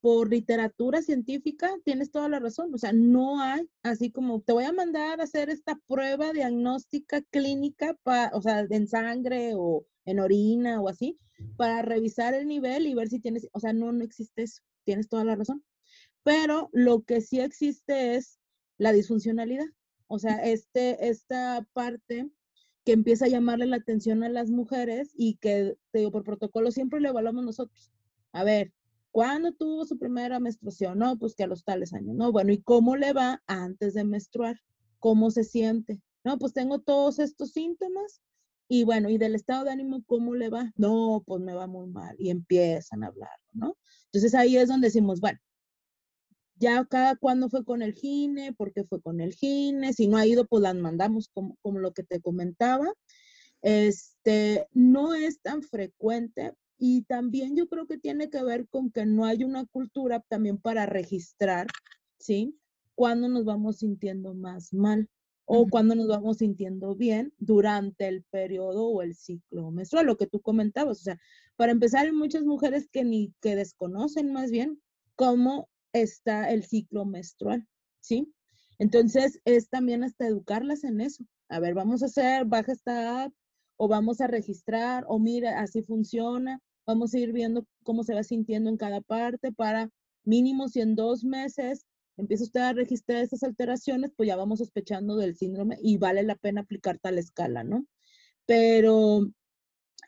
Por 0.00 0.30
literatura 0.30 1.02
científica, 1.02 1.74
tienes 1.84 2.10
toda 2.10 2.28
la 2.28 2.38
razón. 2.38 2.72
O 2.72 2.78
sea, 2.78 2.92
no 2.92 3.40
hay 3.40 3.68
así 3.82 4.12
como 4.12 4.42
te 4.42 4.52
voy 4.52 4.64
a 4.64 4.72
mandar 4.72 5.20
a 5.20 5.24
hacer 5.24 5.50
esta 5.50 5.76
prueba 5.88 6.32
diagnóstica 6.32 7.22
clínica, 7.30 7.98
o 8.32 8.42
sea, 8.42 8.66
en 8.70 8.86
sangre 8.86 9.52
o 9.54 9.86
en 10.04 10.20
orina 10.20 10.80
o 10.80 10.88
así, 10.88 11.18
para 11.56 11.82
revisar 11.82 12.34
el 12.34 12.46
nivel 12.46 12.86
y 12.86 12.94
ver 12.94 13.08
si 13.08 13.18
tienes, 13.18 13.48
o 13.52 13.60
sea, 13.60 13.72
no, 13.72 13.90
no 13.92 14.04
existe 14.04 14.42
eso. 14.42 14.62
Tienes 14.84 15.08
toda 15.08 15.24
la 15.24 15.34
razón. 15.34 15.64
Pero 16.22 16.70
lo 16.72 17.02
que 17.02 17.20
sí 17.20 17.40
existe 17.40 18.14
es 18.14 18.38
la 18.78 18.92
disfuncionalidad. 18.92 19.66
O 20.06 20.18
sea, 20.18 20.36
este, 20.44 21.08
esta 21.08 21.66
parte 21.72 22.30
que 22.84 22.92
empieza 22.92 23.24
a 23.24 23.28
llamarle 23.28 23.66
la 23.66 23.76
atención 23.76 24.22
a 24.22 24.28
las 24.28 24.50
mujeres 24.50 25.12
y 25.16 25.36
que, 25.36 25.76
te 25.90 26.00
digo, 26.00 26.10
por 26.10 26.24
protocolo 26.24 26.70
siempre 26.70 27.00
lo 27.00 27.08
evaluamos 27.08 27.44
nosotros. 27.44 27.90
A 28.32 28.44
ver, 28.44 28.72
¿cuándo 29.10 29.52
tuvo 29.52 29.86
su 29.86 29.98
primera 29.98 30.38
menstruación? 30.38 30.98
No, 30.98 31.18
pues 31.18 31.34
que 31.34 31.44
a 31.44 31.46
los 31.46 31.64
tales 31.64 31.94
años, 31.94 32.14
¿no? 32.14 32.30
Bueno, 32.30 32.52
¿y 32.52 32.60
cómo 32.62 32.96
le 32.96 33.12
va 33.12 33.42
antes 33.46 33.94
de 33.94 34.04
menstruar? 34.04 34.60
¿Cómo 34.98 35.30
se 35.30 35.44
siente? 35.44 36.00
No, 36.24 36.38
pues 36.38 36.52
tengo 36.52 36.80
todos 36.80 37.18
estos 37.18 37.52
síntomas 37.52 38.20
y 38.68 38.84
bueno, 38.84 39.10
¿y 39.10 39.18
del 39.18 39.34
estado 39.34 39.64
de 39.64 39.70
ánimo 39.70 40.02
cómo 40.06 40.34
le 40.34 40.48
va? 40.48 40.72
No, 40.76 41.22
pues 41.26 41.42
me 41.42 41.54
va 41.54 41.66
muy 41.66 41.86
mal 41.86 42.16
y 42.18 42.30
empiezan 42.30 43.04
a 43.04 43.08
hablar, 43.08 43.38
¿no? 43.52 43.76
Entonces 44.06 44.34
ahí 44.34 44.56
es 44.56 44.68
donde 44.68 44.88
decimos, 44.88 45.20
bueno, 45.20 45.38
ya 46.56 46.84
cada 46.84 47.16
cuando 47.16 47.48
fue 47.48 47.64
con 47.64 47.82
el 47.82 47.94
gine, 47.94 48.52
por 48.52 48.72
qué 48.72 48.84
fue 48.84 49.00
con 49.00 49.20
el 49.20 49.34
gine, 49.34 49.92
si 49.92 50.08
no 50.08 50.16
ha 50.16 50.26
ido, 50.26 50.46
pues 50.46 50.62
las 50.62 50.74
mandamos 50.76 51.28
como, 51.32 51.56
como 51.62 51.78
lo 51.78 51.92
que 51.92 52.04
te 52.04 52.20
comentaba. 52.20 52.92
Este, 53.62 54.68
no 54.72 55.14
es 55.14 55.40
tan 55.40 55.62
frecuente 55.62 56.52
y 56.78 57.02
también 57.02 57.56
yo 57.56 57.68
creo 57.68 57.86
que 57.86 57.98
tiene 57.98 58.30
que 58.30 58.42
ver 58.42 58.68
con 58.68 58.90
que 58.90 59.06
no 59.06 59.24
hay 59.24 59.44
una 59.44 59.64
cultura 59.66 60.20
también 60.28 60.58
para 60.58 60.86
registrar, 60.86 61.66
¿sí? 62.18 62.58
Cuando 62.94 63.28
nos 63.28 63.44
vamos 63.44 63.78
sintiendo 63.78 64.34
más 64.34 64.72
mal 64.72 65.08
o 65.46 65.66
cuando 65.68 65.94
nos 65.94 66.08
vamos 66.08 66.38
sintiendo 66.38 66.94
bien 66.94 67.32
durante 67.38 68.08
el 68.08 68.22
periodo 68.24 68.86
o 68.86 69.02
el 69.02 69.14
ciclo 69.14 69.70
menstrual, 69.70 70.06
lo 70.06 70.16
que 70.16 70.26
tú 70.26 70.40
comentabas. 70.40 71.00
O 71.00 71.02
sea, 71.02 71.18
para 71.56 71.72
empezar, 71.72 72.06
hay 72.06 72.12
muchas 72.12 72.44
mujeres 72.44 72.88
que 72.90 73.04
ni 73.04 73.32
que 73.40 73.56
desconocen 73.56 74.32
más 74.32 74.50
bien 74.50 74.80
cómo 75.16 75.68
está 75.94 76.50
el 76.50 76.64
ciclo 76.64 77.06
menstrual, 77.06 77.66
¿sí? 78.00 78.30
Entonces, 78.78 79.40
es 79.44 79.70
también 79.70 80.04
hasta 80.04 80.26
educarlas 80.26 80.84
en 80.84 81.00
eso. 81.00 81.24
A 81.48 81.60
ver, 81.60 81.74
vamos 81.74 82.02
a 82.02 82.06
hacer, 82.06 82.44
baja 82.44 82.72
esta 82.72 83.24
app 83.24 83.32
o 83.76 83.88
vamos 83.88 84.20
a 84.20 84.26
registrar 84.26 85.04
o 85.08 85.18
mira, 85.18 85.60
así 85.60 85.82
funciona. 85.82 86.60
Vamos 86.86 87.14
a 87.14 87.18
ir 87.18 87.32
viendo 87.32 87.66
cómo 87.82 88.02
se 88.02 88.14
va 88.14 88.22
sintiendo 88.22 88.68
en 88.68 88.76
cada 88.76 89.00
parte 89.00 89.52
para 89.52 89.90
mínimo 90.24 90.68
si 90.68 90.80
en 90.80 90.96
dos 90.96 91.24
meses 91.24 91.86
empieza 92.16 92.44
usted 92.44 92.60
a 92.60 92.72
registrar 92.72 93.22
esas 93.22 93.42
alteraciones, 93.42 94.12
pues 94.16 94.26
ya 94.28 94.36
vamos 94.36 94.58
sospechando 94.58 95.16
del 95.16 95.36
síndrome 95.36 95.78
y 95.82 95.96
vale 95.96 96.22
la 96.22 96.36
pena 96.36 96.62
aplicar 96.62 96.98
tal 96.98 97.18
escala, 97.18 97.64
¿no? 97.64 97.86
Pero 98.46 99.30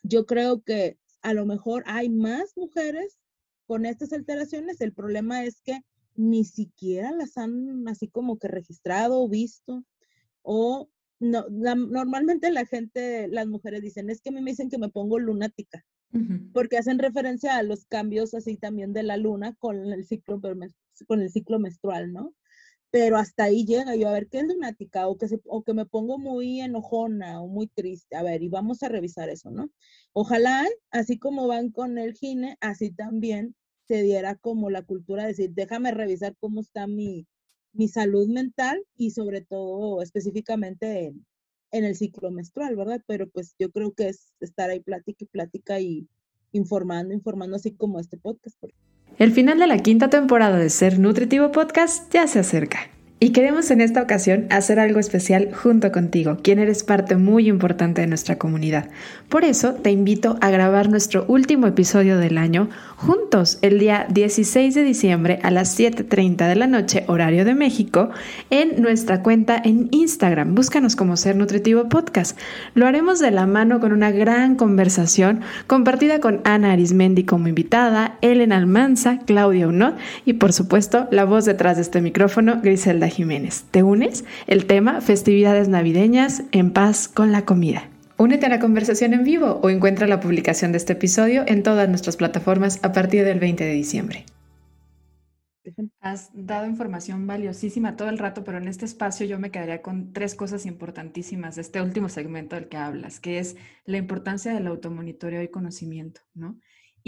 yo 0.02 0.26
creo 0.26 0.62
que 0.62 0.98
a 1.22 1.34
lo 1.34 1.46
mejor 1.46 1.82
hay 1.86 2.08
más 2.08 2.52
mujeres 2.56 3.18
con 3.66 3.86
estas 3.86 4.12
alteraciones, 4.12 4.80
el 4.80 4.92
problema 4.92 5.44
es 5.44 5.60
que 5.60 5.80
ni 6.14 6.44
siquiera 6.44 7.12
las 7.12 7.36
han 7.36 7.86
así 7.88 8.08
como 8.08 8.38
que 8.38 8.48
registrado 8.48 9.22
o 9.22 9.28
visto. 9.28 9.84
O 10.42 10.88
no, 11.18 11.46
normalmente 11.48 12.50
la 12.50 12.66
gente, 12.66 13.28
las 13.28 13.46
mujeres 13.46 13.82
dicen, 13.82 14.10
es 14.10 14.20
que 14.20 14.30
a 14.30 14.32
mí 14.32 14.40
me 14.40 14.50
dicen 14.50 14.70
que 14.70 14.78
me 14.78 14.90
pongo 14.90 15.18
lunática, 15.18 15.84
porque 16.52 16.78
hacen 16.78 16.98
referencia 16.98 17.56
a 17.56 17.62
los 17.62 17.84
cambios 17.84 18.32
así 18.32 18.56
también 18.56 18.92
de 18.92 19.02
la 19.02 19.16
luna 19.16 19.54
con 19.58 19.76
el 19.76 20.06
ciclo, 20.06 20.40
con 20.40 21.20
el 21.20 21.30
ciclo 21.30 21.58
menstrual, 21.58 22.12
¿no? 22.12 22.34
Pero 22.96 23.18
hasta 23.18 23.44
ahí 23.44 23.66
llega 23.66 23.94
yo 23.94 24.08
a 24.08 24.12
ver 24.12 24.26
qué 24.26 24.38
es 24.38 24.46
lunática 24.46 25.06
o 25.06 25.18
que, 25.18 25.26
o 25.44 25.62
que 25.62 25.74
me 25.74 25.84
pongo 25.84 26.16
muy 26.16 26.62
enojona 26.62 27.42
o 27.42 27.46
muy 27.46 27.66
triste. 27.66 28.16
A 28.16 28.22
ver, 28.22 28.42
y 28.42 28.48
vamos 28.48 28.82
a 28.82 28.88
revisar 28.88 29.28
eso, 29.28 29.50
¿no? 29.50 29.68
Ojalá, 30.14 30.66
así 30.90 31.18
como 31.18 31.46
van 31.46 31.70
con 31.72 31.98
el 31.98 32.14
gine, 32.14 32.56
así 32.62 32.90
también 32.90 33.54
se 33.86 34.00
diera 34.02 34.36
como 34.36 34.70
la 34.70 34.80
cultura 34.80 35.24
de 35.24 35.28
decir, 35.28 35.50
déjame 35.52 35.90
revisar 35.90 36.36
cómo 36.40 36.62
está 36.62 36.86
mi, 36.86 37.26
mi 37.74 37.86
salud 37.86 38.28
mental 38.28 38.82
y 38.96 39.10
sobre 39.10 39.42
todo 39.42 40.00
específicamente 40.00 41.12
en, 41.72 41.84
el 41.84 41.96
ciclo 41.96 42.30
menstrual, 42.30 42.76
¿verdad? 42.76 43.02
Pero 43.06 43.28
pues 43.28 43.54
yo 43.58 43.70
creo 43.72 43.92
que 43.92 44.08
es 44.08 44.32
estar 44.40 44.70
ahí 44.70 44.80
plática 44.80 45.22
y 45.22 45.26
plática 45.26 45.80
y 45.80 46.08
informando, 46.52 47.12
informando 47.12 47.56
así 47.56 47.72
como 47.72 48.00
este 48.00 48.16
podcast. 48.16 48.56
El 49.18 49.32
final 49.32 49.58
de 49.58 49.66
la 49.66 49.78
quinta 49.78 50.10
temporada 50.10 50.58
de 50.58 50.68
Ser 50.68 50.98
Nutritivo 50.98 51.50
Podcast 51.50 52.12
ya 52.12 52.26
se 52.26 52.38
acerca. 52.38 52.95
Y 53.18 53.30
queremos 53.30 53.70
en 53.70 53.80
esta 53.80 54.02
ocasión 54.02 54.46
hacer 54.50 54.78
algo 54.78 55.00
especial 55.00 55.48
junto 55.50 55.90
contigo, 55.90 56.36
quien 56.42 56.58
eres 56.58 56.84
parte 56.84 57.16
muy 57.16 57.48
importante 57.48 58.02
de 58.02 58.06
nuestra 58.06 58.36
comunidad. 58.36 58.90
Por 59.30 59.42
eso 59.42 59.72
te 59.72 59.90
invito 59.90 60.36
a 60.42 60.50
grabar 60.50 60.90
nuestro 60.90 61.24
último 61.26 61.66
episodio 61.66 62.18
del 62.18 62.36
año 62.36 62.68
juntos 62.96 63.58
el 63.62 63.78
día 63.78 64.06
16 64.10 64.74
de 64.74 64.82
diciembre 64.82 65.38
a 65.42 65.50
las 65.50 65.78
7.30 65.78 66.46
de 66.46 66.56
la 66.56 66.66
noche, 66.66 67.04
horario 67.06 67.46
de 67.46 67.54
México, 67.54 68.10
en 68.50 68.82
nuestra 68.82 69.22
cuenta 69.22 69.60
en 69.64 69.88
Instagram. 69.92 70.54
Búscanos 70.54 70.94
como 70.94 71.16
Ser 71.16 71.36
Nutritivo 71.36 71.88
Podcast. 71.88 72.38
Lo 72.74 72.86
haremos 72.86 73.18
de 73.18 73.30
la 73.30 73.46
mano 73.46 73.80
con 73.80 73.92
una 73.92 74.10
gran 74.10 74.56
conversación 74.56 75.40
compartida 75.66 76.20
con 76.20 76.42
Ana 76.44 76.72
Arismendi 76.72 77.24
como 77.24 77.48
invitada, 77.48 78.18
Elena 78.20 78.58
Almanza, 78.58 79.20
Claudia 79.24 79.68
Unot 79.68 79.96
y 80.26 80.34
por 80.34 80.52
supuesto 80.52 81.08
la 81.10 81.24
voz 81.24 81.46
detrás 81.46 81.76
de 81.76 81.82
este 81.82 82.02
micrófono, 82.02 82.60
Griselda 82.62 83.05
Jiménez. 83.10 83.64
¿Te 83.70 83.82
unes? 83.82 84.24
El 84.46 84.66
tema, 84.66 85.00
festividades 85.00 85.68
navideñas 85.68 86.42
en 86.52 86.72
paz 86.72 87.08
con 87.08 87.32
la 87.32 87.44
comida. 87.44 87.88
Únete 88.18 88.46
a 88.46 88.48
la 88.48 88.60
conversación 88.60 89.12
en 89.12 89.24
vivo 89.24 89.60
o 89.62 89.68
encuentra 89.68 90.06
la 90.06 90.20
publicación 90.20 90.72
de 90.72 90.78
este 90.78 90.94
episodio 90.94 91.44
en 91.46 91.62
todas 91.62 91.88
nuestras 91.88 92.16
plataformas 92.16 92.78
a 92.82 92.92
partir 92.92 93.24
del 93.24 93.38
20 93.38 93.64
de 93.64 93.72
diciembre. 93.72 94.24
Has 96.00 96.30
dado 96.32 96.66
información 96.66 97.26
valiosísima 97.26 97.96
todo 97.96 98.08
el 98.08 98.18
rato, 98.18 98.44
pero 98.44 98.58
en 98.58 98.68
este 98.68 98.84
espacio 98.84 99.26
yo 99.26 99.38
me 99.38 99.50
quedaría 99.50 99.82
con 99.82 100.12
tres 100.12 100.34
cosas 100.34 100.64
importantísimas 100.64 101.56
de 101.56 101.62
este 101.62 101.82
último 101.82 102.08
segmento 102.08 102.56
del 102.56 102.68
que 102.68 102.76
hablas, 102.76 103.20
que 103.20 103.38
es 103.38 103.56
la 103.84 103.98
importancia 103.98 104.54
del 104.54 104.68
automonitoreo 104.68 105.42
y 105.42 105.48
conocimiento, 105.48 106.20
¿no? 106.34 106.58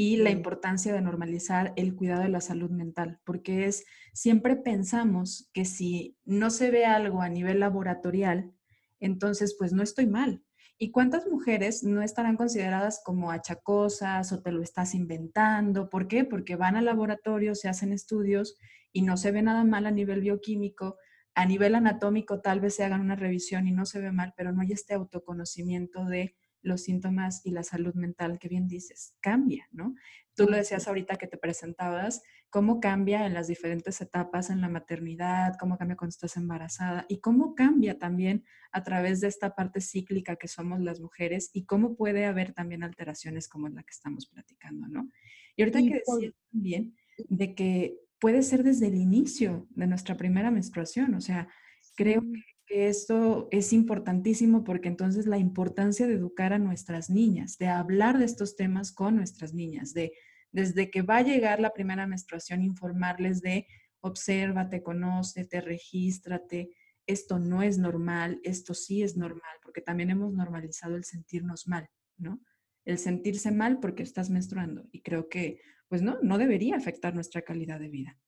Y 0.00 0.16
la 0.16 0.30
importancia 0.30 0.92
de 0.92 1.00
normalizar 1.00 1.72
el 1.74 1.96
cuidado 1.96 2.22
de 2.22 2.28
la 2.28 2.40
salud 2.40 2.70
mental, 2.70 3.18
porque 3.24 3.66
es, 3.66 3.84
siempre 4.14 4.54
pensamos 4.54 5.50
que 5.52 5.64
si 5.64 6.16
no 6.24 6.50
se 6.50 6.70
ve 6.70 6.84
algo 6.84 7.20
a 7.20 7.28
nivel 7.28 7.58
laboratorial, 7.58 8.52
entonces 9.00 9.56
pues 9.58 9.72
no 9.72 9.82
estoy 9.82 10.06
mal. 10.06 10.44
¿Y 10.78 10.92
cuántas 10.92 11.26
mujeres 11.26 11.82
no 11.82 12.00
estarán 12.00 12.36
consideradas 12.36 13.02
como 13.04 13.32
achacosas 13.32 14.30
o 14.30 14.40
te 14.40 14.52
lo 14.52 14.62
estás 14.62 14.94
inventando? 14.94 15.90
¿Por 15.90 16.06
qué? 16.06 16.24
Porque 16.24 16.54
van 16.54 16.76
al 16.76 16.84
laboratorio, 16.84 17.56
se 17.56 17.68
hacen 17.68 17.92
estudios 17.92 18.56
y 18.92 19.02
no 19.02 19.16
se 19.16 19.32
ve 19.32 19.42
nada 19.42 19.64
mal 19.64 19.84
a 19.84 19.90
nivel 19.90 20.20
bioquímico, 20.20 20.96
a 21.34 21.44
nivel 21.44 21.74
anatómico 21.74 22.40
tal 22.40 22.60
vez 22.60 22.76
se 22.76 22.84
hagan 22.84 23.00
una 23.00 23.16
revisión 23.16 23.66
y 23.66 23.72
no 23.72 23.84
se 23.84 24.00
ve 24.00 24.12
mal, 24.12 24.32
pero 24.36 24.52
no 24.52 24.60
hay 24.60 24.70
este 24.70 24.94
autoconocimiento 24.94 26.04
de 26.04 26.36
los 26.62 26.82
síntomas 26.82 27.40
y 27.44 27.50
la 27.50 27.62
salud 27.62 27.94
mental, 27.94 28.38
que 28.38 28.48
bien 28.48 28.68
dices, 28.68 29.14
cambia, 29.20 29.66
¿no? 29.72 29.94
Tú 30.34 30.46
lo 30.46 30.56
decías 30.56 30.86
ahorita 30.86 31.16
que 31.16 31.26
te 31.26 31.36
presentabas, 31.36 32.22
cómo 32.50 32.80
cambia 32.80 33.26
en 33.26 33.34
las 33.34 33.48
diferentes 33.48 34.00
etapas 34.00 34.50
en 34.50 34.60
la 34.60 34.68
maternidad, 34.68 35.54
cómo 35.58 35.76
cambia 35.76 35.96
cuando 35.96 36.10
estás 36.10 36.36
embarazada 36.36 37.04
y 37.08 37.20
cómo 37.20 37.54
cambia 37.54 37.98
también 37.98 38.44
a 38.72 38.82
través 38.82 39.20
de 39.20 39.28
esta 39.28 39.54
parte 39.54 39.80
cíclica 39.80 40.36
que 40.36 40.48
somos 40.48 40.80
las 40.80 41.00
mujeres 41.00 41.50
y 41.52 41.64
cómo 41.64 41.96
puede 41.96 42.26
haber 42.26 42.52
también 42.52 42.82
alteraciones 42.82 43.48
como 43.48 43.68
la 43.68 43.82
que 43.82 43.92
estamos 43.92 44.26
platicando, 44.26 44.88
¿no? 44.88 45.10
Y 45.56 45.62
ahorita 45.62 45.80
que 45.80 46.02
decías 46.06 46.34
también 46.52 46.96
de 47.28 47.54
que 47.54 47.98
puede 48.20 48.42
ser 48.42 48.62
desde 48.62 48.86
el 48.86 48.94
inicio 48.94 49.66
de 49.70 49.86
nuestra 49.86 50.16
primera 50.16 50.50
menstruación, 50.50 51.14
o 51.14 51.20
sea, 51.20 51.48
creo 51.96 52.22
que 52.22 52.42
que 52.68 52.88
esto 52.88 53.48
es 53.50 53.72
importantísimo 53.72 54.62
porque 54.62 54.88
entonces 54.88 55.26
la 55.26 55.38
importancia 55.38 56.06
de 56.06 56.14
educar 56.14 56.52
a 56.52 56.58
nuestras 56.58 57.08
niñas, 57.08 57.56
de 57.56 57.68
hablar 57.68 58.18
de 58.18 58.26
estos 58.26 58.56
temas 58.56 58.92
con 58.92 59.16
nuestras 59.16 59.54
niñas, 59.54 59.94
de 59.94 60.12
desde 60.52 60.90
que 60.90 61.02
va 61.02 61.18
a 61.18 61.22
llegar 61.22 61.60
la 61.60 61.72
primera 61.72 62.06
menstruación, 62.06 62.62
informarles 62.62 63.40
de 63.40 63.66
obsérvate, 64.00 64.82
conócete, 64.82 65.60
regístrate, 65.60 66.70
esto 67.06 67.38
no 67.38 67.62
es 67.62 67.78
normal, 67.78 68.40
esto 68.44 68.74
sí 68.74 69.02
es 69.02 69.16
normal, 69.16 69.56
porque 69.62 69.80
también 69.80 70.10
hemos 70.10 70.34
normalizado 70.34 70.96
el 70.96 71.04
sentirnos 71.04 71.66
mal, 71.66 71.88
¿no? 72.18 72.40
El 72.84 72.98
sentirse 72.98 73.50
mal 73.50 73.80
porque 73.80 74.02
estás 74.02 74.30
menstruando. 74.30 74.86
Y 74.92 75.00
creo 75.02 75.28
que, 75.28 75.60
pues 75.88 76.02
no, 76.02 76.18
no 76.22 76.38
debería 76.38 76.76
afectar 76.76 77.14
nuestra 77.14 77.42
calidad 77.42 77.80
de 77.80 77.88
vida. 77.88 78.18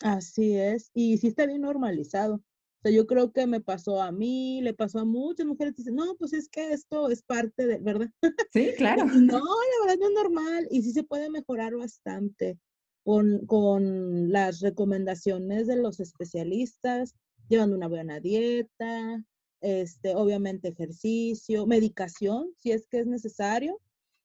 Así 0.00 0.56
es, 0.56 0.90
y 0.94 1.18
sí 1.18 1.28
está 1.28 1.46
bien 1.46 1.62
normalizado. 1.62 2.42
O 2.80 2.82
sea, 2.82 2.92
yo 2.92 3.06
creo 3.06 3.30
que 3.30 3.46
me 3.46 3.60
pasó 3.60 4.00
a 4.00 4.10
mí, 4.10 4.62
le 4.62 4.72
pasó 4.72 5.00
a 5.00 5.04
muchas 5.04 5.44
mujeres 5.44 5.76
dicen, 5.76 5.96
no, 5.96 6.16
pues 6.16 6.32
es 6.32 6.48
que 6.48 6.72
esto 6.72 7.10
es 7.10 7.20
parte 7.20 7.66
de, 7.66 7.76
¿verdad? 7.76 8.08
Sí, 8.54 8.70
claro. 8.78 9.04
no, 9.14 9.38
la 9.38 9.86
verdad 9.86 9.98
no 10.00 10.08
es 10.08 10.14
normal 10.14 10.68
y 10.70 10.80
sí 10.80 10.92
se 10.92 11.02
puede 11.02 11.28
mejorar 11.28 11.76
bastante 11.76 12.58
con, 13.04 13.44
con 13.44 14.32
las 14.32 14.60
recomendaciones 14.60 15.66
de 15.66 15.76
los 15.76 16.00
especialistas, 16.00 17.14
llevando 17.50 17.76
una 17.76 17.86
buena 17.86 18.18
dieta, 18.18 19.22
este, 19.60 20.14
obviamente 20.14 20.68
ejercicio, 20.68 21.66
medicación, 21.66 22.50
si 22.56 22.72
es 22.72 22.86
que 22.86 23.00
es 23.00 23.06
necesario. 23.06 23.78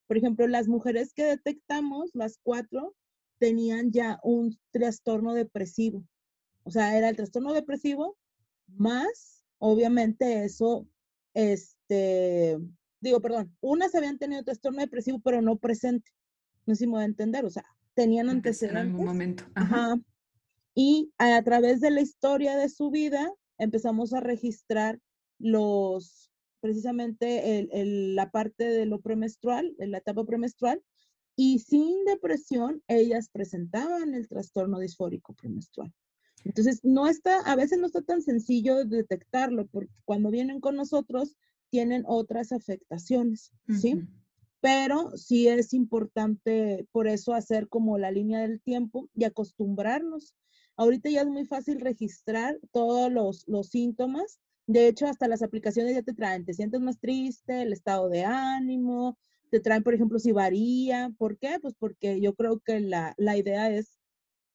Por 0.08 0.16
ejemplo, 0.16 0.48
las 0.48 0.70
mujeres 0.70 1.14
que 1.14 1.26
detectamos, 1.26 2.12
las 2.14 2.40
cuatro, 2.42 2.96
tenían 3.38 3.92
ya 3.92 4.18
un 4.24 4.58
trastorno 4.72 5.34
depresivo. 5.34 6.06
O 6.64 6.72
sea, 6.72 6.98
era 6.98 7.10
el 7.10 7.18
trastorno 7.18 7.52
depresivo 7.52 8.18
más, 8.78 9.44
obviamente 9.58 10.46
eso, 10.46 10.88
este, 11.34 12.58
digo, 13.00 13.22
perdón, 13.22 13.56
unas 13.62 13.94
habían 13.96 14.18
tenido 14.18 14.44
trastorno 14.44 14.82
depresivo, 14.82 15.20
pero 15.20 15.42
no 15.42 15.58
presente. 15.58 16.12
No 16.66 16.76
sé 16.76 16.80
si 16.80 16.88
me 16.88 16.94
voy 16.94 17.04
a 17.04 17.06
entender, 17.06 17.46
o 17.46 17.50
sea, 17.50 17.66
tenían 17.94 18.30
antecedentes. 18.30 18.82
En 18.82 18.90
algún 18.90 19.06
momento. 19.06 19.44
Ajá. 19.56 19.98
Y 20.74 21.14
a, 21.18 21.42
través 21.44 21.80
de 21.80 21.92
la 21.92 22.02
historia 22.02 22.58
de 22.58 22.70
su 22.70 22.92
vida 22.92 23.32
empezamos 23.58 24.14
a 24.14 24.20
registrar 24.20 25.00
los, 25.40 26.32
precisamente 26.60 27.60
el, 27.72 28.16
la 28.16 28.30
parte 28.32 28.66
de 28.66 28.86
lo 28.86 29.00
premenstrual, 29.00 29.74
en 29.80 29.92
la 29.92 30.00
etapa 30.00 30.26
premenstrual, 30.26 30.84
y 31.38 31.60
sin 31.60 32.06
depresión, 32.06 32.82
ellas 32.88 33.30
presentaban 33.30 34.14
el 34.14 34.28
trastorno 34.28 34.80
disfórico 34.80 35.34
premenstrual. 35.34 35.94
Entonces, 36.46 36.80
no 36.84 37.08
está, 37.08 37.40
a 37.40 37.56
veces 37.56 37.80
no 37.80 37.88
está 37.88 38.02
tan 38.04 38.22
sencillo 38.22 38.86
detectarlo, 38.86 39.66
porque 39.66 39.92
cuando 40.06 40.30
vienen 40.30 40.62
con 40.62 40.76
nosotros 40.76 41.36
tienen 41.72 42.04
otras 42.06 42.52
afectaciones, 42.52 43.52
¿sí? 43.68 44.00
Pero 44.62 45.18
sí 45.18 45.48
es 45.48 45.74
importante 45.74 46.88
por 46.92 47.08
eso 47.08 47.34
hacer 47.34 47.68
como 47.68 47.98
la 47.98 48.12
línea 48.12 48.40
del 48.40 48.62
tiempo 48.62 49.10
y 49.16 49.24
acostumbrarnos. 49.24 50.36
Ahorita 50.78 51.10
ya 51.10 51.22
es 51.22 51.28
muy 51.28 51.46
fácil 51.46 51.82
registrar 51.82 52.60
todos 52.72 53.12
los, 53.12 53.48
los 53.48 53.68
síntomas. 53.70 54.40
De 54.68 54.88
hecho, 54.88 55.08
hasta 55.08 55.28
las 55.28 55.42
aplicaciones 55.42 55.96
ya 55.96 56.04
te 56.04 56.14
traen, 56.14 56.46
te 56.46 56.54
sientes 56.54 56.80
más 56.80 57.00
triste, 57.00 57.64
el 57.64 57.74
estado 57.74 58.08
de 58.08 58.24
ánimo, 58.24 59.18
te 59.50 59.60
traen, 59.60 59.84
por 59.84 59.96
ejemplo, 59.96 60.20
si 60.20 60.32
varía. 60.32 61.12
¿Por 61.18 61.38
qué? 61.38 61.58
Pues 61.62 61.74
porque 61.78 62.22
yo 62.22 62.36
creo 62.36 62.60
que 62.60 62.80
la, 62.80 63.16
la 63.18 63.36
idea 63.36 63.72
es 63.72 63.98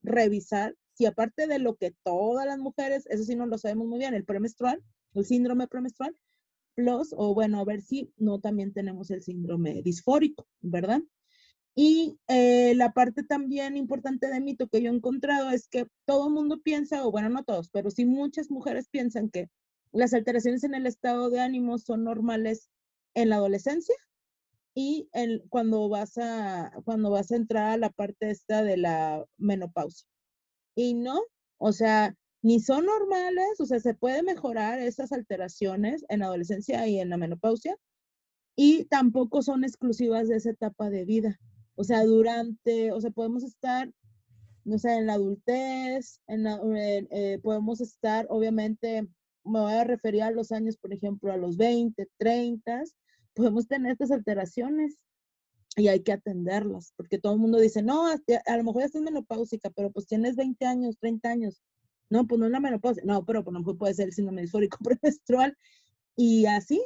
revisar 0.03 0.77
y 1.01 1.07
aparte 1.07 1.47
de 1.47 1.59
lo 1.59 1.77
que 1.77 1.95
todas 2.05 2.47
las 2.47 2.59
mujeres, 2.59 3.07
eso 3.07 3.25
sí 3.25 3.35
no 3.35 3.47
lo 3.47 3.57
sabemos 3.57 3.89
muy 3.89 3.99
bien, 3.99 4.13
el 4.13 4.27
premenstrual, 4.27 4.85
el 5.15 5.25
síndrome 5.25 5.67
premenstrual, 5.67 6.15
plus, 6.75 7.15
o 7.17 7.33
bueno, 7.33 7.59
a 7.59 7.65
ver 7.65 7.81
si 7.81 8.13
no 8.19 8.39
también 8.39 8.75
tenemos 8.75 9.11
el 9.11 9.23
síndrome 9.23 9.81
disfórico, 9.83 10.47
¿verdad? 10.61 11.01
Y 11.75 12.19
eh, 12.29 12.75
la 12.75 12.93
parte 12.93 13.23
también 13.23 13.79
importante 13.79 14.29
de 14.29 14.41
mito 14.41 14.69
que 14.69 14.83
yo 14.83 14.91
he 14.91 14.95
encontrado 14.95 15.49
es 15.49 15.69
que 15.69 15.87
todo 16.05 16.29
el 16.29 16.35
mundo 16.35 16.61
piensa, 16.61 17.07
o 17.07 17.11
bueno, 17.11 17.31
no 17.31 17.45
todos, 17.45 17.71
pero 17.71 17.91
sí 17.91 18.05
muchas 18.05 18.51
mujeres 18.51 18.89
piensan 18.91 19.31
que 19.31 19.49
las 19.93 20.13
alteraciones 20.13 20.65
en 20.65 20.75
el 20.75 20.87
estado 20.87 21.31
de 21.31 21.41
ánimo 21.41 21.79
son 21.79 22.05
normales 22.05 22.69
en 23.15 23.31
la 23.31 23.37
adolescencia 23.37 23.97
y 24.75 25.09
cuando, 25.49 25.89
vas 25.89 26.19
a, 26.19 26.73
cuando 26.85 27.11
vas 27.11 27.33
a 27.33 27.37
entrar 27.37 27.71
a 27.71 27.79
la 27.79 27.89
parte 27.89 28.31
esta 28.31 28.63
de 28.63 28.77
la 28.77 29.25
menopausia 29.39 30.10
y 30.75 30.95
no, 30.95 31.21
o 31.59 31.73
sea, 31.73 32.15
ni 32.43 32.61
son 32.61 32.87
normales, 32.87 33.61
o 33.61 33.67
sea, 33.67 33.81
se 33.81 33.95
puede 33.95 34.23
mejorar 34.23 34.79
esas 34.81 35.13
alteraciones 35.13 36.05
en 36.09 36.21
la 36.21 36.27
adolescencia 36.27 36.87
y 36.87 36.99
en 36.99 37.11
la 37.11 37.17
menopausia, 37.17 37.77
y 38.57 38.85
tampoco 38.87 39.43
son 39.43 39.65
exclusivas 39.65 40.29
de 40.29 40.37
esa 40.37 40.51
etapa 40.51 40.91
de 40.91 41.05
vida. 41.05 41.39
O 41.77 41.85
sea, 41.85 42.05
durante, 42.05 42.93
o 42.93 43.01
sea, 43.01 43.11
podemos 43.11 43.43
estar, 43.43 43.91
no 44.65 44.79
sé, 44.79 44.97
en 44.97 45.07
la 45.07 45.15
adultez, 45.15 46.21
en 46.27 46.47
eh, 46.47 47.39
podemos 47.43 47.81
estar, 47.81 48.27
obviamente, 48.29 49.09
me 49.45 49.61
voy 49.61 49.73
a 49.73 49.85
referir 49.85 50.23
a 50.23 50.31
los 50.31 50.53
años, 50.53 50.77
por 50.77 50.93
ejemplo, 50.93 51.33
a 51.33 51.37
los 51.37 51.57
20, 51.57 52.09
30, 52.19 52.83
podemos 53.35 53.67
tener 53.67 53.93
estas 53.93 54.11
alteraciones 54.11 54.99
y 55.77 55.89
hay 55.89 56.03
que 56.03 56.13
atenderlas, 56.13 56.93
porque 56.97 57.19
todo 57.19 57.35
el 57.35 57.39
mundo 57.39 57.59
dice, 57.59 57.83
no, 57.83 58.07
a, 58.09 58.57
lo 58.57 58.65
mejor 58.65 58.83
ya 58.83 58.87
estás 58.87 59.03
menopáusica, 59.03 59.71
pero 59.71 59.91
pues 59.91 60.07
tienes 60.07 60.37
20 60.37 60.67
años, 60.67 60.97
30 60.99 61.29
años. 61.29 61.63
No, 62.09 62.27
pues 62.27 62.41
no 62.41 62.47
es 62.47 62.53
la 62.53 62.61
menopausia. 62.61 63.05
No, 63.07 63.25
pero 63.25 63.45
pues, 63.45 63.53
a 63.53 63.55
lo 63.55 63.61
mejor 63.61 63.79
puede 63.79 63.95
ser 63.95 64.07
el 64.07 64.13
síndrome 64.13 64.43
disfórico 64.43 64.79
premenstrual. 64.85 65.57
Y 66.17 66.47
así 66.47 66.85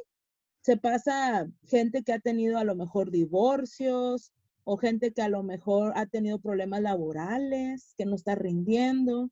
se 0.60 0.76
pasa 0.76 1.48
gente 1.64 2.02
que 2.02 2.12
ha 2.12 2.20
tenido 2.20 2.58
a 2.58 2.64
lo 2.64 2.74
mejor 2.74 3.10
divorcios, 3.10 4.32
o 4.64 4.76
gente 4.78 5.12
que 5.12 5.22
a 5.22 5.28
lo 5.28 5.42
mejor 5.42 5.92
ha 5.96 6.06
tenido 6.06 6.38
problemas 6.40 6.80
laborales, 6.80 7.94
que 7.96 8.06
no 8.06 8.16
está 8.16 8.34
rindiendo. 8.34 9.30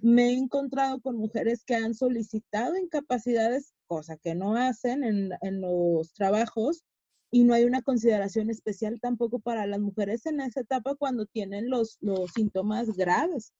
Me 0.00 0.30
he 0.30 0.32
encontrado 0.32 1.00
con 1.00 1.16
mujeres 1.16 1.64
que 1.64 1.76
han 1.76 1.94
solicitado 1.94 2.76
incapacidades, 2.76 3.74
cosa 3.86 4.16
que 4.16 4.34
no 4.34 4.56
hacen 4.56 5.04
en, 5.04 5.30
en 5.40 5.60
los 5.60 6.12
trabajos, 6.14 6.84
y 7.32 7.44
no 7.44 7.54
hay 7.54 7.64
una 7.64 7.80
consideración 7.80 8.50
especial 8.50 9.00
tampoco 9.00 9.40
para 9.40 9.66
las 9.66 9.80
mujeres 9.80 10.26
en 10.26 10.40
esa 10.40 10.60
etapa 10.60 10.94
cuando 10.94 11.24
tienen 11.24 11.70
los, 11.70 11.96
los 12.00 12.30
síntomas 12.32 12.94
graves. 12.94 13.54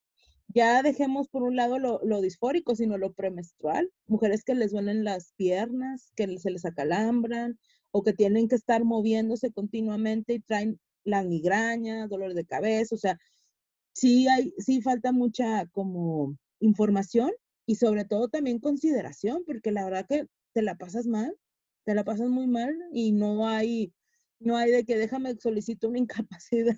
Ya 0.49 0.83
dejemos 0.83 1.29
por 1.29 1.43
un 1.43 1.57
lado 1.57 1.79
lo, 1.79 1.99
lo, 2.05 2.21
disfórico, 2.21 2.77
sino 2.77 2.99
lo 2.99 3.15
premenstrual. 3.15 3.91
Mujeres 4.07 4.45
que 4.45 4.55
les 4.55 4.73
duelen 4.73 5.05
las 5.05 5.33
piernas, 5.37 6.13
que 6.17 6.39
se 6.39 6.51
les 6.51 6.67
acalambran 6.67 7.59
o 7.93 8.03
que 8.03 8.13
tienen 8.13 8.47
que 8.47 8.57
estar 8.57 8.85
moviéndose 8.85 9.51
continuamente 9.53 10.35
y 10.35 10.41
traen 10.41 10.79
la 11.05 11.25
migraña, 11.25 12.07
dolor 12.09 12.35
de 12.35 12.45
cabeza, 12.45 12.95
o 12.95 12.99
sea, 12.99 13.19
sí 13.95 14.29
hay, 14.29 14.53
sí 14.59 14.83
falta 14.83 15.13
mucha 15.13 15.67
como 15.69 16.37
información 16.61 17.31
y 17.67 17.77
sobre 17.77 18.05
todo 18.05 18.29
también 18.29 18.61
consideración, 18.61 19.45
porque 19.47 19.73
la 19.73 19.85
verdad 19.85 20.07
que 20.07 20.27
te 20.53 20.63
la 20.63 20.77
pasas 20.77 21.07
mal, 21.07 21.35
te 21.85 21.95
la 21.95 22.05
pasas 22.05 22.29
muy 22.29 22.47
mal 22.47 22.75
y 22.93 23.13
no 23.13 23.49
hay, 23.49 23.93
no 24.39 24.57
hay 24.57 24.71
de 24.71 24.85
que 24.85 24.97
déjame 24.97 25.37
solicito 25.37 25.89
una 25.89 25.99
incapacidad, 25.99 26.77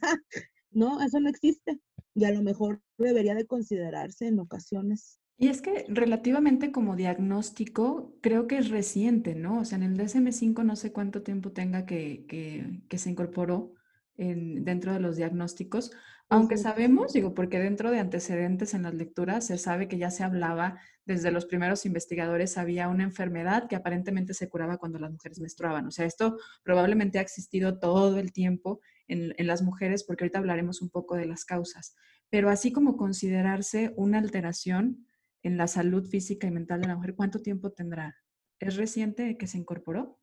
no, 0.71 1.01
eso 1.03 1.21
no 1.21 1.29
existe 1.29 1.81
y 2.15 2.25
a 2.25 2.31
lo 2.31 2.43
mejor 2.43 2.81
debería 2.99 3.35
de 3.35 3.47
considerarse 3.47 4.27
en 4.27 4.39
ocasiones. 4.39 5.19
Y 5.37 5.49
es 5.49 5.63
que 5.63 5.85
relativamente 5.89 6.71
como 6.71 6.95
diagnóstico, 6.95 8.17
creo 8.21 8.47
que 8.47 8.59
es 8.59 8.71
reciente, 8.71 9.35
¿no? 9.35 9.61
O 9.61 9.65
sea, 9.65 9.77
en 9.77 9.83
el 9.83 9.99
DSM5 9.99 10.65
no 10.65 10.77
sé 10.77 10.93
cuánto 10.93 11.23
tiempo 11.23 11.51
tenga 11.51 11.87
que, 11.87 12.25
que, 12.29 12.83
que 12.89 12.99
se 12.99 13.11
incorporó, 13.11 13.75
dentro 14.17 14.93
de 14.93 15.01
los 15.01 15.17
diagnósticos, 15.17 15.91
aunque 16.31 16.57
sabemos, 16.57 17.13
digo, 17.13 17.35
porque 17.35 17.59
dentro 17.59 17.91
de 17.91 18.01
antecedentes 18.01 18.75
en 18.75 18.83
las 18.83 18.95
lecturas 18.95 19.47
se 19.47 19.59
sabe 19.59 19.89
que 19.89 19.99
ya 19.99 20.11
se 20.11 20.25
hablaba, 20.25 20.81
desde 21.05 21.31
los 21.31 21.45
primeros 21.45 21.85
investigadores 21.85 22.57
había 22.57 22.89
una 22.89 23.05
enfermedad 23.05 23.69
que 23.69 23.77
aparentemente 23.77 24.33
se 24.33 24.49
curaba 24.49 24.79
cuando 24.79 24.99
las 24.99 25.13
mujeres 25.13 25.39
menstruaban. 25.39 25.87
O 25.87 25.91
sea, 25.91 26.07
esto 26.07 26.39
probablemente 26.63 27.19
ha 27.19 27.23
existido 27.23 27.79
todo 27.79 28.19
el 28.19 28.33
tiempo 28.33 28.81
en, 29.07 29.35
en 29.37 29.47
las 29.47 29.63
mujeres, 29.63 30.03
porque 30.03 30.25
ahorita 30.25 30.39
hablaremos 30.39 30.81
un 30.81 30.89
poco 30.89 31.15
de 31.15 31.27
las 31.27 31.45
causas. 31.45 31.95
Pero 32.31 32.49
así 32.49 32.73
como 32.73 32.97
considerarse 32.97 33.93
una 33.97 34.19
alteración 34.19 35.07
en 35.43 35.59
la 35.59 35.69
salud 35.69 36.07
física 36.07 36.47
y 36.47 36.51
mental 36.51 36.81
de 36.81 36.89
la 36.89 36.97
mujer, 36.97 37.15
¿cuánto 37.15 37.43
tiempo 37.43 37.71
tendrá? 37.71 38.17
¿Es 38.59 38.77
reciente 38.77 39.37
que 39.37 39.47
se 39.47 39.59
incorporó? 39.59 40.19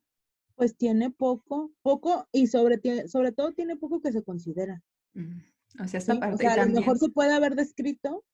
Pues 0.62 0.76
tiene 0.76 1.10
poco, 1.10 1.72
poco 1.82 2.28
y 2.30 2.46
sobre, 2.46 2.78
sobre 3.08 3.32
todo 3.32 3.50
tiene 3.50 3.74
poco 3.74 4.00
que 4.00 4.12
se 4.12 4.22
considera. 4.22 4.80
O 5.82 5.88
sea, 5.88 5.98
esta 5.98 6.20
parte 6.20 6.46
a 6.46 6.64
lo 6.64 6.72
mejor 6.72 6.98
se 6.98 7.08
puede 7.08 7.32
haber 7.32 7.56
descrito, 7.56 8.24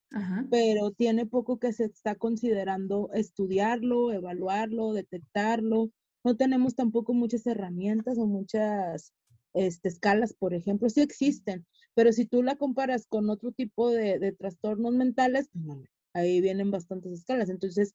pero 0.50 0.90
tiene 0.90 1.24
poco 1.24 1.58
que 1.58 1.72
se 1.72 1.86
está 1.86 2.16
considerando 2.16 3.08
estudiarlo, 3.14 4.12
evaluarlo, 4.12 4.92
detectarlo. 4.92 5.90
No 6.22 6.36
tenemos 6.36 6.74
tampoco 6.74 7.14
muchas 7.14 7.46
herramientas 7.46 8.18
o 8.18 8.26
muchas 8.26 9.14
este, 9.54 9.88
escalas, 9.88 10.34
por 10.34 10.52
ejemplo. 10.52 10.90
Sí 10.90 11.00
existen, 11.00 11.64
pero 11.94 12.12
si 12.12 12.26
tú 12.26 12.42
la 12.42 12.56
comparas 12.56 13.06
con 13.06 13.30
otro 13.30 13.52
tipo 13.52 13.88
de, 13.88 14.18
de 14.18 14.32
trastornos 14.32 14.92
mentales, 14.92 15.48
pues 15.64 15.88
ahí 16.12 16.42
vienen 16.42 16.70
bastantes 16.70 17.10
escalas. 17.10 17.48
Entonces, 17.48 17.94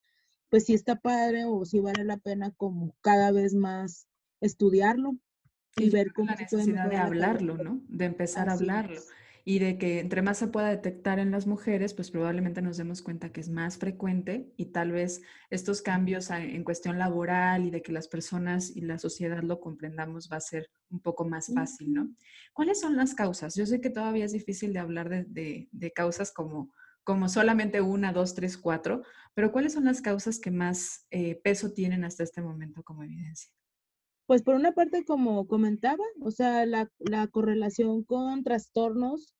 pues 0.49 0.65
sí 0.65 0.73
está 0.73 0.95
padre 0.95 1.45
o 1.45 1.63
sí 1.65 1.79
vale 1.81 2.03
la 2.03 2.17
pena 2.17 2.51
como 2.57 2.95
cada 3.01 3.31
vez 3.31 3.53
más 3.53 4.07
estudiarlo 4.43 5.17
y, 5.75 5.89
ver 5.89 6.13
cómo 6.13 6.29
la 6.29 6.35
necesidad 6.35 6.89
de 6.89 6.97
hablarlo, 6.97 7.57
¿no? 7.57 7.81
De 7.87 8.05
empezar 8.05 8.49
a 8.49 8.53
hablarlo. 8.53 9.01
Y 9.45 9.59
de 9.59 9.77
que 9.77 9.99
entre 9.99 10.21
más 10.21 10.37
se 10.37 10.47
pueda 10.47 10.69
detectar 10.69 11.19
en 11.19 11.31
las 11.31 11.47
mujeres, 11.47 11.93
pues 11.93 12.11
probablemente 12.11 12.61
nos 12.61 12.77
demos 12.77 13.01
cuenta 13.01 13.31
que 13.31 13.41
es 13.41 13.49
más 13.49 13.77
frecuente 13.77 14.53
y 14.55 14.67
tal 14.67 14.93
vez 14.93 15.21
estos 15.49 15.81
cambios 15.81 16.29
en 16.29 16.63
cuestión 16.63 16.97
laboral 16.97 17.65
y 17.65 17.71
de 17.71 17.81
que 17.81 17.91
las 17.91 18.07
personas 18.07 18.73
y 18.73 18.81
la 18.81 18.99
sociedad 18.99 19.43
lo 19.43 19.59
comprendamos 19.59 20.29
va 20.31 20.37
a 20.37 20.41
ser 20.41 20.69
un 20.89 21.01
poco 21.01 21.25
más 21.25 21.51
fácil, 21.53 21.93
¿no? 21.93 22.09
¿Cuáles 22.53 22.79
son 22.79 22.95
las 22.95 23.15
causas? 23.15 23.55
Yo 23.55 23.65
sé 23.65 23.81
que 23.81 23.89
todavía 23.89 24.23
es 24.23 24.31
difícil 24.31 24.71
de 24.71 24.79
hablar 24.79 25.09
de, 25.09 25.67
de 25.69 25.91
causas 25.91 26.31
como, 26.31 26.71
como 27.03 27.27
solamente 27.27 27.81
una, 27.81 28.13
dos, 28.13 28.35
tres, 28.35 28.57
cuatro, 28.57 29.03
pero 29.33 29.51
¿cuáles 29.51 29.73
son 29.73 29.85
las 29.85 30.01
causas 30.01 30.39
que 30.39 30.51
más 30.51 31.05
eh, 31.11 31.35
peso 31.43 31.73
tienen 31.73 32.05
hasta 32.05 32.23
este 32.23 32.41
momento 32.41 32.83
como 32.83 33.03
evidencia? 33.03 33.51
Pues 34.33 34.41
por 34.41 34.55
una 34.55 34.71
parte, 34.71 35.05
como 35.05 35.45
comentaba, 35.45 36.03
o 36.19 36.31
sea, 36.31 36.65
la, 36.65 36.89
correlación 37.29 38.03
con 38.03 38.43
trastornos 38.43 39.35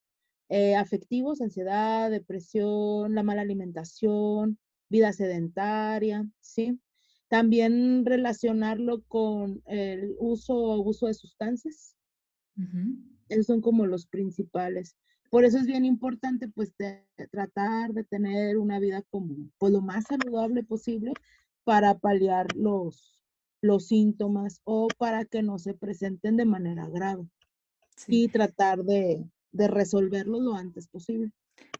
eh, 0.50 0.76
afectivos, 0.76 1.42
ansiedad, 1.42 2.12
depresión, 2.12 3.16
la 3.16 3.24
mala 3.24 3.42
alimentación, 3.42 4.60
vida 4.90 5.12
sedentaria, 5.12 6.30
¿sí? 6.42 6.80
También 7.28 8.06
relacionarlo 8.06 9.02
con 9.08 9.64
el 9.66 10.14
uso 10.20 10.56
o 10.56 10.74
abuso 10.74 11.08
de 11.08 11.16
sustancias. 11.16 11.96
Esos 13.30 13.48
son 13.48 13.62
como 13.62 13.88
los 13.88 14.06
principales. 14.06 14.96
Por 15.32 15.44
eso 15.44 15.58
es 15.58 15.66
bien 15.66 15.86
importante, 15.86 16.50
pues, 16.50 16.72
tratar 17.32 17.94
de 17.94 18.04
tener 18.04 18.60
una 18.60 18.78
vida 18.78 19.02
como, 19.10 19.50
pues, 19.58 19.74
lo 19.74 19.82
más 19.82 20.06
saludable 20.06 20.64
posible 20.64 21.14
para 21.64 21.98
paliar 21.98 22.46
los, 22.56 23.23
los 23.64 23.88
síntomas 23.88 24.62
o 24.66 24.90
para 24.98 25.24
que 25.24 25.42
no 25.42 25.58
se 25.58 25.74
presenten 25.74 26.36
de 26.36 26.46
manera 26.46 26.88
grave 26.90 27.26
y 28.08 28.28
tratar 28.28 28.84
de, 28.84 29.24
de 29.54 29.68
resolverlo 29.70 30.42
lo 30.42 30.56
antes 30.56 30.88
posible. 30.88 31.32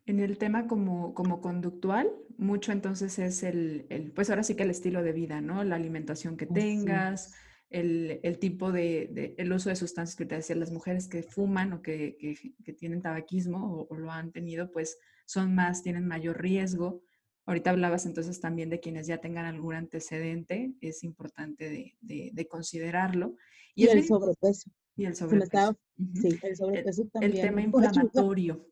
En 0.06 0.20
el 0.22 0.38
tema 0.38 0.68
como, 0.68 1.14
como 1.14 1.42
conductual, 1.42 2.10
mucho 2.38 2.72
entonces 2.72 3.20
es 3.20 3.44
el, 3.44 3.86
el, 3.90 4.12
pues 4.12 4.30
ahora 4.30 4.44
sí 4.44 4.56
que 4.56 4.64
el 4.64 4.70
estilo 4.70 5.04
de 5.04 5.12
vida, 5.12 5.42
¿no? 5.42 5.64
La 5.66 5.76
alimentación 5.76 6.38
que 6.38 6.46
tengas, 6.46 7.34
el, 7.70 8.22
el, 8.24 8.40
tipo 8.40 8.72
de, 8.72 9.10
de, 9.12 9.36
el 9.38 9.52
uso 9.52 9.70
de 9.70 9.76
sustancias 9.76 10.16
que 10.16 10.26
te 10.26 10.36
decía, 10.36 10.56
las 10.56 10.72
mujeres 10.72 11.10
que 11.10 11.22
fuman 11.22 11.74
o 11.74 11.82
que, 11.82 12.16
que, 12.18 12.54
que 12.64 12.74
tienen 12.74 13.02
tabaquismo 13.02 13.58
o, 13.58 13.88
o, 13.94 13.98
lo 13.98 14.10
han 14.10 14.32
tenido, 14.32 14.72
pues 14.72 15.00
son 15.26 15.54
más, 15.54 15.84
tienen 15.84 16.08
mayor 16.08 16.42
riesgo. 16.42 17.02
Ahorita 17.46 17.72
hablabas 17.72 18.06
entonces 18.06 18.40
también 18.40 18.70
de 18.70 18.80
quienes 18.80 19.08
ya 19.08 19.20
tengan 19.20 19.46
algún 19.46 19.76
antecedente, 19.76 20.74
es 20.82 21.04
importante 21.04 21.96
de, 22.02 22.48
considerarlo. 22.48 23.36
Y, 23.76 23.88
el 23.88 24.04
sobrepeso. 24.04 24.72
Y 24.96 25.06
el 25.06 25.16
sobrepeso. 25.16 25.78
Sí, 26.14 26.40
el 26.42 26.56
sobrepeso 26.56 27.06
también. 27.12 27.34
El 27.34 27.42
tema 27.42 27.62
inflamatorio, 27.64 28.68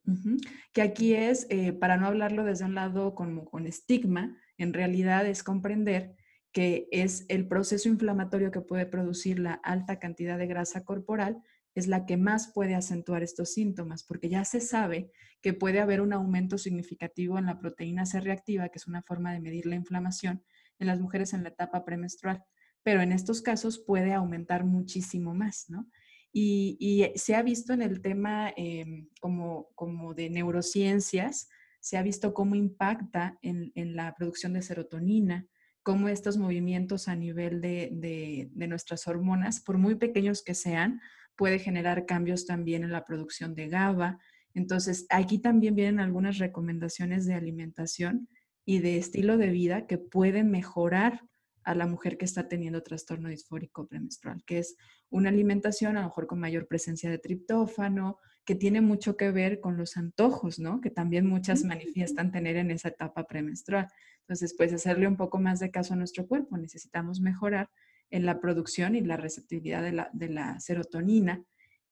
que 0.71 0.81
aquí 0.81 1.13
es, 1.13 1.47
eh, 1.49 1.73
para 1.73 1.97
no 1.97 2.07
hablarlo 2.07 2.45
desde 2.45 2.65
un 2.65 2.75
lado 2.75 3.13
como 3.13 3.45
con 3.45 3.67
estigma, 3.67 4.37
en 4.57 4.73
realidad 4.73 5.25
es 5.25 5.43
comprender 5.43 6.15
que 6.51 6.87
es 6.91 7.25
el 7.29 7.47
proceso 7.47 7.89
inflamatorio 7.89 8.51
que 8.51 8.61
puede 8.61 8.85
producir 8.85 9.39
la 9.39 9.53
alta 9.53 9.99
cantidad 9.99 10.37
de 10.37 10.47
grasa 10.47 10.83
corporal 10.83 11.41
es 11.75 11.87
la 11.87 12.05
que 12.05 12.17
más 12.17 12.51
puede 12.53 12.75
acentuar 12.75 13.23
estos 13.23 13.53
síntomas, 13.53 14.03
porque 14.03 14.29
ya 14.29 14.43
se 14.45 14.59
sabe 14.59 15.11
que 15.41 15.53
puede 15.53 15.79
haber 15.79 16.01
un 16.01 16.13
aumento 16.13 16.57
significativo 16.57 17.37
en 17.37 17.45
la 17.45 17.59
proteína 17.59 18.05
C 18.05 18.19
reactiva, 18.19 18.69
que 18.69 18.77
es 18.77 18.87
una 18.87 19.01
forma 19.01 19.33
de 19.33 19.39
medir 19.39 19.65
la 19.65 19.75
inflamación 19.75 20.43
en 20.79 20.87
las 20.87 20.99
mujeres 20.99 21.33
en 21.33 21.43
la 21.43 21.49
etapa 21.49 21.85
premenstrual, 21.85 22.43
pero 22.83 23.01
en 23.01 23.11
estos 23.11 23.41
casos 23.41 23.79
puede 23.79 24.13
aumentar 24.13 24.65
muchísimo 24.65 25.33
más, 25.33 25.69
¿no? 25.69 25.87
Y, 26.33 27.11
se 27.15 27.35
ha 27.35 27.43
visto 27.43 27.73
en 27.73 27.81
el 27.81 28.01
tema 28.01 28.53
em, 28.55 29.09
como, 29.19 29.69
como 29.75 30.13
de 30.13 30.29
neurociencias, 30.29 31.49
se 31.81 31.97
ha 31.97 32.03
visto 32.03 32.33
cómo 32.33 32.55
impacta 32.55 33.37
en, 33.41 33.71
la 33.95 34.13
producción 34.15 34.53
de 34.53 34.61
serotonina, 34.61 35.47
cómo 35.83 36.07
estos 36.07 36.37
movimientos 36.37 37.07
a 37.07 37.15
nivel 37.15 37.59
de, 37.59 38.49
de 38.53 38.67
nuestras 38.67 39.07
hormonas, 39.07 39.59
por 39.59 39.77
muy 39.77 39.95
pequeños 39.95 40.41
que 40.41 40.53
sean, 40.53 41.01
puede 41.41 41.57
generar 41.57 42.05
cambios 42.05 42.45
también 42.45 42.83
en 42.83 42.91
la 42.91 43.03
producción 43.03 43.55
de 43.55 43.67
GABA. 43.67 44.19
Entonces, 44.53 45.07
aquí 45.09 45.39
también 45.39 45.73
vienen 45.73 45.99
algunas 45.99 46.37
recomendaciones 46.37 47.25
de 47.25 47.33
alimentación 47.33 48.29
y 48.63 48.77
de 48.77 48.99
estilo 48.99 49.39
de 49.39 49.49
vida 49.49 49.87
que 49.87 49.97
pueden 49.97 50.51
mejorar 50.51 51.21
a 51.63 51.73
la 51.73 51.87
mujer 51.87 52.19
que 52.19 52.25
está 52.25 52.47
teniendo 52.47 52.83
trastorno 52.83 53.27
disfórico 53.27 53.87
premenstrual, 53.87 54.43
que 54.45 54.59
es 54.59 54.75
una 55.09 55.29
alimentación 55.29 55.97
a 55.97 56.01
lo 56.01 56.09
mejor 56.09 56.27
con 56.27 56.39
mayor 56.39 56.67
presencia 56.67 57.09
de 57.09 57.17
triptófano, 57.17 58.19
que 58.45 58.53
tiene 58.53 58.81
mucho 58.81 59.17
que 59.17 59.31
ver 59.31 59.61
con 59.61 59.77
los 59.77 59.97
antojos, 59.97 60.59
¿no? 60.59 60.79
Que 60.79 60.91
también 60.91 61.25
muchas 61.25 61.63
manifiestan 61.63 62.31
tener 62.31 62.55
en 62.55 62.69
esa 62.69 62.89
etapa 62.89 63.23
premenstrual. 63.23 63.87
Entonces, 64.19 64.53
pues 64.55 64.71
hacerle 64.73 65.07
un 65.07 65.17
poco 65.17 65.39
más 65.39 65.59
de 65.59 65.71
caso 65.71 65.95
a 65.95 65.97
nuestro 65.97 66.27
cuerpo, 66.27 66.55
necesitamos 66.59 67.19
mejorar 67.19 67.71
en 68.11 68.25
la 68.25 68.39
producción 68.39 68.95
y 68.95 69.01
la 69.01 69.17
receptividad 69.17 69.81
de 70.13 70.29
la, 70.29 70.59
serotonina 70.59 71.43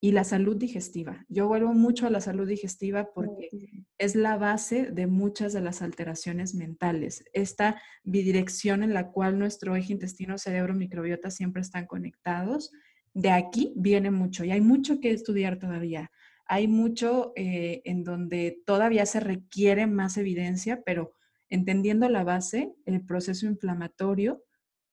y 0.02 0.12
la 0.12 0.24
salud 0.24 0.56
digestiva. 0.56 1.26
Yo 1.28 1.48
vuelvo 1.48 1.74
mucho 1.74 2.08
a 2.08 2.10
la 2.10 2.22
salud 2.22 2.48
digestiva 2.48 3.10
porque 3.14 3.50
es 3.98 4.16
la 4.16 4.38
base 4.38 4.92
de 4.92 5.08
muchas 5.08 5.52
de 5.52 5.62
las 5.62 5.82
alteraciones 5.82 6.56
mentales. 6.56 7.24
Esta 7.34 7.82
bidirección 8.04 8.84
en 8.84 8.94
la 8.94 9.12
cual 9.12 9.40
nuestro 9.40 9.76
eje 9.76 9.94
intestino, 9.94 10.38
cerebro, 10.38 10.74
microbiota 10.74 11.32
siempre 11.32 11.62
están 11.62 11.86
conectados 11.86 12.72
de 13.14 13.32
aquí 13.32 13.74
viene 13.76 14.12
mucho 14.12 14.44
y 14.44 14.52
hay 14.52 14.62
mucho 14.62 15.00
que 15.00 15.12
estudiar 15.12 15.58
todavía. 15.58 16.12
Hay 16.46 16.68
mucho 16.68 17.34
eh, 17.36 17.82
en 17.86 18.04
donde 18.04 18.62
todavía 18.66 19.06
se 19.06 19.20
requiere 19.20 19.88
más 19.88 20.18
evidencia, 20.18 20.82
pero 20.86 21.14
entendiendo 21.50 22.10
la 22.10 22.24
base, 22.24 22.74
el 22.86 23.06
proceso 23.06 23.46
inflamatorio 23.46 24.44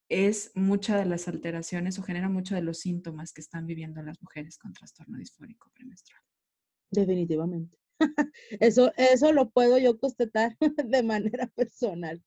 es 0.08 0.52
mucha 0.54 0.98
de 0.98 1.06
las 1.06 1.28
alteraciones 1.28 1.98
o 1.98 2.02
genera 2.02 2.28
mucho 2.28 2.54
de 2.54 2.62
los 2.62 2.78
síntomas 2.78 3.32
que 3.32 3.40
están 3.40 3.66
viviendo 3.66 4.02
las 4.02 4.20
mujeres 4.22 4.58
con 4.58 4.72
trastorno 4.72 5.18
disfórico 5.18 5.70
premenstrual. 5.74 6.22
Definitivamente. 6.90 7.78
Eso, 8.60 8.92
eso 8.96 9.32
lo 9.32 9.48
puedo 9.48 9.78
yo 9.78 9.98
constatar 9.98 10.56
de 10.84 11.02
manera 11.02 11.46
personal. 11.48 12.22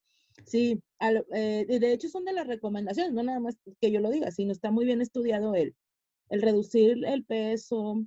Sí, 0.45 0.81
eh, 0.99 1.65
de 1.67 1.93
hecho 1.93 2.09
son 2.09 2.25
de 2.25 2.33
las 2.33 2.47
recomendaciones, 2.47 3.13
no 3.13 3.21
nada 3.21 3.39
más 3.39 3.57
que 3.79 3.91
yo 3.91 3.99
lo 3.99 4.09
diga, 4.09 4.31
sino 4.31 4.51
está 4.51 4.71
muy 4.71 4.85
bien 4.85 5.01
estudiado 5.01 5.53
el, 5.53 5.75
el 6.29 6.41
reducir 6.41 7.05
el 7.05 7.23
peso, 7.25 8.03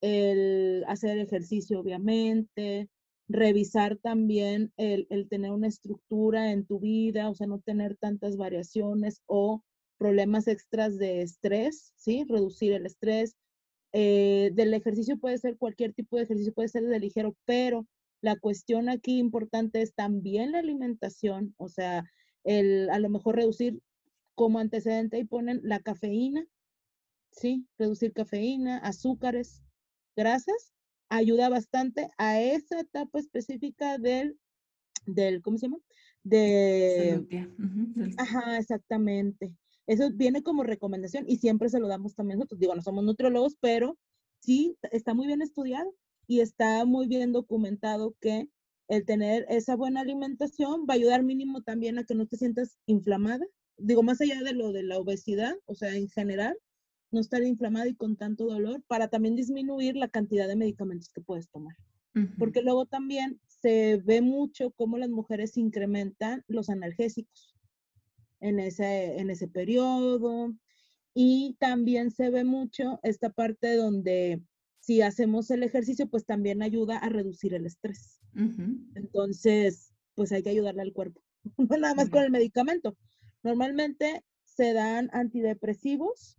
el 0.00 0.84
hacer 0.86 1.18
ejercicio, 1.18 1.80
obviamente, 1.80 2.88
revisar 3.28 3.96
también 3.96 4.72
el, 4.76 5.06
tener 5.28 5.50
una 5.52 5.68
estructura 5.68 6.52
en 6.52 6.66
tu 6.66 6.80
vida, 6.80 7.30
o 7.30 7.34
sea, 7.34 7.46
no 7.46 7.60
tener 7.60 7.96
tantas 7.96 8.36
variaciones 8.36 9.22
o 9.26 9.62
problemas 9.98 10.48
extras 10.48 10.98
de 10.98 11.22
estrés, 11.22 11.92
¿sí? 11.96 12.24
Reducir 12.28 12.72
el 12.72 12.86
estrés. 12.86 13.36
Eh, 13.92 14.50
del 14.54 14.74
ejercicio 14.74 15.18
puede 15.18 15.38
ser 15.38 15.56
cualquier 15.56 15.92
tipo 15.92 16.16
de 16.16 16.24
ejercicio, 16.24 16.52
puede 16.52 16.68
ser 16.68 16.84
de 16.84 16.98
ligero, 16.98 17.36
pero 17.44 17.86
la 18.22 18.36
cuestión 18.36 18.88
aquí 18.88 19.18
importante 19.18 19.82
es 19.82 19.94
también 19.94 20.52
la 20.52 20.60
alimentación, 20.60 21.54
o 21.58 21.68
sea, 21.68 22.04
el, 22.44 22.88
a 22.90 22.98
lo 22.98 23.08
mejor 23.08 23.36
reducir 23.36 23.80
como 24.34 24.58
antecedente 24.58 25.18
y 25.18 25.24
ponen 25.24 25.60
la 25.62 25.80
cafeína, 25.80 26.46
¿sí? 27.32 27.66
Reducir 27.78 28.12
cafeína, 28.12 28.78
azúcares, 28.78 29.62
grasas, 30.16 30.72
ayuda 31.12 31.48
bastante 31.48 32.10
a 32.18 32.40
esa 32.40 32.80
etapa 32.80 33.18
específica 33.18 33.98
del, 33.98 34.38
del 35.06 35.42
¿cómo 35.42 35.58
se 35.58 35.66
llama? 35.66 35.78
De... 36.24 37.26
Ajá, 38.18 38.58
exactamente. 38.58 39.52
Eso 39.86 40.10
viene 40.12 40.42
como 40.42 40.62
recomendación 40.62 41.24
y 41.28 41.36
siempre 41.36 41.68
se 41.68 41.80
lo 41.80 41.88
damos 41.88 42.14
también 42.14 42.38
nosotros. 42.38 42.60
Digo, 42.60 42.74
no 42.74 42.82
somos 42.82 43.04
nutriólogos, 43.04 43.56
pero 43.60 43.98
sí 44.40 44.76
está 44.90 45.14
muy 45.14 45.26
bien 45.26 45.42
estudiado 45.42 45.94
y 46.26 46.40
está 46.40 46.84
muy 46.84 47.08
bien 47.08 47.32
documentado 47.32 48.14
que 48.20 48.48
el 48.88 49.04
tener 49.04 49.44
esa 49.48 49.76
buena 49.76 50.00
alimentación 50.00 50.86
va 50.88 50.94
a 50.94 50.96
ayudar 50.96 51.22
mínimo 51.22 51.62
también 51.62 51.98
a 51.98 52.04
que 52.04 52.14
no 52.14 52.26
te 52.26 52.36
sientas 52.36 52.78
inflamada. 52.86 53.44
Digo, 53.76 54.02
más 54.02 54.20
allá 54.20 54.42
de 54.42 54.52
lo 54.52 54.72
de 54.72 54.82
la 54.82 54.98
obesidad, 54.98 55.54
o 55.66 55.74
sea, 55.74 55.94
en 55.94 56.08
general, 56.08 56.56
no 57.12 57.20
estar 57.20 57.42
inflamada 57.42 57.88
y 57.88 57.94
con 57.94 58.16
tanto 58.16 58.46
dolor 58.46 58.82
para 58.86 59.08
también 59.08 59.36
disminuir 59.36 59.96
la 59.96 60.08
cantidad 60.08 60.48
de 60.48 60.56
medicamentos 60.56 61.10
que 61.12 61.20
puedes 61.20 61.48
tomar. 61.48 61.76
Porque 62.38 62.60
luego 62.60 62.84
también 62.84 63.40
se 63.46 63.96
ve 64.04 64.20
mucho 64.20 64.70
cómo 64.72 64.98
las 64.98 65.08
mujeres 65.08 65.56
incrementan 65.56 66.44
los 66.46 66.68
analgésicos 66.68 67.56
en 68.40 68.58
ese, 68.58 69.18
en 69.18 69.30
ese 69.30 69.48
periodo. 69.48 70.54
Y 71.14 71.56
también 71.58 72.10
se 72.10 72.28
ve 72.28 72.44
mucho 72.44 73.00
esta 73.02 73.30
parte 73.30 73.76
donde 73.76 74.42
si 74.80 75.00
hacemos 75.00 75.50
el 75.50 75.62
ejercicio, 75.62 76.08
pues 76.08 76.26
también 76.26 76.60
ayuda 76.60 76.98
a 76.98 77.08
reducir 77.08 77.54
el 77.54 77.66
estrés. 77.66 78.20
Entonces, 78.94 79.94
pues 80.14 80.32
hay 80.32 80.42
que 80.42 80.50
ayudarle 80.50 80.82
al 80.82 80.92
cuerpo, 80.92 81.22
no 81.56 81.76
nada 81.76 81.94
más 81.94 82.10
con 82.10 82.22
el 82.22 82.30
medicamento. 82.30 82.96
Normalmente 83.42 84.24
se 84.44 84.72
dan 84.72 85.08
antidepresivos, 85.12 86.36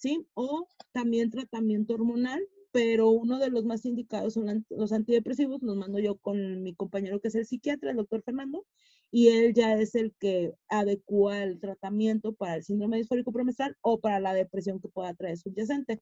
¿sí? 0.00 0.26
O 0.34 0.66
también 0.92 1.30
tratamiento 1.30 1.94
hormonal, 1.94 2.40
pero 2.72 3.10
uno 3.10 3.38
de 3.38 3.50
los 3.50 3.64
más 3.64 3.84
indicados 3.84 4.34
son 4.34 4.66
los 4.70 4.92
antidepresivos, 4.92 5.62
los 5.62 5.76
mando 5.76 5.98
yo 5.98 6.16
con 6.18 6.62
mi 6.62 6.74
compañero 6.74 7.20
que 7.20 7.28
es 7.28 7.34
el 7.34 7.46
psiquiatra, 7.46 7.90
el 7.90 7.96
doctor 7.98 8.22
Fernando, 8.22 8.66
y 9.10 9.28
él 9.28 9.54
ya 9.54 9.74
es 9.74 9.94
el 9.94 10.14
que 10.18 10.54
adecua 10.68 11.42
el 11.42 11.60
tratamiento 11.60 12.32
para 12.34 12.56
el 12.56 12.64
síndrome 12.64 12.98
disfórico 12.98 13.32
premenstrual 13.32 13.76
o 13.82 14.00
para 14.00 14.20
la 14.20 14.34
depresión 14.34 14.80
que 14.80 14.88
pueda 14.88 15.14
traer 15.14 15.36
subyacente 15.38 16.00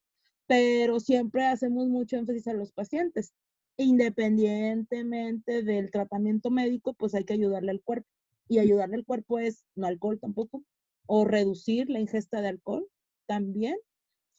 pero 0.49 0.99
siempre 0.99 1.45
hacemos 1.45 1.89
mucho 1.89 2.17
énfasis 2.17 2.47
a 2.47 2.53
los 2.53 2.71
pacientes. 2.71 3.35
Independientemente 3.77 5.61
del 5.61 5.91
tratamiento 5.91 6.49
médico, 6.49 6.95
pues 6.95 7.13
hay 7.13 7.23
que 7.23 7.33
ayudarle 7.33 7.69
al 7.69 7.83
cuerpo. 7.83 8.07
Y 8.47 8.57
ayudarle 8.57 8.95
al 8.95 9.05
cuerpo 9.05 9.37
es 9.37 9.63
no 9.75 9.85
alcohol 9.85 10.19
tampoco, 10.19 10.63
o 11.05 11.23
reducir 11.23 11.87
la 11.91 11.99
ingesta 11.99 12.41
de 12.41 12.47
alcohol 12.47 12.89
también, 13.27 13.77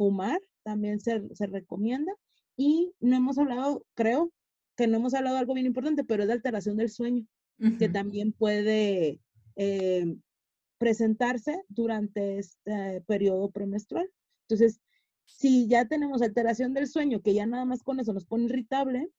fumar 0.00 0.40
también 0.62 0.98
se, 0.98 1.20
recomienda. 1.46 2.10
Y 2.56 2.94
no 3.00 3.16
hemos 3.16 3.36
hablado, 3.36 3.84
creo 3.94 4.32
que 4.74 4.86
no 4.86 4.96
hemos 4.96 5.12
hablado 5.12 5.34
de 5.36 5.40
algo 5.40 5.52
bien 5.52 5.66
importante, 5.66 6.04
pero 6.04 6.22
es 6.22 6.28
la 6.28 6.34
alteración 6.34 6.78
del 6.78 6.88
sueño, 6.88 7.26
que 7.78 7.90
también 7.90 8.32
puede 8.32 9.20
eh, 9.56 10.16
presentarse 10.78 11.62
durante 11.68 12.38
este 12.38 13.02
periodo 13.06 13.50
premenstrual. 13.50 14.10
Entonces, 14.48 14.80
si 15.26 15.68
ya 15.68 15.86
tenemos 15.86 16.22
alteración 16.22 16.72
del 16.72 16.86
sueño, 16.86 17.20
que 17.20 17.34
ya 17.34 17.44
nada 17.44 17.66
más 17.66 17.82
con 17.82 18.00
eso 18.00 18.14
nos 18.14 18.24
pone 18.24 18.44
irritable, 18.44 19.10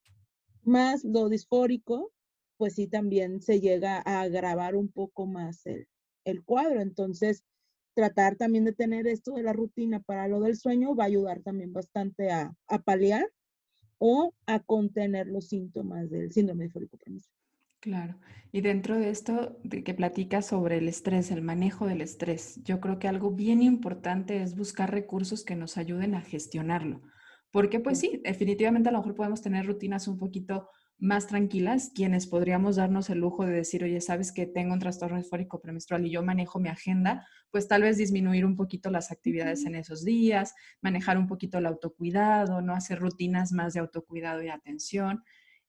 más 0.64 1.04
lo 1.04 1.30
disfórico, 1.30 2.12
pues 2.58 2.74
sí 2.74 2.88
también 2.88 3.40
se 3.40 3.60
llega 3.60 4.02
a 4.04 4.22
agravar 4.22 4.76
un 4.76 4.88
poco 4.88 5.28
más 5.28 5.64
el, 5.68 6.44
cuadro. 6.44 6.82
Entonces, 6.82 7.44
tratar 7.94 8.36
también 8.36 8.66
de 8.66 8.74
tener 8.74 9.08
esto 9.08 9.34
de 9.34 9.44
la 9.44 9.54
rutina 9.54 10.00
para 10.00 10.28
lo 10.28 10.40
del 10.42 10.58
sueño 10.58 10.96
va 10.96 11.06
a 11.06 11.08
ayudar 11.08 11.42
también 11.42 11.74
bastante 11.74 12.32
a, 12.32 12.54
a 12.68 12.80
paliar 12.80 13.30
o 13.98 14.34
a 14.48 14.60
contener 14.60 15.28
los 15.28 15.48
síntomas 15.48 16.10
del 16.10 16.32
síndrome 16.32 16.66
disfórico 16.66 16.98
premenstrual. 16.98 17.42
Claro. 17.82 18.20
Y 18.52 18.62
dentro 18.62 19.00
de 19.00 19.10
esto 19.10 19.60
de 19.64 19.84
que 19.84 19.96
platicas 19.96 20.46
sobre 20.46 20.78
el 20.78 20.88
estrés, 20.88 21.32
el 21.32 21.42
manejo 21.42 21.88
del 21.88 22.02
estrés, 22.02 22.62
yo 22.64 22.80
creo 22.80 23.00
que 23.00 23.08
algo 23.08 23.32
bien 23.32 23.64
importante 23.64 24.42
es 24.42 24.56
buscar 24.56 24.92
recursos 24.92 25.44
que 25.44 25.56
nos 25.56 25.78
ayuden 25.78 26.14
a 26.14 26.22
gestionarlo. 26.22 27.02
Porque 27.50 27.80
pues 27.80 28.00
sí, 28.00 28.22
definitivamente 28.24 28.90
a 28.90 28.92
lo 28.92 29.00
mejor 29.00 29.16
podemos 29.16 29.42
tener 29.42 29.66
rutinas 29.66 30.08
un 30.08 30.18
poquito 30.18 30.70
más 31.02 31.26
tranquilas, 31.26 31.92
quienes 31.94 32.28
podríamos 32.28 32.76
darnos 32.76 33.10
el 33.10 33.18
lujo 33.18 33.44
de 33.44 33.52
decir, 33.52 33.84
oye, 33.84 34.00
sabes 34.02 34.32
que 34.32 34.46
tengo 34.46 34.74
un 34.74 34.80
trastorno 34.80 35.18
disfórico 35.18 35.60
premenstrual 35.60 36.06
y 36.06 36.12
yo 36.12 36.24
manejo 36.24 36.60
mi 36.60 36.70
agenda, 36.70 37.28
pues 37.50 37.68
tal 37.68 37.82
vez 37.82 37.98
disminuir 37.98 38.46
un 38.46 38.56
poquito 38.56 38.92
las 38.92 39.12
actividades 39.12 39.66
en 39.66 39.74
esos 39.74 40.06
días, 40.06 40.54
manejar 40.80 41.18
un 41.18 41.28
poquito 41.28 41.58
el 41.58 41.66
autocuidado, 41.66 42.62
no 42.62 42.74
hacer 42.74 43.00
rutinas 43.00 43.52
más 43.52 43.74
de 43.74 43.80
autocuidado 43.80 44.44
y 44.44 44.50
atención 44.50 45.24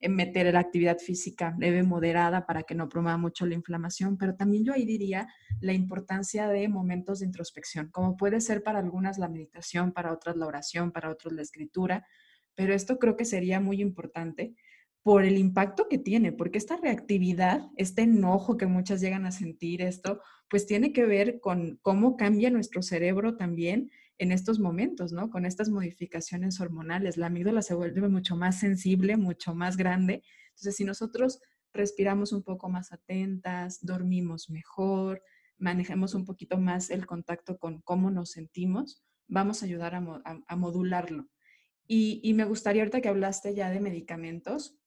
meter 0.09 0.53
la 0.53 0.61
actividad 0.61 0.99
física 0.99 1.55
leve, 1.59 1.83
moderada, 1.83 2.45
para 2.45 2.64
que 2.64 2.75
no 2.75 2.88
promueva 2.88 3.18
mucho 3.18 3.47
la 3.47 3.55
inflamación, 3.55 4.18
pero 4.18 4.35
también 4.35 4.64
yo 4.64 4.73
ahí 4.73 4.85
diría 4.85 5.29
la 5.61 5.73
importancia 5.73 6.49
de 6.49 6.68
momentos 6.68 7.21
de 7.21 7.27
introspección, 7.27 7.88
como 7.90 8.16
puede 8.16 8.40
ser 8.40 8.62
para 8.62 8.81
algunas 8.81 9.18
la 9.18 9.29
meditación, 9.29 9.92
para 9.92 10.12
otras 10.12 10.37
la 10.37 10.47
oración, 10.47 10.92
para 10.92 11.11
otros 11.11 11.33
la 11.33 11.42
escritura, 11.42 12.07
pero 12.55 12.75
esto 12.75 12.99
creo 12.99 13.16
que 13.16 13.25
sería 13.25 13.61
muy 13.61 13.81
importante 13.81 14.55
por 15.03 15.25
el 15.25 15.37
impacto 15.38 15.88
que 15.88 15.99
tiene, 15.99 16.33
porque 16.33 16.59
esta 16.59 16.77
reactividad, 16.77 17.62
este 17.77 18.03
enojo 18.03 18.57
que 18.57 18.67
muchas 18.67 19.01
llegan 19.01 19.27
a 19.27 19.33
sentir, 19.33 19.83
esto, 19.83 20.21
pues 20.49 20.67
tiene 20.67 20.93
que 20.93 21.07
ver 21.07 21.41
con 21.41 21.79
cómo 21.83 22.17
cambia 22.17 22.51
nuestro 22.51 22.83
cerebro 22.83 23.37
también 23.37 23.91
en 24.19 24.31
estos 24.31 24.61
momentos, 24.61 25.12
¿no? 25.12 25.31
Con 25.31 25.45
estas 25.45 25.71
modificaciones 25.71 26.61
hormonales. 26.61 27.17
La 27.17 27.27
amígdala 27.27 27.62
se 27.62 27.75
vuelve 27.75 28.09
mucho 28.09 28.37
más 28.37 28.61
sensible, 28.61 29.17
mucho 29.17 29.55
más 29.55 29.77
grande. 29.77 30.23
Entonces, 30.51 30.77
si 30.77 30.85
nosotros 30.85 31.41
respiramos 31.73 32.33
un 32.33 32.45
poco 32.45 32.69
más 32.69 32.93
atentas, 32.93 33.85
dormimos 33.85 34.51
mejor, 34.51 35.23
manejemos 35.59 36.15
un 36.15 36.25
poquito 36.25 36.59
más 36.59 36.91
el 36.91 37.07
contacto 37.07 37.59
con 37.59 37.81
cómo 37.81 38.11
nos 38.11 38.31
sentimos, 38.31 39.03
vamos 39.27 39.62
a 39.62 39.67
ayudar 39.67 39.95
a, 39.95 40.57
modularlo. 40.57 41.29
Y, 41.88 42.21
y, 42.23 42.35
me 42.35 42.45
gustaría 42.45 42.83
ahorita 42.83 43.01
que 43.01 43.09
hablaste 43.09 43.55
ya 43.55 43.71
de 43.71 43.81
medicamentos, 43.81 44.79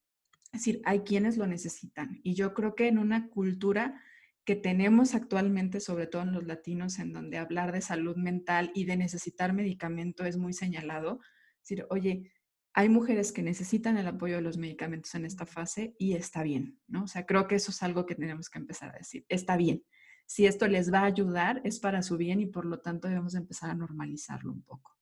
es 0.55 0.61
decir, 0.61 0.81
hay 0.85 1.01
quienes 1.01 1.37
lo 1.37 1.47
necesitan. 1.47 2.19
Y 2.23 2.33
yo 2.33 2.53
creo 2.53 2.75
que 2.75 2.87
en 2.87 2.97
una 2.97 3.29
cultura 3.29 4.01
que 4.45 4.55
tenemos 4.55 5.15
actualmente, 5.15 5.79
sobre 5.79 6.07
todo 6.07 6.21
en 6.21 6.31
los 6.31 6.45
latinos, 6.45 6.99
en 6.99 7.11
donde 7.11 7.37
hablar 7.37 7.71
de 7.71 7.81
salud 7.81 8.15
mental 8.15 8.71
y 8.73 8.85
de 8.85 8.95
necesitar 8.95 9.53
medicamento 9.53 10.23
es 10.23 10.37
muy 10.37 10.53
señalado. 10.53 11.19
Es 11.61 11.69
decir, 11.69 11.85
oye, 11.89 12.31
hay 12.73 12.89
mujeres 12.89 13.31
que 13.31 13.41
necesitan 13.41 13.97
el 13.97 14.07
apoyo 14.07 14.35
de 14.35 14.41
los 14.41 14.57
medicamentos 14.57 15.13
en 15.15 15.25
esta 15.25 15.45
fase 15.45 15.95
y 15.97 16.13
está 16.13 16.43
bien, 16.43 16.79
¿no? 16.87 17.03
O 17.03 17.07
sea, 17.07 17.25
creo 17.25 17.47
que 17.47 17.55
eso 17.55 17.71
es 17.71 17.81
algo 17.83 18.05
que 18.05 18.15
tenemos 18.15 18.49
que 18.49 18.59
empezar 18.59 18.93
a 18.93 18.97
decir. 18.97 19.25
Está 19.29 19.57
bien. 19.57 19.83
Si 20.25 20.45
esto 20.45 20.67
les 20.67 20.91
va 20.91 20.99
a 20.99 21.05
ayudar, 21.05 21.61
es 21.63 21.79
para 21.79 22.01
su 22.01 22.17
bien 22.17 22.39
y 22.39 22.45
por 22.45 22.65
lo 22.65 22.79
tanto 22.79 23.07
debemos 23.07 23.35
empezar 23.35 23.69
a 23.69 23.75
normalizarlo 23.75 24.51
un 24.51 24.61
poco. 24.61 24.95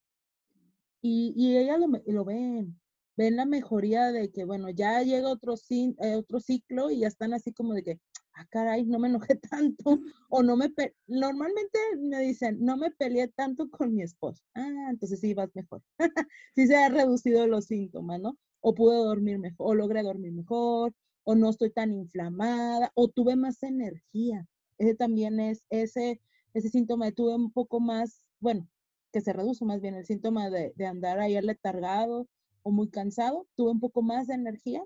Y, 1.01 1.34
y 1.36 1.58
ellas 1.58 1.80
lo, 1.80 1.88
lo, 2.14 2.26
ven, 2.26 2.80
ven 3.16 3.36
la 3.36 3.45
mejoría 3.45 4.11
de 4.11 4.32
que, 4.32 4.45
bueno, 4.45 4.70
ya 4.70 5.01
llega 5.03 5.30
otro, 5.30 5.55
eh, 5.70 6.16
otro 6.16 6.39
ciclo 6.39 6.91
y 6.91 6.99
ya 6.99 7.07
están 7.07 7.34
así 7.34 7.53
como 7.53 7.74
de 7.74 7.84
que, 7.84 7.99
ah, 8.34 8.45
caray, 8.49 8.86
no 8.86 8.99
me 8.99 9.07
enojé 9.07 9.36
tanto, 9.51 9.99
o 10.30 10.43
no 10.43 10.57
me, 10.57 10.72
normalmente 11.07 11.80
me 11.99 12.20
dicen, 12.20 12.57
no 12.61 12.78
me 12.78 12.91
peleé 12.91 13.28
tanto 13.30 13.70
con 13.70 13.93
mi 13.93 14.03
esposo. 14.03 14.43
Ah, 14.55 14.88
entonces 14.89 15.20
sí 15.20 15.34
vas 15.34 15.49
mejor. 15.53 15.82
sí 16.55 16.68
se 16.68 16.76
han 16.76 16.93
reducido 16.93 17.47
los 17.47 17.66
síntomas, 17.66 18.20
¿no? 18.20 18.38
O 18.61 18.74
pude 18.74 18.95
dormir 18.97 19.39
mejor, 19.39 19.72
o 19.72 19.76
logré 19.76 20.03
dormir 20.03 20.32
mejor, 20.32 20.93
o 21.24 21.36
no 21.36 21.49
estoy 21.49 21.72
tan 21.72 21.93
inflamada, 21.93 22.91
o 22.95 23.07
tuve 23.09 23.36
más 23.36 23.61
energía. 23.64 24.47
Ese 24.78 24.95
también 24.95 25.39
es, 25.39 25.64
ese, 25.70 26.22
ese 26.53 26.70
síntoma 26.70 27.05
de 27.05 27.11
tuve 27.14 27.36
un 27.36 27.51
poco 27.51 27.80
más, 27.80 28.26
bueno, 28.39 28.70
que 29.11 29.22
se 29.22 29.34
reduce 29.34 29.64
más 29.66 29.80
bien 29.80 29.95
el 29.95 30.05
síntoma 30.05 30.49
de, 30.49 30.74
de 30.76 30.86
andar 30.88 31.20
ahí 31.20 31.39
letargado 31.41 32.28
o 32.64 32.72
muy 32.72 32.89
cansado, 32.89 33.47
tuve 33.55 33.72
un 33.72 33.80
poco 33.80 34.01
más 34.01 34.28
de 34.28 34.36
energía 34.36 34.84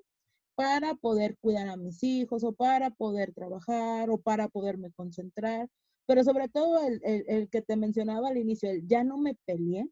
para 0.55 0.95
poder 0.95 1.37
cuidar 1.39 1.67
a 1.69 1.77
mis 1.77 2.03
hijos 2.03 2.43
o 2.43 2.51
para 2.51 2.89
poder 2.89 3.33
trabajar 3.33 4.09
o 4.09 4.17
para 4.17 4.47
poderme 4.49 4.91
concentrar. 4.91 5.69
Pero 6.07 6.23
sobre 6.23 6.49
todo 6.49 6.79
el, 6.87 7.01
el, 7.03 7.49
que 7.49 7.61
te 7.61 7.75
mencionaba 7.75 8.29
al 8.29 8.37
inicio, 8.37 8.69
el 8.71 8.87
ya 8.87 9.03
no 9.03 9.17
me 9.17 9.35
peleé, 9.45 9.87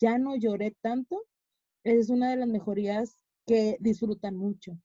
ya 0.00 0.18
no 0.18 0.34
lloré 0.36 0.74
tanto, 0.80 1.22
es 1.84 2.10
una 2.10 2.30
de 2.30 2.36
las 2.36 2.48
mejorías 2.48 3.18
que 3.46 3.76
disfrutan 3.80 4.36
mucho. 4.36 4.78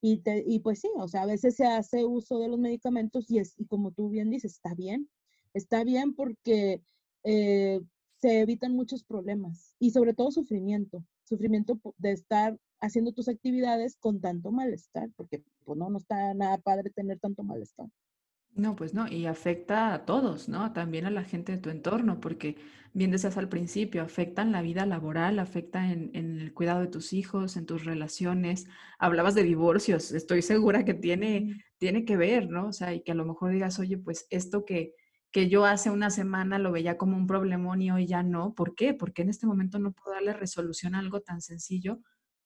Y, 0.00 0.18
te, 0.18 0.44
y 0.46 0.60
pues 0.60 0.80
sí, 0.80 0.90
o 0.96 1.08
sea, 1.08 1.22
a 1.22 1.26
veces 1.26 1.56
se 1.56 1.64
hace 1.64 2.04
uso 2.04 2.38
de 2.38 2.48
los 2.48 2.58
medicamentos 2.58 3.30
y, 3.30 3.38
es, 3.38 3.54
y 3.58 3.66
como 3.66 3.92
tú 3.92 4.10
bien 4.10 4.30
dices, 4.30 4.54
está 4.54 4.74
bien, 4.74 5.08
está 5.54 5.84
bien 5.84 6.14
porque 6.14 6.82
eh, 7.24 7.80
se 8.16 8.40
evitan 8.40 8.74
muchos 8.74 9.04
problemas 9.04 9.74
y 9.78 9.90
sobre 9.90 10.14
todo 10.14 10.30
sufrimiento, 10.30 11.04
sufrimiento 11.24 11.78
de 11.98 12.12
estar 12.12 12.56
haciendo 12.80 13.12
tus 13.12 13.28
actividades 13.28 13.96
con 13.96 14.20
tanto 14.20 14.50
malestar, 14.50 15.10
porque 15.16 15.42
pues 15.64 15.78
no, 15.78 15.88
no 15.88 15.98
está 15.98 16.34
nada 16.34 16.58
padre 16.58 16.90
tener 16.90 17.18
tanto 17.20 17.42
malestar. 17.42 17.88
No, 18.54 18.76
pues 18.76 18.92
no, 18.92 19.08
y 19.08 19.24
afecta 19.24 19.94
a 19.94 20.04
todos, 20.04 20.48
¿no? 20.48 20.72
También 20.74 21.06
a 21.06 21.10
la 21.10 21.24
gente 21.24 21.52
de 21.52 21.58
tu 21.58 21.70
entorno, 21.70 22.20
porque 22.20 22.56
bien 22.92 23.10
decías 23.10 23.38
al 23.38 23.48
principio, 23.48 24.02
afecta 24.02 24.42
en 24.42 24.52
la 24.52 24.60
vida 24.60 24.84
laboral, 24.84 25.38
afecta 25.38 25.90
en, 25.90 26.10
en, 26.12 26.38
el 26.38 26.52
cuidado 26.52 26.80
de 26.82 26.88
tus 26.88 27.14
hijos, 27.14 27.56
en 27.56 27.64
tus 27.64 27.84
relaciones. 27.86 28.66
Hablabas 28.98 29.34
de 29.34 29.44
divorcios, 29.44 30.12
estoy 30.12 30.42
segura 30.42 30.84
que 30.84 30.92
tiene, 30.92 31.64
tiene 31.78 32.04
que 32.04 32.18
ver, 32.18 32.50
¿no? 32.50 32.66
O 32.68 32.72
sea, 32.72 32.92
y 32.92 33.00
que 33.00 33.12
a 33.12 33.14
lo 33.14 33.24
mejor 33.24 33.52
digas, 33.52 33.78
oye, 33.78 33.96
pues 33.96 34.26
esto 34.28 34.66
que, 34.66 34.94
que 35.32 35.48
yo 35.48 35.64
hace 35.64 35.90
una 35.90 36.10
semana 36.10 36.58
lo 36.58 36.72
veía 36.72 36.98
como 36.98 37.16
un 37.16 37.26
problemón 37.26 37.82
y 37.82 37.90
hoy 37.90 38.06
ya 38.06 38.22
no. 38.22 38.54
¿Por 38.54 38.74
qué? 38.74 38.94
Porque 38.94 39.22
en 39.22 39.30
este 39.30 39.46
momento 39.46 39.78
no 39.78 39.92
puedo 39.92 40.14
darle 40.14 40.32
resolución 40.34 40.94
a 40.94 40.98
algo 40.98 41.20
tan 41.20 41.40
sencillo 41.40 42.00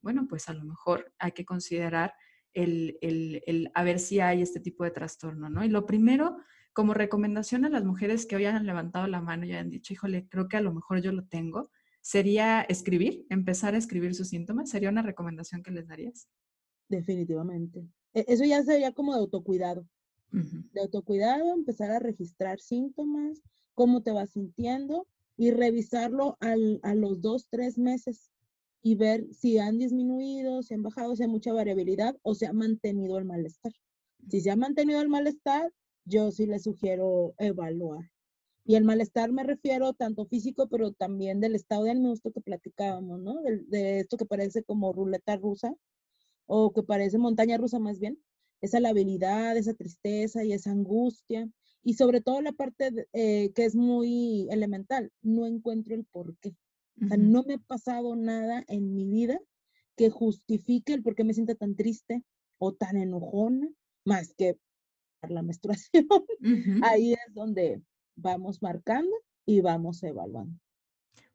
bueno, 0.07 0.29
pues 0.29 0.49
a 0.49 0.55
lo 0.55 0.65
mejor 0.65 1.13
hay 1.19 1.33
que 1.33 1.45
considerar 1.45 2.15
el, 2.55 2.97
el, 3.03 3.73
a 3.75 3.83
ver 3.83 3.99
si 3.99 4.21
hay 4.21 4.41
este 4.41 4.61
tipo 4.61 4.85
de 4.85 4.93
trastorno, 4.93 5.51
¿no? 5.51 5.65
Y 5.65 5.69
lo 5.69 5.85
primero, 5.85 6.37
como 6.73 6.95
recomendación 6.95 7.65
a 7.65 7.69
las 7.69 7.85
mujeres 7.85 8.25
que 8.25 8.37
hoy 8.37 8.45
han 8.45 8.67
levantado 8.67 9.09
la 9.09 9.21
mano 9.21 9.47
y 9.47 9.53
han 9.53 9.69
dicho, 9.69 9.93
híjole, 9.93 10.29
creo 10.29 10.47
que 10.47 10.59
a 10.59 10.61
lo 10.61 10.73
mejor 10.73 11.03
yo 11.03 11.11
lo 11.11 11.27
tengo, 11.27 11.73
sería 12.03 12.63
escribir, 12.63 13.27
empezar 13.31 13.75
a 13.75 13.79
escribir 13.79 14.15
sus 14.15 14.29
síntomas. 14.29 14.71
¿Sería 14.71 14.91
una 14.91 15.03
recomendación 15.03 15.65
que 15.65 15.73
les 15.73 15.89
darías? 15.89 16.29
Definitivamente. 16.89 17.85
E, 18.15 18.25
eso 18.29 18.45
ya 18.45 18.63
sería 18.63 18.93
como 18.93 19.13
de 19.13 19.19
autocuidado. 19.19 19.89
De 20.31 20.81
autocuidado, 20.81 21.55
empezar 21.55 21.91
a 21.91 21.99
registrar 21.99 22.61
síntomas, 22.61 23.43
cómo 23.75 24.03
te 24.03 24.11
vas 24.11 24.31
sintiendo 24.31 25.07
y 25.37 25.51
revisarlo 25.51 26.37
al, 26.41 26.81
a 26.83 26.95
los 26.95 27.21
dos, 27.21 27.47
tres 27.49 27.79
meses 27.79 28.31
y 28.83 28.95
ver 28.95 29.27
si 29.33 29.59
han 29.59 29.79
disminuido, 29.79 30.63
si 30.63 30.75
han 30.75 30.83
bajado, 30.83 31.17
si 31.17 31.23
hay 31.23 31.29
mucha 31.29 31.53
variabilidad 31.53 32.17
o 32.23 32.35
se 32.35 32.47
ha 32.47 32.53
mantenido 32.53 33.19
el 33.19 33.25
malestar. 33.25 33.73
Si 34.29 34.41
se 34.41 34.51
ha 34.51 34.57
mantenido 34.57 35.01
el 35.01 35.09
malestar, 35.09 35.73
yo 36.05 36.31
sí 36.31 36.47
les 36.47 36.65
sugiero 36.65 37.35
evaluar. 37.39 38.11
Y 38.65 38.75
el 38.75 38.85
malestar 38.85 39.31
me 39.33 39.45
refiero 39.45 39.93
tanto 39.93 40.27
físico, 40.27 40.69
pero 40.69 40.93
también 40.93 41.41
del 41.41 41.55
estado 41.55 41.85
de 41.85 41.91
ánimo, 41.91 42.13
esto 42.13 42.33
que 42.33 42.41
platicábamos, 42.41 43.21
¿no? 43.21 43.41
De, 43.43 44.01
esto 44.01 44.17
que 44.17 44.25
parece 44.25 44.65
como 44.65 44.93
ruleta 44.93 45.37
rusa 45.37 45.75
o 46.47 46.73
que 46.73 46.83
parece 46.83 47.19
montaña 47.19 47.59
rusa 47.59 47.79
más 47.79 48.01
bien. 48.01 48.19
Esa 48.67 48.81
labilidad, 48.81 49.57
esa 49.57 49.75
tristeza 49.75 50.45
y 50.45 50.53
esa 50.53 50.73
angustia. 50.73 51.49
Y 51.83 51.95
sobre 51.95 52.21
todo 52.21 52.41
la 52.41 52.53
parte 52.53 53.07
eh, 53.13 53.53
que 53.55 53.65
es 53.65 53.77
muy 53.77 54.49
elemental, 54.51 55.13
no 55.23 55.47
encuentro 55.47 55.95
el 55.95 56.05
por 56.05 56.37
qué. 56.39 56.57
O 57.01 57.07
sea, 57.07 57.17
no 57.17 57.45
me 57.45 57.55
ha 57.55 57.59
pasado 57.59 58.17
nada 58.17 58.65
en 58.69 58.95
mi 58.95 59.07
vida 59.07 59.39
que 59.97 60.11
justifique 60.11 60.95
el 60.95 61.03
por 61.03 61.15
qué 61.15 61.25
me 61.25 61.35
siento 61.35 61.55
tan 61.55 61.77
triste 61.77 62.25
o 62.59 62.73
tan 62.73 62.97
enojona, 62.97 63.69
más 64.05 64.35
que 64.35 64.59
la 65.29 65.43
menstruación. 65.43 66.07
Ahí 66.83 67.13
es 67.13 67.35
donde 67.35 67.83
vamos 68.17 68.63
marcando 68.63 69.15
y 69.45 69.61
vamos 69.61 70.03
evaluando. 70.03 70.59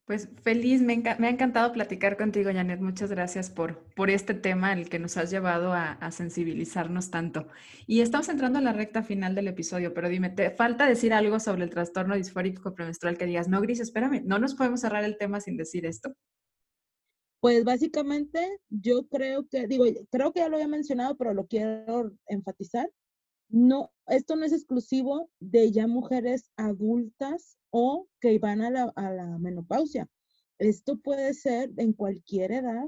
Pues 0.05 0.29
feliz, 0.43 0.81
me, 0.81 0.93
ha 0.93 1.29
encantado 1.29 1.71
platicar 1.71 2.17
contigo, 2.17 2.51
Janet. 2.51 2.81
Muchas 2.81 3.09
gracias 3.11 3.49
por, 3.49 3.83
por 3.95 4.09
este 4.09 4.33
tema, 4.33 4.73
el 4.73 4.89
que 4.89 4.99
nos 4.99 5.15
has 5.15 5.29
llevado 5.29 5.73
a, 5.73 5.93
a, 5.93 6.11
sensibilizarnos 6.11 7.11
tanto. 7.11 7.47
Y 7.87 8.01
estamos 8.01 8.27
entrando 8.27 8.59
a 8.59 8.61
la 8.61 8.73
recta 8.73 9.03
final 9.03 9.35
del 9.35 9.47
episodio, 9.47 9.93
pero 9.93 10.09
dime, 10.09 10.29
¿te 10.29 10.49
falta 10.49 10.85
decir 10.85 11.13
algo 11.13 11.39
sobre 11.39 11.63
el 11.63 11.69
trastorno 11.69 12.15
disfórico 12.15 12.73
premenstrual 12.73 13.17
que 13.17 13.25
digas, 13.25 13.47
no, 13.47 13.61
Gris, 13.61 13.79
espérame, 13.79 14.23
no 14.25 14.39
nos 14.39 14.55
podemos 14.55 14.81
cerrar 14.81 15.03
el 15.03 15.17
tema 15.17 15.39
sin 15.39 15.55
decir 15.55 15.85
esto? 15.85 16.13
Pues 17.41 17.63
básicamente 17.63 18.59
yo 18.69 19.07
creo 19.07 19.47
que, 19.47 19.65
digo, 19.65 19.85
creo 20.11 20.31
que 20.31 20.41
ya 20.41 20.49
lo 20.49 20.57
había 20.57 20.67
mencionado, 20.67 21.17
pero 21.17 21.33
lo 21.33 21.47
quiero 21.47 22.11
enfatizar. 22.27 22.87
No, 23.51 23.91
esto 24.07 24.37
no 24.37 24.45
es 24.45 24.53
exclusivo 24.53 25.29
de 25.41 25.71
ya 25.71 25.85
mujeres 25.85 26.49
adultas 26.55 27.57
o 27.69 28.07
que 28.21 28.39
van 28.39 28.61
a 28.61 28.69
la, 28.69 29.37
menopausia. 29.39 30.09
Esto 30.57 30.97
puede 30.97 31.33
ser 31.33 31.71
en 31.77 31.91
cualquier 31.91 32.53
edad, 32.53 32.85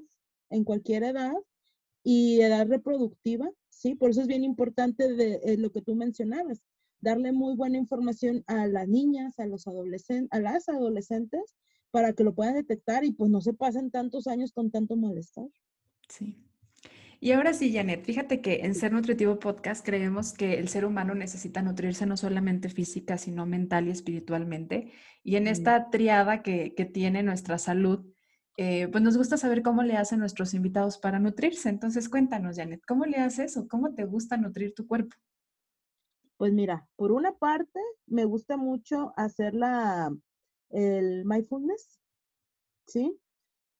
en 0.49 0.63
cualquier 0.63 1.03
edad 1.03 1.33
y 2.01 2.39
edad 2.41 2.67
reproductiva, 2.67 3.51
¿sí? 3.69 3.95
Por 3.95 4.11
eso 4.11 4.21
es 4.21 4.27
bien 4.27 4.45
importante 4.45 5.13
de, 5.13 5.41
eh, 5.43 5.57
lo 5.57 5.71
que 5.71 5.81
tú 5.81 5.95
mencionabas, 5.95 6.63
darle 7.01 7.33
muy 7.33 7.55
buena 7.55 7.77
información 7.77 8.45
a 8.47 8.65
las 8.67 8.87
niñas, 8.87 9.39
a 9.39 9.45
los 9.45 9.67
adolescentes, 9.67 10.29
a 10.31 10.39
las 10.39 10.69
adolescentes, 10.69 11.55
para 11.91 12.13
que 12.13 12.23
lo 12.23 12.33
puedan 12.33 12.55
detectar 12.55 13.03
y 13.03 13.11
pues 13.11 13.29
no 13.29 13.41
se 13.41 13.53
pasen 13.53 13.91
tantos 13.91 14.27
años 14.27 14.53
con 14.53 14.71
tanto 14.71 14.95
malestar. 14.95 15.49
Sí. 16.07 16.37
Y 17.23 17.31
ahora 17.31 17.53
sí, 17.53 17.71
Janet, 17.71 18.03
fíjate 18.03 18.41
que 18.41 18.65
en 18.65 18.75
Ser 18.75 18.91
Nutritivo 18.91 19.39
Podcast 19.39 19.85
creemos 19.85 20.33
que 20.33 20.59
el 20.59 20.67
ser 20.67 20.83
humano 20.83 21.15
necesita 21.15 21.61
nutrirse 21.61 22.05
no 22.05 22.17
solamente 22.17 22.67
física, 22.67 23.17
sino 23.17 23.45
mental 23.45 23.87
y 23.87 23.91
espiritualmente. 23.91 24.91
Y 25.23 25.37
en 25.37 25.47
esta 25.47 25.89
triada 25.89 26.43
que, 26.43 26.71
tiene 26.93 27.23
nuestra 27.23 27.57
salud, 27.59 28.05
eh, 28.57 28.89
pues 28.89 29.01
nos 29.01 29.15
gusta 29.15 29.37
saber 29.37 29.63
cómo 29.63 29.83
le 29.83 29.95
hacen 29.95 30.19
nuestros 30.19 30.53
invitados 30.53 30.97
para 30.97 31.17
nutrirse. 31.17 31.69
Entonces 31.69 32.09
cuéntanos, 32.09 32.57
Janet, 32.57 32.81
¿cómo 32.85 33.05
le 33.05 33.15
haces 33.15 33.55
o 33.55 33.69
cómo 33.69 33.93
te 33.95 34.03
gusta 34.03 34.35
nutrir 34.35 34.73
tu 34.73 34.85
cuerpo? 34.85 35.15
Pues 36.35 36.51
mira, 36.51 36.89
por 36.97 37.13
una 37.13 37.31
parte, 37.31 37.79
me 38.05 38.25
gusta 38.25 38.57
mucho 38.57 39.13
hacer 39.15 39.53
la, 39.53 40.13
el 40.71 41.23
mindfulness, 41.23 42.01
¿sí? 42.85 43.17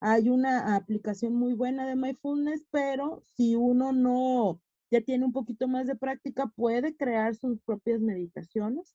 Hay 0.00 0.28
una 0.28 0.76
aplicación 0.76 1.34
muy 1.34 1.54
buena 1.54 1.86
de 1.86 1.96
Mindfulness, 1.96 2.66
pero 2.70 3.22
si 3.36 3.54
uno 3.56 3.92
no 3.92 4.60
ya 4.94 5.00
tiene 5.00 5.24
un 5.24 5.32
poquito 5.32 5.66
más 5.66 5.86
de 5.86 5.96
práctica, 5.96 6.46
puede 6.54 6.96
crear 6.96 7.34
sus 7.34 7.60
propias 7.60 8.00
meditaciones. 8.00 8.94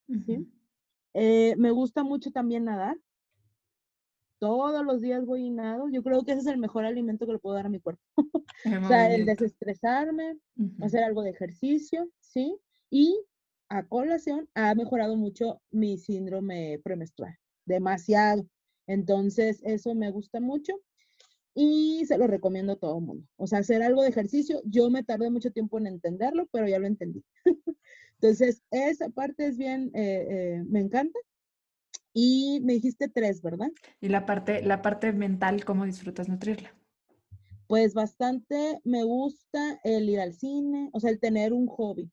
Eh, 1.13 1.55
me 1.57 1.71
gusta 1.71 2.03
mucho 2.03 2.31
también 2.31 2.65
nadar. 2.65 2.97
Todos 4.39 4.85
los 4.85 5.01
días 5.01 5.25
voy 5.25 5.47
y 5.47 5.49
nado. 5.49 5.89
Yo 5.89 6.01
creo 6.01 6.23
que 6.23 6.31
ese 6.31 6.41
es 6.41 6.47
el 6.47 6.57
mejor 6.57 6.85
alimento 6.85 7.25
que 7.25 7.33
le 7.33 7.39
puedo 7.39 7.55
dar 7.55 7.65
a 7.65 7.69
mi 7.69 7.81
cuerpo. 7.81 8.01
o 8.83 8.87
sea, 8.87 9.13
el 9.13 9.25
desestresarme, 9.25 10.37
hacer 10.79 11.03
algo 11.03 11.21
de 11.21 11.31
ejercicio, 11.31 12.09
¿sí? 12.21 12.55
Y 12.89 13.19
a 13.67 13.85
colación 13.85 14.47
ha 14.55 14.73
mejorado 14.75 15.17
mucho 15.17 15.61
mi 15.69 15.97
síndrome 15.97 16.79
premenstrual. 16.81 17.37
Demasiado. 17.65 18.45
Entonces, 18.87 19.61
eso 19.65 19.93
me 19.95 20.11
gusta 20.11 20.39
mucho 20.39 20.73
y 21.53 22.05
se 22.05 22.17
lo 22.17 22.27
recomiendo 22.27 22.73
a 22.73 22.75
todo 22.77 22.99
el 22.99 23.05
mundo. 23.05 23.27
O 23.37 23.47
sea, 23.47 23.59
hacer 23.59 23.81
algo 23.81 24.03
de 24.03 24.09
ejercicio, 24.09 24.61
yo 24.65 24.89
me 24.89 25.03
tardé 25.03 25.29
mucho 25.29 25.51
tiempo 25.51 25.77
en 25.77 25.87
entenderlo, 25.87 26.47
pero 26.51 26.67
ya 26.67 26.79
lo 26.79 26.87
entendí. 26.87 27.23
Entonces, 28.21 28.63
esa 28.71 29.09
parte 29.09 29.47
es 29.47 29.57
bien, 29.57 29.91
eh, 29.93 30.27
eh, 30.29 30.63
me 30.67 30.79
encanta. 30.79 31.17
Y 32.13 32.59
me 32.63 32.73
dijiste 32.73 33.07
tres, 33.07 33.41
¿verdad? 33.41 33.69
Y 34.01 34.09
la 34.09 34.25
parte, 34.25 34.61
la 34.63 34.81
parte 34.81 35.13
mental, 35.13 35.63
¿cómo 35.63 35.85
disfrutas 35.85 36.27
nutrirla? 36.27 36.73
Pues 37.67 37.93
bastante 37.93 38.81
me 38.83 39.03
gusta 39.03 39.79
el 39.83 40.09
ir 40.09 40.19
al 40.19 40.33
cine, 40.33 40.89
o 40.91 40.99
sea, 40.99 41.11
el 41.11 41.19
tener 41.19 41.53
un 41.53 41.67
hobby. 41.67 42.11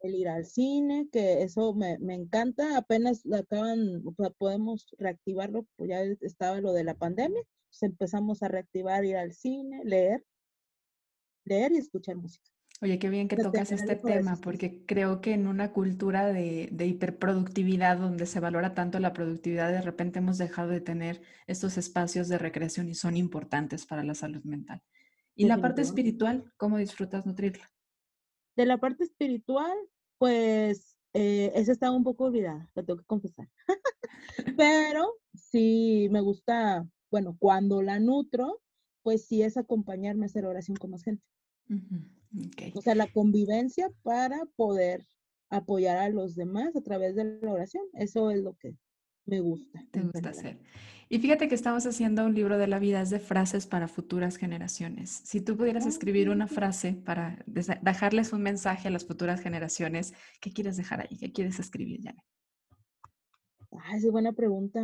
El 0.00 0.14
ir 0.14 0.28
al 0.30 0.46
cine, 0.46 1.08
que 1.12 1.42
eso 1.42 1.74
me, 1.74 1.98
me 1.98 2.14
encanta. 2.14 2.78
Apenas 2.78 3.22
acaban, 3.30 4.02
podemos 4.38 4.86
reactivarlo, 4.98 5.66
pues 5.76 5.90
ya 5.90 6.02
estaba 6.22 6.58
lo 6.62 6.72
de 6.72 6.84
la 6.84 6.94
pandemia 6.94 7.42
empezamos 7.80 8.42
a 8.42 8.48
reactivar, 8.48 9.04
ir 9.04 9.16
al 9.16 9.32
cine, 9.32 9.82
leer, 9.84 10.24
leer 11.44 11.72
y 11.72 11.78
escuchar 11.78 12.16
música. 12.16 12.44
Oye, 12.82 12.98
qué 12.98 13.08
bien 13.08 13.28
que 13.28 13.36
tocas 13.36 13.70
este 13.70 13.94
tema, 13.94 14.36
porque 14.42 14.84
creo 14.84 15.20
que 15.20 15.32
en 15.34 15.46
una 15.46 15.72
cultura 15.72 16.26
de, 16.26 16.68
de, 16.72 16.86
hiperproductividad 16.86 17.96
donde 17.96 18.26
se 18.26 18.40
valora 18.40 18.74
tanto 18.74 18.98
la 18.98 19.12
productividad, 19.12 19.70
de 19.70 19.82
repente 19.82 20.18
hemos 20.18 20.36
dejado 20.36 20.70
de 20.70 20.80
tener 20.80 21.22
estos 21.46 21.78
espacios 21.78 22.28
de 22.28 22.38
recreación 22.38 22.88
y 22.88 22.96
son 22.96 23.16
importantes 23.16 23.86
para 23.86 24.02
la 24.02 24.16
salud 24.16 24.42
mental. 24.42 24.82
¿Y 25.34 25.46
la 25.46 25.60
parte 25.60 25.82
espiritual, 25.82 26.52
cómo 26.56 26.76
disfrutas 26.76 27.24
nutrirla? 27.24 27.70
De 28.56 28.66
la 28.66 28.78
parte 28.78 29.04
espiritual, 29.04 29.76
pues 30.18 30.96
eh, 31.14 31.52
esa 31.54 31.72
está 31.72 31.90
un 31.90 32.04
poco 32.04 32.24
olvidada, 32.24 32.68
la 32.74 32.82
tengo 32.82 32.98
que 32.98 33.06
confesar. 33.06 33.48
Pero 34.56 35.14
sí 35.34 36.08
me 36.10 36.20
gusta, 36.20 36.86
bueno, 37.12 37.36
cuando 37.38 37.82
la 37.82 38.00
nutro, 38.00 38.60
pues 39.02 39.26
sí 39.26 39.42
es 39.42 39.56
acompañarme 39.58 40.24
a 40.24 40.26
hacer 40.26 40.46
oración 40.46 40.76
con 40.78 40.90
más 40.90 41.04
gente. 41.04 41.22
O 42.74 42.80
sea, 42.80 42.94
la 42.94 43.06
convivencia 43.06 43.90
para 44.02 44.40
poder 44.56 45.06
apoyar 45.50 45.98
a 45.98 46.08
los 46.08 46.34
demás 46.34 46.74
a 46.74 46.80
través 46.80 47.14
de 47.14 47.38
la 47.42 47.52
oración. 47.52 47.84
Eso 47.92 48.30
es 48.30 48.42
lo 48.42 48.54
que 48.54 48.76
me 49.26 49.40
gusta. 49.40 49.84
Te 49.90 50.00
gusta 50.00 50.30
hacer. 50.30 50.58
Y 51.10 51.18
fíjate 51.18 51.48
que 51.48 51.54
estamos 51.54 51.84
haciendo 51.84 52.24
un 52.24 52.34
libro 52.34 52.56
de 52.56 52.66
la 52.66 52.78
vida, 52.78 53.02
es 53.02 53.10
de 53.10 53.20
frases 53.20 53.66
para 53.66 53.88
futuras 53.88 54.38
generaciones. 54.38 55.10
Si 55.10 55.42
tú 55.42 55.58
pudieras 55.58 55.84
escribir 55.84 56.30
una 56.30 56.48
frase 56.48 56.94
para 56.94 57.44
dejarles 57.46 58.32
un 58.32 58.40
mensaje 58.40 58.88
a 58.88 58.90
las 58.90 59.04
futuras 59.04 59.42
generaciones, 59.42 60.14
¿qué 60.40 60.50
quieres 60.50 60.78
dejar 60.78 61.02
ahí? 61.02 61.18
¿Qué 61.18 61.30
quieres 61.30 61.58
escribir, 61.58 62.00
Janet? 62.02 62.24
Ah, 63.72 63.96
esa 63.96 64.06
es 64.06 64.12
buena 64.12 64.32
pregunta. 64.32 64.80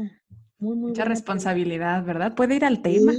Muy, 0.58 0.76
muy 0.76 0.90
Mucha 0.90 1.04
responsabilidad, 1.04 2.04
¿verdad? 2.04 2.34
Puede 2.34 2.56
ir 2.56 2.64
al 2.64 2.82
tema. 2.82 3.12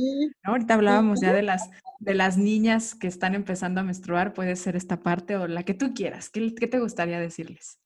Ahorita 0.43 0.73
hablábamos 0.73 1.21
ya 1.21 1.33
de 1.33 1.41
las, 1.43 1.69
de 1.99 2.13
las 2.13 2.37
niñas 2.37 2.95
que 2.95 3.07
están 3.07 3.33
empezando 3.33 3.79
a 3.79 3.83
menstruar, 3.83 4.33
puede 4.33 4.55
ser 4.55 4.75
esta 4.75 4.99
parte 5.01 5.37
o 5.37 5.47
la 5.47 5.63
que 5.63 5.73
tú 5.73 5.93
quieras. 5.93 6.29
¿Qué, 6.29 6.53
qué 6.53 6.67
te 6.67 6.79
gustaría 6.79 7.19
decirles? 7.19 7.79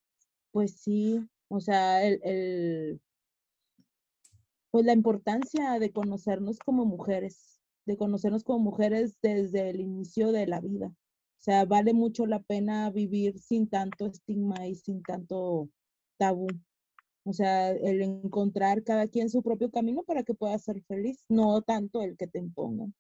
Pues 0.52 0.80
sí, 0.80 1.28
o 1.48 1.60
sea, 1.60 2.04
el, 2.04 3.00
pues 4.72 4.86
la 4.86 4.94
importancia 4.94 5.78
de 5.78 5.92
conocernos 5.92 6.58
como 6.58 6.86
mujeres, 6.86 7.60
de 7.86 7.96
conocernos 7.96 8.44
como 8.44 8.58
mujeres 8.58 9.20
desde 9.22 9.70
el 9.70 9.80
inicio 9.80 10.32
de 10.32 10.48
la 10.48 10.60
vida. 10.62 10.88
O 10.88 11.42
sea, 11.44 11.66
vale 11.66 11.94
mucho 11.94 12.26
la 12.26 12.42
pena 12.42 12.90
vivir 12.90 13.38
sin 13.38 13.70
tanto 13.70 14.08
estigma 14.08 14.66
y 14.66 14.74
sin 14.74 15.04
tanto 15.04 15.70
tabú. 16.18 16.48
O 17.24 17.34
sea, 17.34 17.72
el 17.72 18.02
encontrar 18.02 18.84
cada 18.84 19.08
quien 19.08 19.30
su 19.30 19.42
propio 19.42 19.72
camino 19.72 20.04
para 20.04 20.24
que 20.24 20.34
pueda 20.34 20.58
ser 20.60 20.82
feliz, 20.84 21.24
no 21.30 21.62
tanto 21.62 22.02
el 22.02 22.18
que 22.18 22.28
te 22.28 22.40
impongan. 22.40 22.94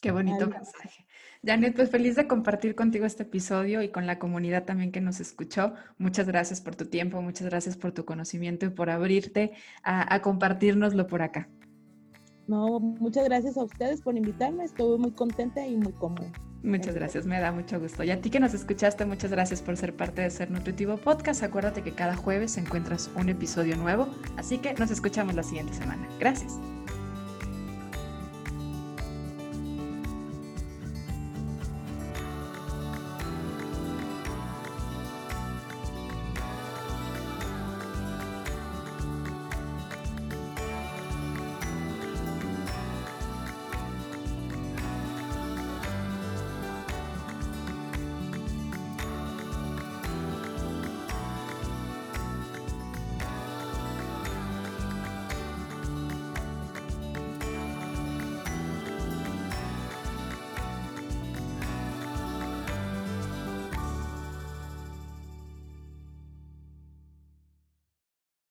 Qué 0.00 0.12
bonito 0.12 0.48
mensaje. 0.48 1.06
Janet, 1.44 1.74
pues 1.74 1.90
feliz 1.90 2.14
de 2.14 2.28
compartir 2.28 2.74
contigo 2.74 3.04
este 3.04 3.24
episodio 3.24 3.82
y 3.82 3.90
con 3.90 4.06
la 4.06 4.18
comunidad 4.18 4.64
también 4.64 4.92
que 4.92 5.00
nos 5.00 5.20
escuchó. 5.20 5.74
Muchas 5.98 6.26
gracias 6.26 6.60
por 6.60 6.76
tu 6.76 6.86
tiempo, 6.86 7.20
muchas 7.20 7.48
gracias 7.48 7.76
por 7.76 7.92
tu 7.92 8.04
conocimiento 8.04 8.64
y 8.64 8.70
por 8.70 8.90
abrirte 8.90 9.52
a, 9.82 10.14
a 10.14 10.22
compartirnoslo 10.22 11.06
por 11.08 11.22
acá. 11.22 11.48
No, 12.48 12.80
muchas 12.80 13.24
gracias 13.26 13.56
a 13.56 13.62
ustedes 13.62 14.00
por 14.00 14.16
invitarme. 14.16 14.64
Estuve 14.64 14.98
muy 14.98 15.12
contenta 15.12 15.64
y 15.66 15.76
muy 15.76 15.92
cómoda. 15.92 16.32
Muchas 16.62 16.94
gracias, 16.94 17.24
me 17.24 17.38
da 17.38 17.52
mucho 17.52 17.78
gusto. 17.78 18.02
Y 18.02 18.10
a 18.10 18.20
ti 18.20 18.30
que 18.30 18.40
nos 18.40 18.52
escuchaste, 18.52 19.04
muchas 19.04 19.30
gracias 19.30 19.62
por 19.62 19.76
ser 19.76 19.94
parte 19.94 20.22
de 20.22 20.30
Ser 20.30 20.50
Nutritivo 20.50 20.96
Podcast. 20.96 21.42
Acuérdate 21.42 21.82
que 21.82 21.92
cada 21.92 22.16
jueves 22.16 22.56
encuentras 22.56 23.10
un 23.16 23.28
episodio 23.28 23.76
nuevo, 23.76 24.08
así 24.36 24.58
que 24.58 24.74
nos 24.74 24.90
escuchamos 24.90 25.34
la 25.36 25.44
siguiente 25.44 25.74
semana. 25.74 26.08
Gracias. 26.18 26.58